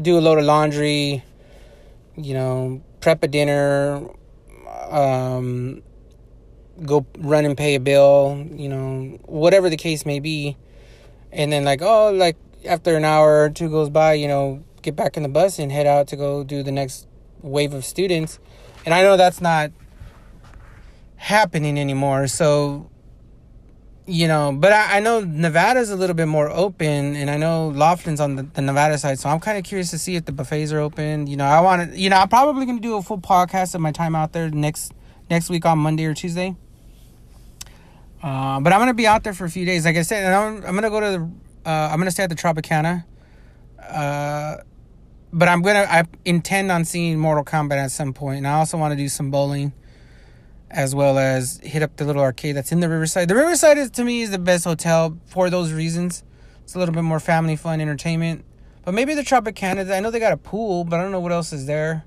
do 0.00 0.18
a 0.18 0.20
load 0.20 0.38
of 0.38 0.44
laundry, 0.44 1.22
you 2.16 2.34
know, 2.34 2.82
prep 3.00 3.22
a 3.22 3.28
dinner, 3.28 4.06
um, 4.90 5.82
go 6.84 7.06
run 7.18 7.44
and 7.44 7.56
pay 7.56 7.74
a 7.74 7.80
bill, 7.80 8.46
you 8.52 8.68
know, 8.68 9.18
whatever 9.24 9.70
the 9.70 9.76
case 9.76 10.04
may 10.04 10.20
be. 10.20 10.56
And 11.32 11.52
then, 11.52 11.64
like, 11.64 11.80
oh, 11.82 12.10
like 12.10 12.36
after 12.66 12.96
an 12.96 13.04
hour 13.04 13.44
or 13.44 13.50
two 13.50 13.68
goes 13.70 13.90
by, 13.90 14.14
you 14.14 14.28
know, 14.28 14.64
get 14.82 14.96
back 14.96 15.16
in 15.16 15.22
the 15.22 15.28
bus 15.28 15.58
and 15.58 15.70
head 15.70 15.86
out 15.86 16.08
to 16.08 16.16
go 16.16 16.44
do 16.44 16.62
the 16.62 16.72
next 16.72 17.06
wave 17.42 17.72
of 17.72 17.84
students. 17.84 18.38
And 18.84 18.94
I 18.94 19.02
know 19.02 19.16
that's 19.16 19.40
not 19.40 19.70
happening 21.16 21.78
anymore. 21.78 22.26
So, 22.26 22.89
you 24.10 24.26
know, 24.26 24.52
but 24.52 24.72
I, 24.72 24.96
I 24.96 25.00
know 25.00 25.20
Nevada's 25.20 25.90
a 25.90 25.96
little 25.96 26.16
bit 26.16 26.26
more 26.26 26.50
open, 26.50 27.16
and 27.16 27.30
I 27.30 27.36
know 27.36 27.68
Laughlin's 27.68 28.20
on 28.20 28.36
the, 28.36 28.42
the 28.42 28.60
Nevada 28.60 28.98
side. 28.98 29.18
So 29.18 29.28
I'm 29.28 29.40
kind 29.40 29.56
of 29.56 29.64
curious 29.64 29.90
to 29.90 29.98
see 29.98 30.16
if 30.16 30.24
the 30.24 30.32
buffets 30.32 30.72
are 30.72 30.80
open. 30.80 31.26
You 31.26 31.36
know, 31.36 31.44
I 31.44 31.60
want 31.60 31.92
to, 31.92 31.98
you 31.98 32.10
know, 32.10 32.16
I'm 32.16 32.28
probably 32.28 32.66
going 32.66 32.78
to 32.78 32.82
do 32.82 32.96
a 32.96 33.02
full 33.02 33.20
podcast 33.20 33.74
of 33.74 33.80
my 33.80 33.92
time 33.92 34.16
out 34.16 34.32
there 34.32 34.50
next 34.50 34.92
next 35.30 35.48
week 35.48 35.64
on 35.64 35.78
Monday 35.78 36.04
or 36.04 36.14
Tuesday. 36.14 36.56
Uh, 38.22 38.60
but 38.60 38.72
I'm 38.72 38.80
gonna 38.80 38.92
be 38.92 39.06
out 39.06 39.24
there 39.24 39.32
for 39.32 39.46
a 39.46 39.50
few 39.50 39.64
days. 39.64 39.84
Like 39.84 39.96
I 39.96 40.02
said, 40.02 40.30
I'm, 40.30 40.56
I'm 40.64 40.74
gonna 40.74 40.90
go 40.90 41.00
to 41.00 41.06
the. 41.06 41.30
Uh, 41.64 41.88
I'm 41.90 41.98
gonna 41.98 42.10
stay 42.10 42.24
at 42.24 42.28
the 42.28 42.36
Tropicana. 42.36 43.04
Uh, 43.78 44.56
but 45.32 45.48
I'm 45.48 45.62
gonna. 45.62 45.86
I 45.88 46.04
intend 46.24 46.70
on 46.70 46.84
seeing 46.84 47.18
Mortal 47.18 47.44
Kombat 47.44 47.76
at 47.76 47.90
some 47.90 48.12
point, 48.12 48.38
and 48.38 48.46
I 48.46 48.54
also 48.54 48.76
want 48.76 48.92
to 48.92 48.96
do 48.96 49.08
some 49.08 49.30
bowling, 49.30 49.72
as 50.70 50.94
well 50.94 51.18
as 51.18 51.58
hit 51.62 51.82
up 51.82 51.96
the 51.96 52.04
little 52.04 52.22
arcade 52.22 52.56
that's 52.56 52.72
in 52.72 52.80
the 52.80 52.88
Riverside. 52.88 53.28
The 53.28 53.34
Riverside 53.34 53.78
is 53.78 53.90
to 53.92 54.04
me 54.04 54.22
is 54.22 54.30
the 54.30 54.38
best 54.38 54.64
hotel 54.64 55.18
for 55.26 55.50
those 55.50 55.72
reasons. 55.72 56.22
It's 56.62 56.74
a 56.74 56.78
little 56.78 56.94
bit 56.94 57.02
more 57.02 57.20
family 57.20 57.56
fun 57.56 57.80
entertainment. 57.80 58.44
But 58.84 58.94
maybe 58.94 59.14
the 59.14 59.22
Tropicana. 59.22 59.90
I 59.90 60.00
know 60.00 60.10
they 60.10 60.20
got 60.20 60.32
a 60.32 60.36
pool, 60.36 60.84
but 60.84 60.98
I 60.98 61.02
don't 61.02 61.12
know 61.12 61.20
what 61.20 61.32
else 61.32 61.52
is 61.52 61.66
there 61.66 62.04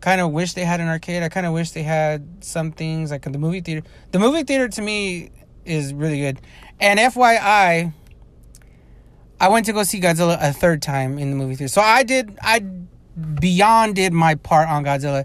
kind 0.00 0.20
of 0.20 0.30
wish 0.30 0.52
they 0.54 0.64
had 0.64 0.80
an 0.80 0.88
arcade. 0.88 1.22
I 1.22 1.28
kind 1.28 1.46
of 1.46 1.52
wish 1.52 1.70
they 1.72 1.82
had 1.82 2.44
some 2.44 2.72
things 2.72 3.10
like 3.10 3.22
the 3.22 3.38
movie 3.38 3.60
theater. 3.60 3.86
The 4.12 4.18
movie 4.18 4.42
theater 4.44 4.68
to 4.68 4.82
me 4.82 5.30
is 5.64 5.92
really 5.92 6.20
good. 6.20 6.40
And 6.80 7.00
FYI, 7.00 7.92
I 9.40 9.48
went 9.48 9.66
to 9.66 9.72
go 9.72 9.82
see 9.82 10.00
Godzilla 10.00 10.38
a 10.40 10.52
third 10.52 10.82
time 10.82 11.18
in 11.18 11.30
the 11.30 11.36
movie 11.36 11.56
theater. 11.56 11.72
So 11.72 11.80
I 11.80 12.02
did 12.02 12.38
I 12.42 12.60
beyond 12.60 13.96
did 13.96 14.12
my 14.12 14.34
part 14.36 14.68
on 14.68 14.84
Godzilla. 14.84 15.24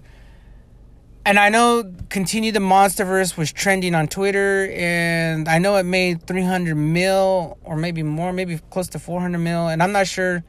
And 1.23 1.37
I 1.37 1.49
know 1.49 1.91
Continue 2.09 2.51
the 2.51 2.59
Monsterverse 2.59 3.37
was 3.37 3.51
trending 3.51 3.93
on 3.93 4.07
Twitter 4.07 4.71
and 4.71 5.47
I 5.47 5.59
know 5.59 5.75
it 5.75 5.83
made 5.83 6.25
300 6.25 6.73
mil 6.75 7.57
or 7.63 7.77
maybe 7.77 8.01
more, 8.01 8.33
maybe 8.33 8.59
close 8.71 8.87
to 8.89 8.99
400 8.99 9.37
mil 9.37 9.67
and 9.67 9.83
I'm 9.83 9.91
not 9.91 10.07
sure 10.07 10.43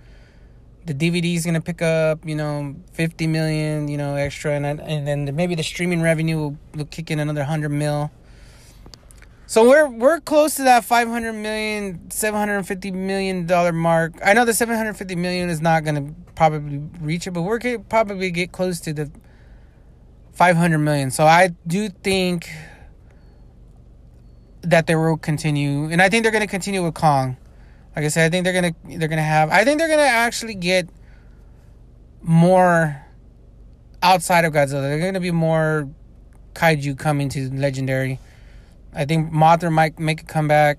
the 0.85 0.95
DVD 0.95 1.37
is 1.37 1.45
gonna 1.45 1.61
pick 1.61 1.81
up, 1.83 2.27
you 2.27 2.35
know, 2.35 2.75
fifty 2.93 3.27
million, 3.27 3.89
you 3.89 3.97
know, 3.97 4.17
extra, 4.17 4.53
and 4.53 4.81
and 4.81 5.07
then 5.07 5.37
maybe 5.37 5.55
the 5.55 5.63
streaming 5.63 6.03
revenue 6.03 6.37
will, 6.39 6.59
will 6.75 6.87
kick 6.87 7.11
in 7.11 7.21
another 7.21 7.45
hundred 7.45 7.71
mil. 7.71 8.11
So 9.47 9.69
we're 9.69 9.89
we're 9.89 10.21
close 10.21 10.55
to 10.57 10.65
that 10.65 10.85
500 10.85 11.35
million, 11.35 12.11
750 12.11 12.91
million 12.91 13.47
dollar 13.47 13.73
mark. 13.73 14.15
I 14.25 14.33
know 14.33 14.45
the 14.45 14.55
750 14.55 15.15
million 15.15 15.51
is 15.51 15.61
not 15.61 15.85
gonna 15.85 16.15
probably 16.35 16.83
reach 17.01 17.27
it, 17.27 17.33
but 17.33 17.43
we're 17.43 17.79
probably 17.79 18.31
get 18.31 18.51
close 18.51 18.81
to 18.81 18.93
the 18.93 19.11
500 20.33 20.79
million. 20.79 21.11
So 21.11 21.25
I 21.25 21.51
do 21.67 21.89
think 21.89 22.51
that 24.63 24.87
they 24.87 24.95
will 24.95 25.17
continue, 25.17 25.85
and 25.91 26.01
I 26.01 26.09
think 26.09 26.23
they're 26.23 26.33
gonna 26.33 26.47
continue 26.47 26.83
with 26.83 26.95
Kong. 26.95 27.37
Like 27.95 28.05
I 28.07 28.09
said, 28.09 28.27
I 28.27 28.31
think 28.31 28.45
they're 28.45 28.53
gonna 28.55 28.75
they're 28.99 29.09
gonna 29.09 29.23
have. 29.23 29.51
I 29.51 29.65
think 29.65 29.79
they're 29.79 29.89
gonna 29.89 30.03
actually 30.03 30.55
get 30.55 30.89
more 32.23 33.05
outside 34.03 34.45
of 34.45 34.53
Godzilla. 34.53 34.83
They're 34.83 34.99
gonna 34.99 35.21
be 35.21 35.31
more 35.31 35.89
kaiju 36.55 36.99
coming 36.99 37.29
to 37.31 37.51
Legendary. 37.51 38.19
I 38.95 39.05
think 39.05 39.33
Mothra 39.33 39.71
might 39.71 39.99
make 39.99 40.23
a 40.23 40.25
comeback. 40.25 40.79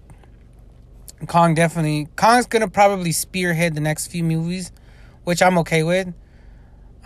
Kong 1.28 1.54
definitely. 1.54 2.08
Kong's 2.16 2.48
gonna 2.48 2.68
probably 2.68 3.12
spearhead 3.12 3.76
the 3.76 3.82
next 3.82 4.08
few 4.08 4.24
movies, 4.24 4.72
which 5.24 5.42
I'm 5.42 5.58
okay 5.60 5.84
with. 5.84 6.14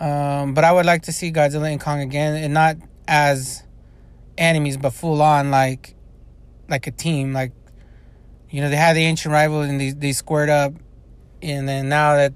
Um, 0.00 0.54
but 0.54 0.64
I 0.64 0.72
would 0.72 0.86
like 0.86 1.02
to 1.02 1.12
see 1.12 1.32
Godzilla 1.32 1.70
and 1.70 1.80
Kong 1.80 2.00
again, 2.00 2.36
and 2.36 2.54
not 2.54 2.76
as 3.06 3.64
enemies, 4.36 4.76
but 4.76 4.90
full 4.90 5.20
on 5.22 5.50
like 5.50 5.94
like 6.68 6.86
a 6.86 6.90
team, 6.90 7.32
like 7.32 7.52
you 8.50 8.60
know, 8.60 8.70
they 8.70 8.76
had 8.76 8.96
the 8.96 9.04
ancient 9.04 9.32
rival 9.32 9.62
and 9.62 9.80
they 9.80 9.90
they 9.90 10.12
squared 10.12 10.50
up, 10.50 10.72
and 11.42 11.68
then 11.68 11.88
now 11.88 12.16
that 12.16 12.32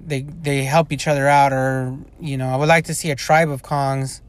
they 0.00 0.22
they 0.22 0.64
help 0.64 0.92
each 0.92 1.06
other 1.06 1.28
out, 1.28 1.52
or 1.52 1.96
you 2.20 2.36
know, 2.36 2.48
I 2.48 2.56
would 2.56 2.68
like 2.68 2.86
to 2.86 2.94
see 2.94 3.10
a 3.10 3.16
tribe 3.16 3.50
of 3.50 3.62
Kongs, 3.62 4.20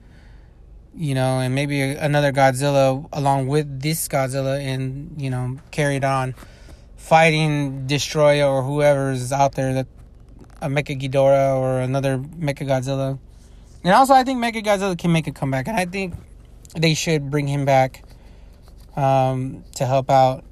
you 0.96 1.16
know, 1.16 1.40
and 1.40 1.56
maybe 1.56 1.82
another 1.82 2.32
Godzilla 2.32 3.08
along 3.14 3.48
with 3.48 3.82
this 3.82 4.08
Godzilla, 4.08 4.60
and 4.60 5.22
you 5.22 5.30
know, 5.30 5.58
carried 5.72 6.04
on 6.04 6.36
fighting 6.98 7.86
Destoroyah 7.88 8.50
or 8.50 8.64
whoever's 8.64 9.32
out 9.32 9.56
there 9.56 9.74
that 9.74 9.88
a 10.64 10.68
Mecha 10.68 11.00
Ghidorah 11.00 11.58
or 11.58 11.82
another 11.82 12.18
Mecha 12.18 12.66
Godzilla. 12.66 13.20
And 13.84 13.94
also, 13.94 14.14
I 14.14 14.24
think 14.24 14.40
Mecha 14.40 14.64
Godzilla 14.64 14.98
can 14.98 15.12
make 15.12 15.28
a 15.28 15.32
comeback, 15.32 15.68
and 15.68 15.78
I 15.78 15.86
think 15.86 16.16
they 16.76 16.94
should 16.94 17.30
bring 17.30 17.48
him 17.48 17.66
back 17.66 18.04
um, 18.96 19.64
to 19.76 19.86
help 19.86 20.10
out 20.10 20.46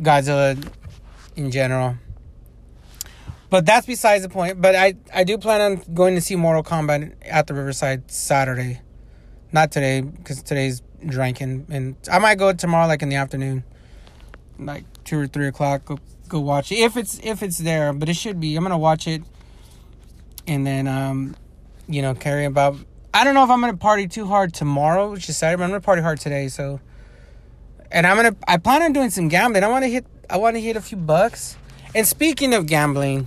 Godzilla 0.00 0.56
in 1.34 1.50
general. 1.50 1.96
But 3.50 3.66
that's 3.66 3.86
besides 3.86 4.22
the 4.22 4.28
point. 4.28 4.60
But 4.60 4.76
I, 4.76 4.94
I 5.12 5.24
do 5.24 5.36
plan 5.36 5.60
on 5.60 5.94
going 5.94 6.14
to 6.14 6.20
see 6.20 6.36
Mortal 6.36 6.62
Kombat 6.62 7.14
at 7.24 7.46
the 7.46 7.54
Riverside 7.54 8.10
Saturday. 8.10 8.80
Not 9.52 9.70
today, 9.70 10.00
because 10.00 10.42
today's 10.42 10.82
drinking. 11.06 11.66
And 11.70 11.96
I 12.10 12.18
might 12.18 12.36
go 12.36 12.52
tomorrow, 12.52 12.86
like 12.86 13.02
in 13.02 13.08
the 13.08 13.16
afternoon. 13.16 13.64
Like 14.58 14.84
2 15.04 15.20
or 15.20 15.26
3 15.26 15.48
o'clock. 15.48 15.88
Go, 16.28 16.40
watch 16.40 16.72
it. 16.72 16.76
If 16.76 16.96
it's, 16.96 17.20
if 17.22 17.42
it's 17.42 17.58
there. 17.58 17.92
But 17.92 18.08
it 18.08 18.14
should 18.14 18.40
be. 18.40 18.56
I'm 18.56 18.64
to 18.64 18.78
watch 18.78 19.06
it. 19.06 19.22
And 20.46 20.66
then, 20.66 20.86
um, 20.86 21.36
you 21.88 22.02
know, 22.02 22.14
carry 22.14 22.44
about... 22.44 22.76
I 23.12 23.24
don't 23.24 23.34
know 23.34 23.44
if 23.44 23.50
I'm 23.50 23.62
to 23.62 23.76
party 23.76 24.08
too 24.08 24.26
hard 24.26 24.52
tomorrow, 24.52 25.12
which 25.12 25.28
is 25.28 25.36
Saturday. 25.36 25.60
But 25.60 25.64
I'm 25.64 25.70
to 25.70 25.80
party 25.80 26.02
hard 26.02 26.18
today, 26.18 26.48
so 26.48 26.80
and 27.94 28.06
I'm 28.06 28.16
gonna 28.16 28.36
I 28.46 28.58
plan 28.58 28.82
on 28.82 28.92
doing 28.92 29.10
some 29.10 29.28
gambling. 29.28 29.62
I 29.62 29.68
want 29.68 29.84
to 29.84 29.88
hit 29.88 30.04
I 30.28 30.36
want 30.36 30.56
to 30.56 30.60
hit 30.60 30.76
a 30.76 30.80
few 30.80 30.98
bucks. 30.98 31.56
And 31.94 32.06
speaking 32.06 32.52
of 32.52 32.66
gambling, 32.66 33.26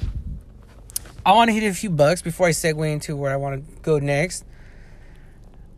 I 1.25 1.31
want 1.31 1.47
to 1.47 1.53
hit 1.53 1.63
a 1.63 1.73
few 1.73 1.89
bucks 1.89 2.21
before 2.21 2.47
I 2.47 2.51
segue 2.51 2.91
into 2.91 3.15
where 3.15 3.31
I 3.31 3.37
want 3.37 3.65
to 3.65 3.81
go 3.81 3.97
next. 3.97 4.43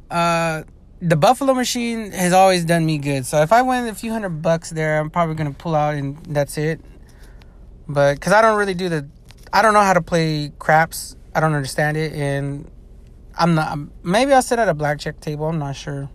Uh, 0.09 0.63
the 0.99 1.15
Buffalo 1.15 1.53
machine 1.53 2.11
has 2.11 2.33
always 2.33 2.65
done 2.65 2.83
me 2.83 2.97
good. 2.97 3.27
So 3.27 3.41
if 3.41 3.53
I 3.53 3.61
win 3.61 3.87
a 3.87 3.93
few 3.93 4.11
hundred 4.11 4.41
bucks 4.41 4.71
there, 4.71 4.99
I'm 4.99 5.11
probably 5.11 5.35
gonna 5.35 5.51
pull 5.51 5.75
out 5.75 5.93
and 5.93 6.17
that's 6.25 6.57
it. 6.57 6.81
But 7.89 8.13
because 8.13 8.33
I 8.33 8.41
don't 8.43 8.57
really 8.57 8.75
do 8.75 8.87
the, 8.87 9.07
I 9.51 9.63
don't 9.63 9.73
know 9.73 9.81
how 9.81 9.93
to 9.93 10.01
play 10.01 10.51
craps. 10.59 11.15
I 11.33 11.39
don't 11.39 11.53
understand 11.53 11.97
it, 11.97 12.13
and 12.13 12.69
I'm 13.35 13.55
not. 13.55 13.79
Maybe 14.03 14.31
I'll 14.31 14.43
sit 14.43 14.59
at 14.59 14.69
a 14.69 14.75
blackjack 14.75 15.19
table. 15.19 15.47
I'm 15.47 15.57
not 15.57 15.75
sure. 15.75 16.07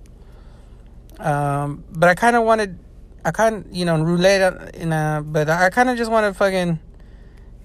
Um, 1.19 1.85
but 1.91 2.09
I 2.09 2.15
kind 2.15 2.37
of 2.37 2.45
wanted, 2.45 2.79
I 3.25 3.33
kind 3.33 3.57
of, 3.57 3.73
you 3.75 3.85
know, 3.85 4.01
roulette 4.01 4.75
in 4.77 4.93
a, 4.93 5.23
but 5.25 5.49
I 5.51 5.71
kind 5.71 5.91
of 5.91 5.97
just 5.97 6.11
want 6.11 6.27
to 6.27 6.35
fucking 6.37 6.79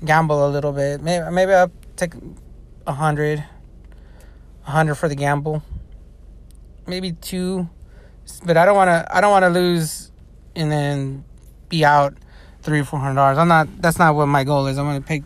gamble 0.03 0.47
a 0.47 0.49
little 0.49 0.72
bit. 0.72 1.01
Maybe, 1.01 1.30
maybe 1.32 1.53
I'll 1.53 1.72
take 1.95 2.14
a 2.88 2.93
hundred, 2.93 3.43
a 4.66 4.72
hundred 4.72 4.95
for 4.95 5.07
the 5.07 5.16
gamble. 5.16 5.64
Maybe 6.88 7.12
two, 7.12 7.70
but 8.43 8.57
I 8.57 8.66
don't 8.66 8.76
want 8.76 8.89
to, 8.89 9.16
I 9.16 9.22
don't 9.22 9.32
want 9.32 9.43
to 9.43 9.49
lose 9.49 10.12
and 10.55 10.72
then 10.72 11.26
be 11.70 11.86
out 11.86 12.16
three 12.62 12.80
or 12.80 12.86
four 12.86 12.99
hundred 12.99 13.16
dollars. 13.16 13.38
I'm 13.38 13.47
not, 13.47 13.82
that's 13.82 13.99
not 13.99 14.16
what 14.16 14.28
my 14.28 14.43
goal 14.43 14.68
is. 14.68 14.78
I'm 14.78 15.01
to 15.01 15.05
pick 15.05 15.24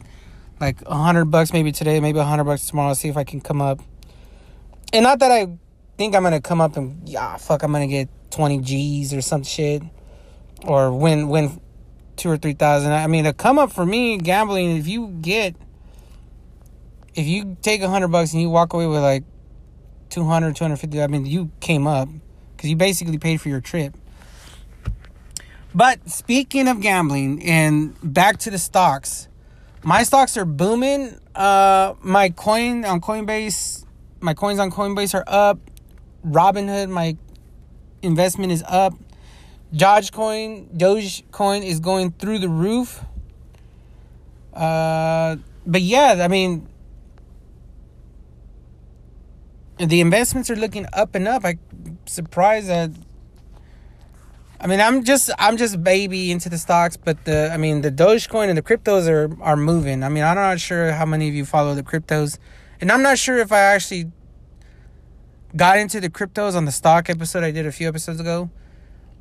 like 0.60 0.82
a 0.86 0.96
hundred 0.96 1.26
bucks 1.26 1.54
maybe 1.54 1.72
today, 1.72 2.00
maybe 2.00 2.20
a 2.20 2.24
hundred 2.24 2.46
bucks 2.46 2.66
tomorrow, 2.66 2.94
see 2.94 3.10
if 3.10 3.18
I 3.18 3.24
can 3.24 3.42
come 3.42 3.62
up. 3.62 3.80
And 4.92 5.04
not 5.04 5.20
that 5.20 5.32
I 5.32 5.48
think 5.98 6.16
I'm 6.16 6.24
gonna 6.24 6.42
come 6.42 6.62
up 6.62 6.78
and 6.78 7.08
yeah, 7.08 7.38
fuck, 7.38 7.64
I'm 7.64 7.72
gonna 7.72 7.88
get 7.88 8.10
20 8.32 8.60
G's 8.60 9.14
or 9.14 9.22
some 9.22 9.44
shit, 9.44 9.84
or 10.66 10.92
win 10.92 11.30
win 11.30 11.60
two 12.16 12.30
or 12.30 12.38
three 12.38 12.54
thousand. 12.54 12.92
I 12.92 13.08
mean, 13.08 13.26
a 13.26 13.34
come 13.34 13.60
up 13.60 13.72
for 13.72 13.86
me 13.86 14.18
gambling. 14.18 14.78
If 14.78 14.88
you 14.88 15.08
get, 15.22 15.56
if 17.16 17.26
you 17.26 17.58
take 17.62 17.82
a 17.82 17.90
hundred 17.90 18.10
bucks 18.10 18.34
and 18.34 18.42
you 18.42 18.50
walk 18.50 18.74
away 18.74 18.88
with 18.88 19.02
like 19.02 19.24
200, 20.10 20.56
250, 20.56 21.02
I 21.02 21.08
mean, 21.08 21.26
you 21.26 21.52
came 21.60 21.88
up 21.88 22.08
because 22.56 22.70
you 22.70 22.76
basically 22.76 23.18
paid 23.18 23.42
for 23.42 23.50
your 23.50 23.62
trip. 23.62 23.98
But 25.76 26.10
speaking 26.10 26.68
of 26.68 26.82
gambling 26.82 27.44
and 27.44 27.96
back 28.04 28.38
to 28.40 28.52
the 28.52 28.60
stocks, 28.60 29.28
my 29.84 30.04
stocks 30.04 30.38
are 30.38 30.46
booming. 30.46 31.18
Uh, 31.34 31.96
my 32.02 32.30
coin 32.30 32.86
on 32.86 33.02
Coinbase, 33.02 33.86
my 34.20 34.34
coins 34.36 34.60
on 34.60 34.72
Coinbase 34.72 35.16
are 35.16 35.24
up. 35.26 35.60
Robinhood, 36.26 36.90
my 36.90 37.18
investment 38.04 38.52
is 38.52 38.64
up. 38.68 38.94
Dogecoin, 39.74 40.70
Dogecoin 40.78 41.64
is 41.64 41.80
going 41.80 42.12
through 42.12 42.38
the 42.38 42.50
roof. 42.50 43.04
Uh, 44.54 45.38
but 45.66 45.82
yeah, 45.82 46.20
I 46.22 46.28
mean, 46.28 46.68
the 49.80 50.02
investments 50.02 50.52
are 50.52 50.56
looking 50.56 50.86
up 50.94 51.16
and 51.16 51.28
up. 51.28 51.44
I'm 51.44 51.60
surprised 52.06 52.68
that. 52.68 52.92
I 54.64 54.68
mean, 54.68 54.80
I'm 54.80 55.04
just 55.04 55.30
I'm 55.38 55.58
just 55.58 55.84
baby 55.84 56.32
into 56.32 56.48
the 56.48 56.58
stocks, 56.58 56.96
but 56.96 57.26
the 57.26 57.52
I 57.52 57.58
mean 57.58 57.82
the 57.82 57.92
Dogecoin 57.92 58.48
and 58.48 58.58
the 58.58 58.62
cryptos 58.62 59.10
are 59.10 59.30
are 59.44 59.58
moving. 59.58 60.04
I 60.04 60.10
mean, 60.10 60.24
I'm 60.24 60.36
not 60.36 60.62
sure 60.62 60.94
how 60.94 61.06
many 61.06 61.28
of 61.28 61.36
you 61.36 61.44
follow 61.44 61.76
the 61.76 61.84
cryptos, 61.84 62.38
and 62.80 62.90
I'm 62.90 63.02
not 63.02 63.18
sure 63.18 63.38
if 63.40 63.52
I 63.52 63.60
actually 63.60 64.10
got 65.54 65.78
into 65.78 66.00
the 66.00 66.10
cryptos 66.10 66.56
on 66.56 66.64
the 66.64 66.72
stock 66.72 67.10
episode 67.10 67.44
I 67.44 67.52
did 67.52 67.66
a 67.66 67.74
few 67.74 67.90
episodes 67.90 68.22
ago. 68.22 68.50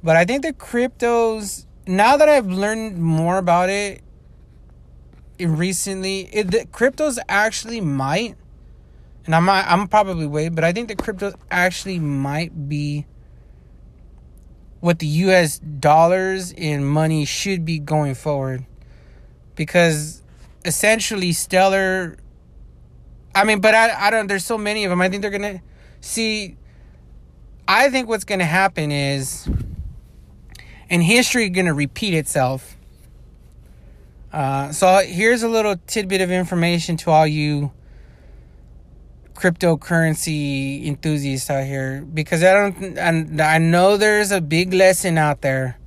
But 0.01 0.15
I 0.15 0.25
think 0.25 0.43
the 0.43 0.53
cryptos 0.53 1.67
now 1.89 2.17
that 2.17 2.29
I've 2.29 2.47
learned 2.47 2.99
more 2.99 3.39
about 3.39 3.69
it 3.69 4.01
recently, 5.41 6.29
it, 6.33 6.53
the 6.53 6.67
cryptos 6.67 7.19
actually 7.29 7.81
might 7.81 8.37
and 9.27 9.35
I'm 9.35 9.49
I'm 9.49 9.89
probably 9.89 10.27
way, 10.27 10.49
but 10.51 10.63
I 10.63 10.73
think 10.73 10.87
the 10.87 10.97
cryptos 10.97 11.35
actually 11.51 11.99
might 11.99 12.69
be 12.69 13.07
what 14.83 14.99
the 14.99 15.07
US 15.07 15.61
dollars 15.61 16.51
in 16.51 16.85
money 16.85 17.25
should 17.25 17.65
be 17.65 17.79
going 17.79 18.17
forward. 18.17 18.67
Because 19.55 20.23
essentially 20.65 21.33
Stellar 21.33 22.17
I 23.33 23.45
mean, 23.45 23.61
but 23.61 23.77
I 23.77 24.09
I 24.09 24.11
don't 24.11 24.27
there's 24.27 24.45
so 24.45 24.59
many 24.59 24.85
of 24.85 24.91
them. 24.91 25.01
I 25.01 25.09
think 25.09 25.23
they're 25.23 25.31
going 25.31 25.59
to 25.59 25.63
see 26.01 26.57
I 27.69 27.91
think 27.91 28.09
what's 28.09 28.25
going 28.25 28.41
to 28.41 28.45
happen 28.45 28.91
is 28.91 29.49
and 30.91 31.01
history 31.01 31.49
going 31.49 31.67
to 31.67 31.75
repeat 31.75 32.13
itself. 32.13 32.77
Uh, 34.33 34.73
so 34.73 35.01
here's 35.07 35.45
a 35.45 35.49
little 35.49 35.77
tidbit 35.87 36.21
of 36.21 36.33
information 36.33 36.97
to 36.97 37.11
all 37.13 37.27
you 37.27 37.71
cryptocurrency 39.35 40.87
enthusiasts 40.87 41.51
out 41.51 41.65
here 41.65 42.03
because 42.03 42.43
I 42.43 42.53
don't 42.53 42.99
and 42.99 43.41
I 43.41 43.59
know 43.59 43.97
there's 43.97 44.31
a 44.31 44.41
big 44.41 44.73
lesson 44.73 45.19
out 45.19 45.41
there 45.41 45.79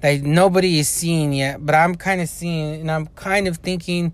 that 0.00 0.22
nobody 0.22 0.78
is 0.78 0.88
seeing 0.88 1.32
yet, 1.32 1.64
but 1.64 1.74
I'm 1.74 1.94
kind 1.94 2.20
of 2.20 2.28
seeing 2.28 2.80
and 2.80 2.90
I'm 2.90 3.06
kind 3.08 3.48
of 3.48 3.58
thinking 3.58 4.12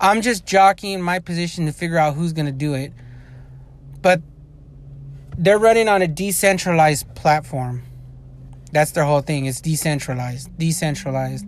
I'm 0.00 0.22
just 0.22 0.44
jockeying 0.44 1.00
my 1.00 1.18
position 1.18 1.66
to 1.66 1.72
figure 1.72 1.98
out 1.98 2.14
who's 2.14 2.32
going 2.32 2.46
to 2.46 2.52
do 2.52 2.74
it. 2.74 2.92
But 4.02 4.20
they're 5.38 5.58
running 5.58 5.88
on 5.88 6.02
a 6.02 6.08
decentralized 6.08 7.14
platform. 7.14 7.82
That's 8.72 8.90
their 8.90 9.04
whole 9.04 9.20
thing. 9.20 9.46
It's 9.46 9.60
decentralized, 9.60 10.56
decentralized. 10.58 11.46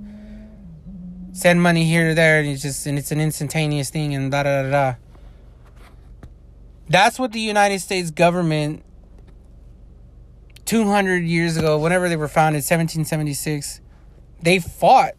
Send 1.32 1.62
money 1.62 1.84
here 1.84 2.09
to 2.09 2.14
there, 2.14 2.41
and 2.41 2.49
it's 2.49 2.62
just 2.62 2.87
and 2.87 2.99
it's 2.99 3.11
an 3.11 3.20
instantaneous 3.20 3.91
thing, 3.91 4.14
and 4.14 4.30
da 4.30 4.45
da 4.45 4.62
da 4.62 4.70
da. 4.70 4.95
That's 6.89 7.18
what 7.18 7.32
the 7.32 7.41
United 7.41 7.80
States 7.80 8.11
government 8.11 8.84
200 10.66 11.24
years 11.24 11.57
ago, 11.57 11.78
whenever 11.78 12.09
they 12.09 12.16
were 12.16 12.28
founded, 12.28 12.59
1776, 12.59 13.80
they 14.43 14.59
fought 14.59 15.14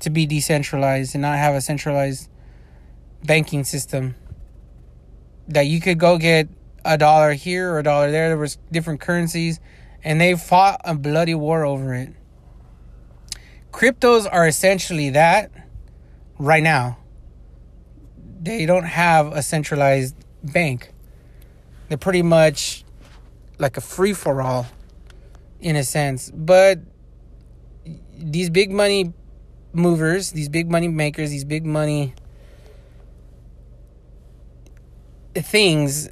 to 0.00 0.10
be 0.10 0.26
decentralized 0.26 1.14
and 1.14 1.22
not 1.22 1.38
have 1.38 1.54
a 1.54 1.60
centralized 1.60 2.28
banking 3.24 3.64
system. 3.64 4.14
That 5.48 5.66
you 5.66 5.80
could 5.80 5.98
go 5.98 6.18
get 6.18 6.48
a 6.84 6.98
dollar 6.98 7.32
here 7.32 7.72
or 7.72 7.78
a 7.78 7.82
dollar 7.82 8.10
there. 8.10 8.28
There 8.28 8.36
was 8.36 8.58
different 8.70 9.00
currencies, 9.00 9.60
and 10.04 10.20
they 10.20 10.34
fought 10.34 10.80
a 10.84 10.94
bloody 10.94 11.34
war 11.34 11.64
over 11.64 11.94
it. 11.94 12.12
Cryptos 13.70 14.28
are 14.30 14.46
essentially 14.46 15.10
that 15.10 15.50
right 16.38 16.62
now. 16.62 16.98
They 18.40 18.66
don't 18.66 18.84
have 18.84 19.32
a 19.32 19.42
centralized 19.42 20.14
bank. 20.52 20.92
They're 21.88 21.98
pretty 21.98 22.22
much 22.22 22.84
like 23.58 23.76
a 23.76 23.80
free 23.80 24.12
for 24.12 24.42
all 24.42 24.66
in 25.60 25.76
a 25.76 25.84
sense. 25.84 26.30
But 26.34 26.80
these 28.16 28.50
big 28.50 28.70
money 28.70 29.12
movers, 29.72 30.32
these 30.32 30.48
big 30.48 30.70
money 30.70 30.88
makers, 30.88 31.30
these 31.30 31.44
big 31.44 31.64
money 31.64 32.14
things, 35.34 36.08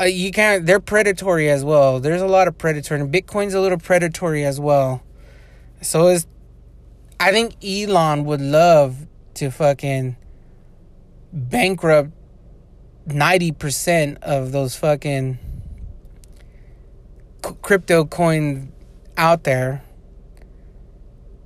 uh, 0.00 0.04
you 0.04 0.30
can't, 0.30 0.64
they're 0.64 0.80
predatory 0.80 1.50
as 1.50 1.64
well. 1.64 2.00
There's 2.00 2.22
a 2.22 2.26
lot 2.26 2.48
of 2.48 2.56
predatory, 2.56 3.00
and 3.00 3.12
Bitcoin's 3.12 3.54
a 3.54 3.60
little 3.60 3.78
predatory 3.78 4.44
as 4.44 4.58
well. 4.58 5.02
So 5.82 6.08
is, 6.08 6.26
I 7.18 7.32
think 7.32 7.62
Elon 7.64 8.24
would 8.24 8.40
love 8.40 9.06
to 9.34 9.50
fucking 9.50 10.16
bankrupt 11.32 12.12
90% 13.10 14.22
of 14.22 14.52
those 14.52 14.76
fucking 14.76 15.38
crypto 17.62 18.04
coins 18.04 18.72
out 19.16 19.44
there 19.44 19.82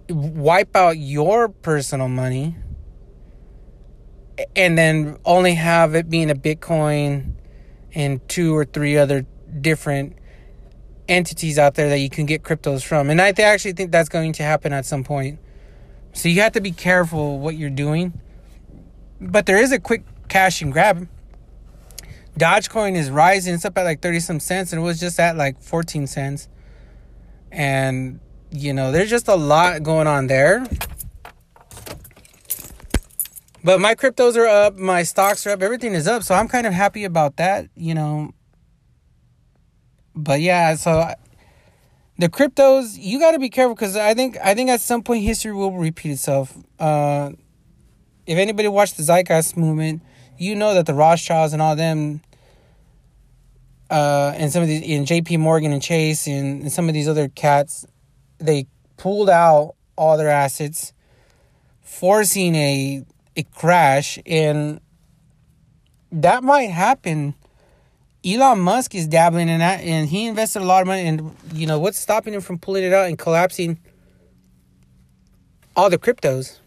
wipe 0.08 0.76
out 0.76 0.98
your 0.98 1.48
personal 1.48 2.08
money 2.08 2.56
and 4.54 4.76
then 4.76 5.16
only 5.24 5.54
have 5.54 5.94
it 5.94 6.10
being 6.10 6.30
a 6.30 6.34
bitcoin 6.34 7.32
and 7.94 8.26
two 8.28 8.56
or 8.56 8.64
three 8.64 8.96
other 8.96 9.24
different 9.60 10.16
entities 11.08 11.58
out 11.58 11.74
there 11.74 11.88
that 11.88 11.98
you 11.98 12.10
can 12.10 12.26
get 12.26 12.42
cryptos 12.42 12.84
from. 12.84 13.10
And 13.10 13.20
i 13.20 13.28
actually 13.28 13.72
think 13.72 13.92
that's 13.92 14.08
going 14.08 14.32
to 14.34 14.42
happen 14.42 14.72
at 14.72 14.84
some 14.84 15.04
point. 15.04 15.38
So 16.12 16.28
you 16.28 16.40
have 16.40 16.52
to 16.52 16.60
be 16.60 16.72
careful 16.72 17.38
what 17.38 17.56
you're 17.56 17.70
doing. 17.70 18.20
But 19.20 19.46
there 19.46 19.58
is 19.58 19.72
a 19.72 19.78
quick 19.78 20.04
cash 20.28 20.62
and 20.62 20.72
grab 20.72 21.08
Dogecoin 22.39 22.97
is 22.97 23.11
rising. 23.11 23.55
It's 23.55 23.64
up 23.64 23.78
at 23.78 23.85
like 23.85 24.01
30 24.01 24.20
some 24.20 24.41
cents 24.41 24.72
and 24.72 24.80
it 24.80 24.85
was 24.85 24.99
just 24.99 25.20
at 25.20 25.37
like 25.37 25.61
14 25.61 26.07
cents. 26.07 26.49
And, 27.53 28.20
you 28.51 28.72
know, 28.72 28.91
there's 28.91 29.11
just 29.11 29.28
a 29.28 29.37
lot 29.37 29.82
going 29.82 30.07
on 30.07 30.26
there. 30.26 30.66
But 33.62 33.80
my 33.80 33.95
cryptos 33.95 34.37
are 34.37 34.47
up, 34.47 34.76
my 34.76 35.05
stocks 35.05 35.47
are 35.47 35.51
up, 35.51 35.62
everything 35.62 35.95
is 35.95 36.07
up. 36.07 36.22
So 36.22 36.35
I'm 36.35 36.49
kind 36.49 36.66
of 36.66 36.74
happy 36.74 37.05
about 37.05 37.37
that, 37.37 37.68
you 37.74 37.95
know. 37.95 38.32
But 40.14 40.41
yeah, 40.43 40.74
so 40.74 41.09
the 42.18 42.28
cryptos, 42.28 42.97
you 42.99 43.18
got 43.18 43.32
to 43.32 43.39
be 43.39 43.49
careful 43.49 43.74
because 43.74 43.97
I 43.97 44.12
think 44.12 44.37
I 44.43 44.55
think 44.55 44.68
at 44.68 44.80
some 44.80 45.03
point 45.03 45.24
history 45.24 45.53
will 45.53 45.72
repeat 45.72 46.12
itself. 46.12 46.55
Uh, 46.78 47.30
if 48.26 48.39
anybody 48.39 48.68
watched 48.68 48.97
the 48.97 49.03
Zeitgeist 49.03 49.57
movement, 49.57 50.03
you 50.39 50.55
know 50.55 50.74
that 50.74 50.87
the 50.87 50.95
Rothschilds 50.95 51.53
and 51.53 51.62
all 51.62 51.76
them, 51.76 52.20
uh, 53.91 54.32
and 54.37 54.53
some 54.53 54.62
of 54.62 54.68
these, 54.68 54.82
in 54.82 55.05
J.P. 55.05 55.37
Morgan 55.39 55.72
and 55.72 55.82
Chase 55.82 56.26
and, 56.26 56.62
and 56.62 56.72
some 56.72 56.89
of 56.89 56.95
these 56.95 57.09
other 57.09 57.28
cats, 57.28 57.87
they 58.39 58.66
pulled 58.97 59.30
out 59.30 59.74
all 59.97 60.16
their 60.16 60.30
assets, 60.30 60.93
forcing 61.82 62.55
a 62.55 63.05
a 63.37 63.43
crash, 63.43 64.18
and 64.26 64.80
that 66.12 66.45
might 66.45 66.70
happen. 66.70 67.35
Elon 68.24 68.61
Musk 68.61 68.95
is 68.95 69.07
dabbling 69.07 69.49
in 69.49 69.59
that, 69.59 69.80
and 69.80 70.09
he 70.09 70.26
invested 70.26 70.62
a 70.62 70.64
lot 70.64 70.80
of 70.80 70.87
money. 70.87 71.03
And 71.03 71.37
you 71.53 71.66
know 71.66 71.78
what's 71.78 71.99
stopping 71.99 72.35
him 72.35 72.41
from 72.41 72.59
pulling 72.59 72.85
it 72.85 72.93
out 72.93 73.07
and 73.07 73.18
collapsing 73.18 73.78
all 75.76 75.91
the 75.91 75.99
cryptos? 75.99 76.59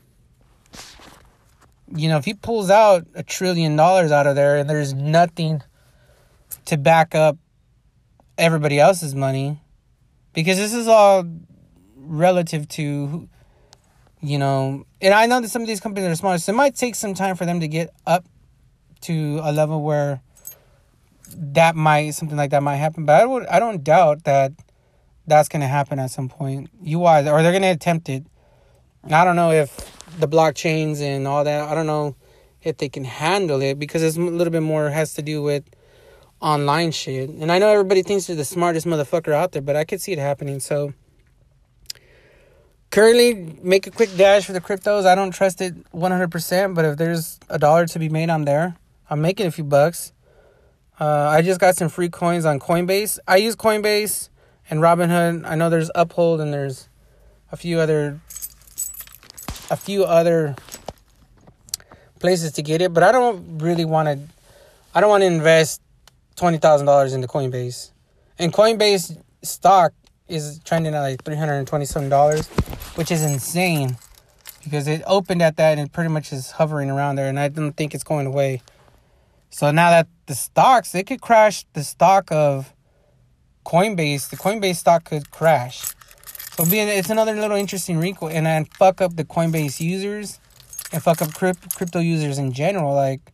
You 1.95 2.09
know, 2.09 2.17
if 2.17 2.25
he 2.25 2.33
pulls 2.33 2.69
out 2.69 3.05
a 3.13 3.23
trillion 3.23 3.75
dollars 3.75 4.11
out 4.11 4.27
of 4.27 4.35
there 4.35 4.57
and 4.57 4.69
there's 4.69 4.93
nothing 4.93 5.61
to 6.65 6.77
back 6.77 7.15
up 7.15 7.37
everybody 8.37 8.79
else's 8.79 9.15
money, 9.15 9.61
because 10.33 10.57
this 10.57 10.73
is 10.73 10.87
all 10.87 11.23
relative 11.95 12.67
to, 12.69 13.27
you 14.21 14.37
know, 14.37 14.85
and 15.01 15.13
I 15.13 15.25
know 15.25 15.41
that 15.41 15.49
some 15.49 15.61
of 15.61 15.67
these 15.67 15.79
companies 15.79 16.09
are 16.09 16.15
smart, 16.15 16.41
so 16.41 16.51
it 16.51 16.55
might 16.55 16.75
take 16.75 16.95
some 16.95 17.13
time 17.13 17.35
for 17.35 17.45
them 17.45 17.59
to 17.61 17.67
get 17.67 17.89
up 18.05 18.25
to 19.01 19.39
a 19.43 19.51
level 19.51 19.81
where 19.83 20.21
that 21.35 21.75
might 21.75 22.11
something 22.11 22.37
like 22.37 22.51
that 22.51 22.63
might 22.63 22.77
happen. 22.77 23.05
But 23.05 23.21
I 23.21 23.25
would 23.25 23.45
I 23.47 23.59
don't 23.59 23.83
doubt 23.83 24.23
that 24.23 24.53
that's 25.25 25.49
going 25.49 25.61
to 25.61 25.67
happen 25.67 25.99
at 25.99 26.11
some 26.11 26.29
point. 26.29 26.69
You 26.81 26.99
UI 26.99 27.27
or 27.27 27.43
they're 27.43 27.51
going 27.51 27.61
to 27.61 27.69
attempt 27.69 28.09
it. 28.09 28.25
I 29.03 29.23
don't 29.23 29.35
know 29.35 29.51
if 29.51 29.96
the 30.19 30.27
blockchains 30.27 31.01
and 31.01 31.27
all 31.27 31.43
that. 31.43 31.67
I 31.67 31.75
don't 31.75 31.87
know 31.87 32.15
if 32.63 32.77
they 32.77 32.89
can 32.89 33.03
handle 33.03 33.61
it 33.61 33.79
because 33.79 34.03
it's 34.03 34.17
a 34.17 34.21
little 34.21 34.51
bit 34.51 34.63
more 34.63 34.89
has 34.89 35.13
to 35.15 35.21
do 35.21 35.41
with 35.41 35.63
online 36.39 36.91
shit. 36.91 37.29
And 37.29 37.51
I 37.51 37.59
know 37.59 37.69
everybody 37.69 38.03
thinks 38.03 38.27
they're 38.27 38.35
the 38.35 38.45
smartest 38.45 38.85
motherfucker 38.85 39.33
out 39.33 39.51
there, 39.51 39.61
but 39.61 39.75
I 39.75 39.83
could 39.83 40.01
see 40.01 40.11
it 40.11 40.19
happening. 40.19 40.59
So 40.59 40.93
currently 42.91 43.55
make 43.61 43.87
a 43.87 43.91
quick 43.91 44.15
dash 44.15 44.45
for 44.45 44.53
the 44.53 44.61
cryptos. 44.61 45.05
I 45.05 45.15
don't 45.15 45.31
trust 45.31 45.61
it 45.61 45.91
100%, 45.91 46.75
but 46.75 46.85
if 46.85 46.97
there's 46.97 47.39
a 47.49 47.59
dollar 47.59 47.85
to 47.87 47.99
be 47.99 48.09
made, 48.09 48.29
I'm 48.29 48.45
there. 48.45 48.75
I'm 49.09 49.21
making 49.21 49.47
a 49.47 49.51
few 49.51 49.63
bucks. 49.63 50.13
Uh, 50.99 51.29
I 51.29 51.41
just 51.41 51.59
got 51.59 51.75
some 51.75 51.89
free 51.89 52.09
coins 52.09 52.45
on 52.45 52.59
Coinbase. 52.59 53.19
I 53.27 53.37
use 53.37 53.55
Coinbase 53.55 54.29
and 54.69 54.79
Robinhood. 54.79 55.45
I 55.45 55.55
know 55.55 55.69
there's 55.69 55.91
Uphold 55.93 56.41
and 56.41 56.53
there's 56.53 56.89
a 57.51 57.57
few 57.57 57.79
other 57.79 58.19
a 59.69 59.75
few 59.75 60.03
other 60.03 60.55
places 62.19 62.53
to 62.53 62.61
get 62.61 62.81
it, 62.81 62.93
but 62.93 63.03
I 63.03 63.11
don't 63.11 63.59
really 63.59 63.85
want 63.85 64.07
to. 64.07 64.19
I 64.95 65.01
don't 65.01 65.09
want 65.09 65.21
to 65.21 65.27
invest 65.27 65.81
twenty 66.35 66.57
thousand 66.57 66.85
dollars 66.87 67.13
into 67.13 67.27
Coinbase, 67.27 67.91
and 68.39 68.53
Coinbase 68.53 69.21
stock 69.43 69.93
is 70.27 70.59
trending 70.65 70.93
at 70.93 71.01
like 71.01 71.23
three 71.23 71.35
hundred 71.35 71.55
and 71.55 71.67
twenty 71.67 71.85
seven 71.85 72.09
dollars, 72.09 72.47
which 72.95 73.11
is 73.11 73.23
insane 73.23 73.97
because 74.63 74.87
it 74.87 75.01
opened 75.05 75.41
at 75.41 75.57
that 75.57 75.77
and 75.77 75.91
pretty 75.91 76.09
much 76.09 76.33
is 76.33 76.51
hovering 76.51 76.89
around 76.89 77.15
there, 77.15 77.27
and 77.27 77.39
I 77.39 77.49
don't 77.49 77.73
think 77.73 77.93
it's 77.93 78.03
going 78.03 78.27
away. 78.27 78.61
So 79.49 79.71
now 79.71 79.91
that 79.91 80.07
the 80.25 80.35
stocks, 80.35 80.93
it 80.93 81.07
could 81.07 81.21
crash 81.21 81.65
the 81.73 81.83
stock 81.83 82.31
of 82.31 82.73
Coinbase. 83.65 84.29
The 84.29 84.37
Coinbase 84.37 84.75
stock 84.75 85.05
could 85.05 85.31
crash. 85.31 85.93
So 86.57 86.65
being 86.65 86.87
it's 86.87 87.11
another 87.11 87.35
little 87.35 87.55
interesting 87.55 87.99
wrinkle, 87.99 88.29
and 88.29 88.47
then 88.47 88.65
fuck 88.65 88.99
up 88.99 89.15
the 89.15 89.23
Coinbase 89.23 89.79
users 89.79 90.39
and 90.91 91.03
fuck 91.03 91.21
up 91.21 91.31
crypto 91.35 91.99
users 91.99 92.39
in 92.39 92.51
general. 92.51 92.95
Like, 92.95 93.31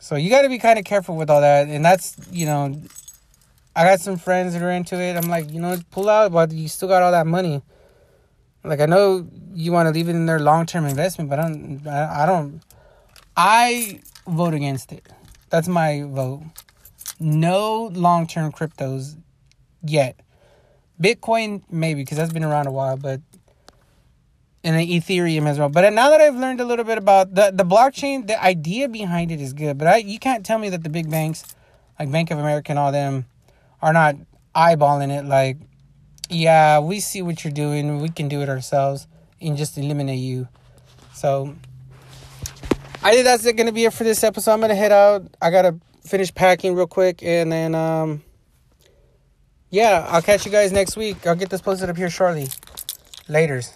so 0.00 0.16
you 0.16 0.28
got 0.28 0.42
to 0.42 0.48
be 0.48 0.58
kind 0.58 0.76
of 0.76 0.84
careful 0.84 1.14
with 1.14 1.30
all 1.30 1.40
that, 1.40 1.68
and 1.68 1.84
that's 1.84 2.16
you 2.32 2.46
know, 2.46 2.74
I 3.76 3.84
got 3.84 4.00
some 4.00 4.16
friends 4.16 4.54
that 4.54 4.62
are 4.62 4.72
into 4.72 5.00
it. 5.00 5.16
I'm 5.16 5.30
like, 5.30 5.52
you 5.52 5.60
know, 5.60 5.78
pull 5.92 6.08
out, 6.08 6.32
but 6.32 6.50
you 6.50 6.66
still 6.66 6.88
got 6.88 7.04
all 7.04 7.12
that 7.12 7.28
money. 7.28 7.62
Like 8.64 8.80
I 8.80 8.86
know 8.86 9.28
you 9.54 9.70
want 9.70 9.86
to 9.86 9.92
leave 9.92 10.08
it 10.08 10.16
in 10.16 10.26
their 10.26 10.40
long 10.40 10.66
term 10.66 10.84
investment, 10.84 11.30
but 11.30 11.38
I 11.38 11.42
don't. 11.42 11.86
I, 11.86 12.24
I 12.24 12.26
don't. 12.26 12.60
I 13.36 14.00
vote 14.26 14.52
against 14.52 14.90
it. 14.90 15.06
That's 15.48 15.68
my 15.68 16.02
vote. 16.02 16.42
No 17.20 17.86
long 17.94 18.26
term 18.26 18.50
cryptos 18.50 19.16
yet. 19.84 20.18
Bitcoin 21.00 21.62
maybe 21.70 22.02
because 22.02 22.18
that's 22.18 22.32
been 22.32 22.44
around 22.44 22.66
a 22.66 22.72
while, 22.72 22.96
but 22.96 23.20
and 24.64 24.76
then 24.76 24.86
Ethereum 24.86 25.46
as 25.46 25.58
well. 25.58 25.68
But 25.68 25.92
now 25.92 26.10
that 26.10 26.20
I've 26.20 26.36
learned 26.36 26.60
a 26.60 26.64
little 26.64 26.84
bit 26.84 26.98
about 26.98 27.34
the 27.34 27.52
the 27.54 27.64
blockchain, 27.64 28.26
the 28.26 28.42
idea 28.42 28.88
behind 28.88 29.30
it 29.30 29.40
is 29.40 29.52
good. 29.52 29.78
But 29.78 29.88
I 29.88 29.96
you 29.98 30.18
can't 30.18 30.44
tell 30.44 30.58
me 30.58 30.70
that 30.70 30.82
the 30.82 30.90
big 30.90 31.10
banks 31.10 31.44
like 31.98 32.10
Bank 32.10 32.30
of 32.30 32.38
America 32.38 32.70
and 32.72 32.78
all 32.78 32.92
them 32.92 33.26
are 33.80 33.92
not 33.92 34.16
eyeballing 34.54 35.16
it 35.16 35.24
like 35.24 35.58
yeah, 36.30 36.78
we 36.80 37.00
see 37.00 37.22
what 37.22 37.42
you're 37.42 37.52
doing. 37.52 38.00
We 38.00 38.10
can 38.10 38.28
do 38.28 38.42
it 38.42 38.48
ourselves 38.48 39.06
and 39.40 39.56
just 39.56 39.78
eliminate 39.78 40.18
you. 40.18 40.48
So 41.14 41.54
I 43.02 43.12
think 43.12 43.24
that's 43.24 43.44
going 43.44 43.66
to 43.66 43.72
be 43.72 43.86
it 43.86 43.92
for 43.92 44.04
this 44.04 44.22
episode. 44.22 44.52
I'm 44.52 44.60
going 44.60 44.68
to 44.70 44.74
head 44.74 44.92
out. 44.92 45.26
I 45.40 45.50
got 45.50 45.62
to 45.62 45.76
finish 46.04 46.34
packing 46.34 46.74
real 46.74 46.86
quick 46.86 47.22
and 47.22 47.52
then 47.52 47.74
um 47.74 48.22
yeah, 49.70 50.06
I'll 50.08 50.22
catch 50.22 50.46
you 50.46 50.52
guys 50.52 50.72
next 50.72 50.96
week. 50.96 51.26
I'll 51.26 51.36
get 51.36 51.50
this 51.50 51.60
posted 51.60 51.90
up 51.90 51.96
here 51.96 52.10
shortly. 52.10 52.48
Laters. 53.28 53.72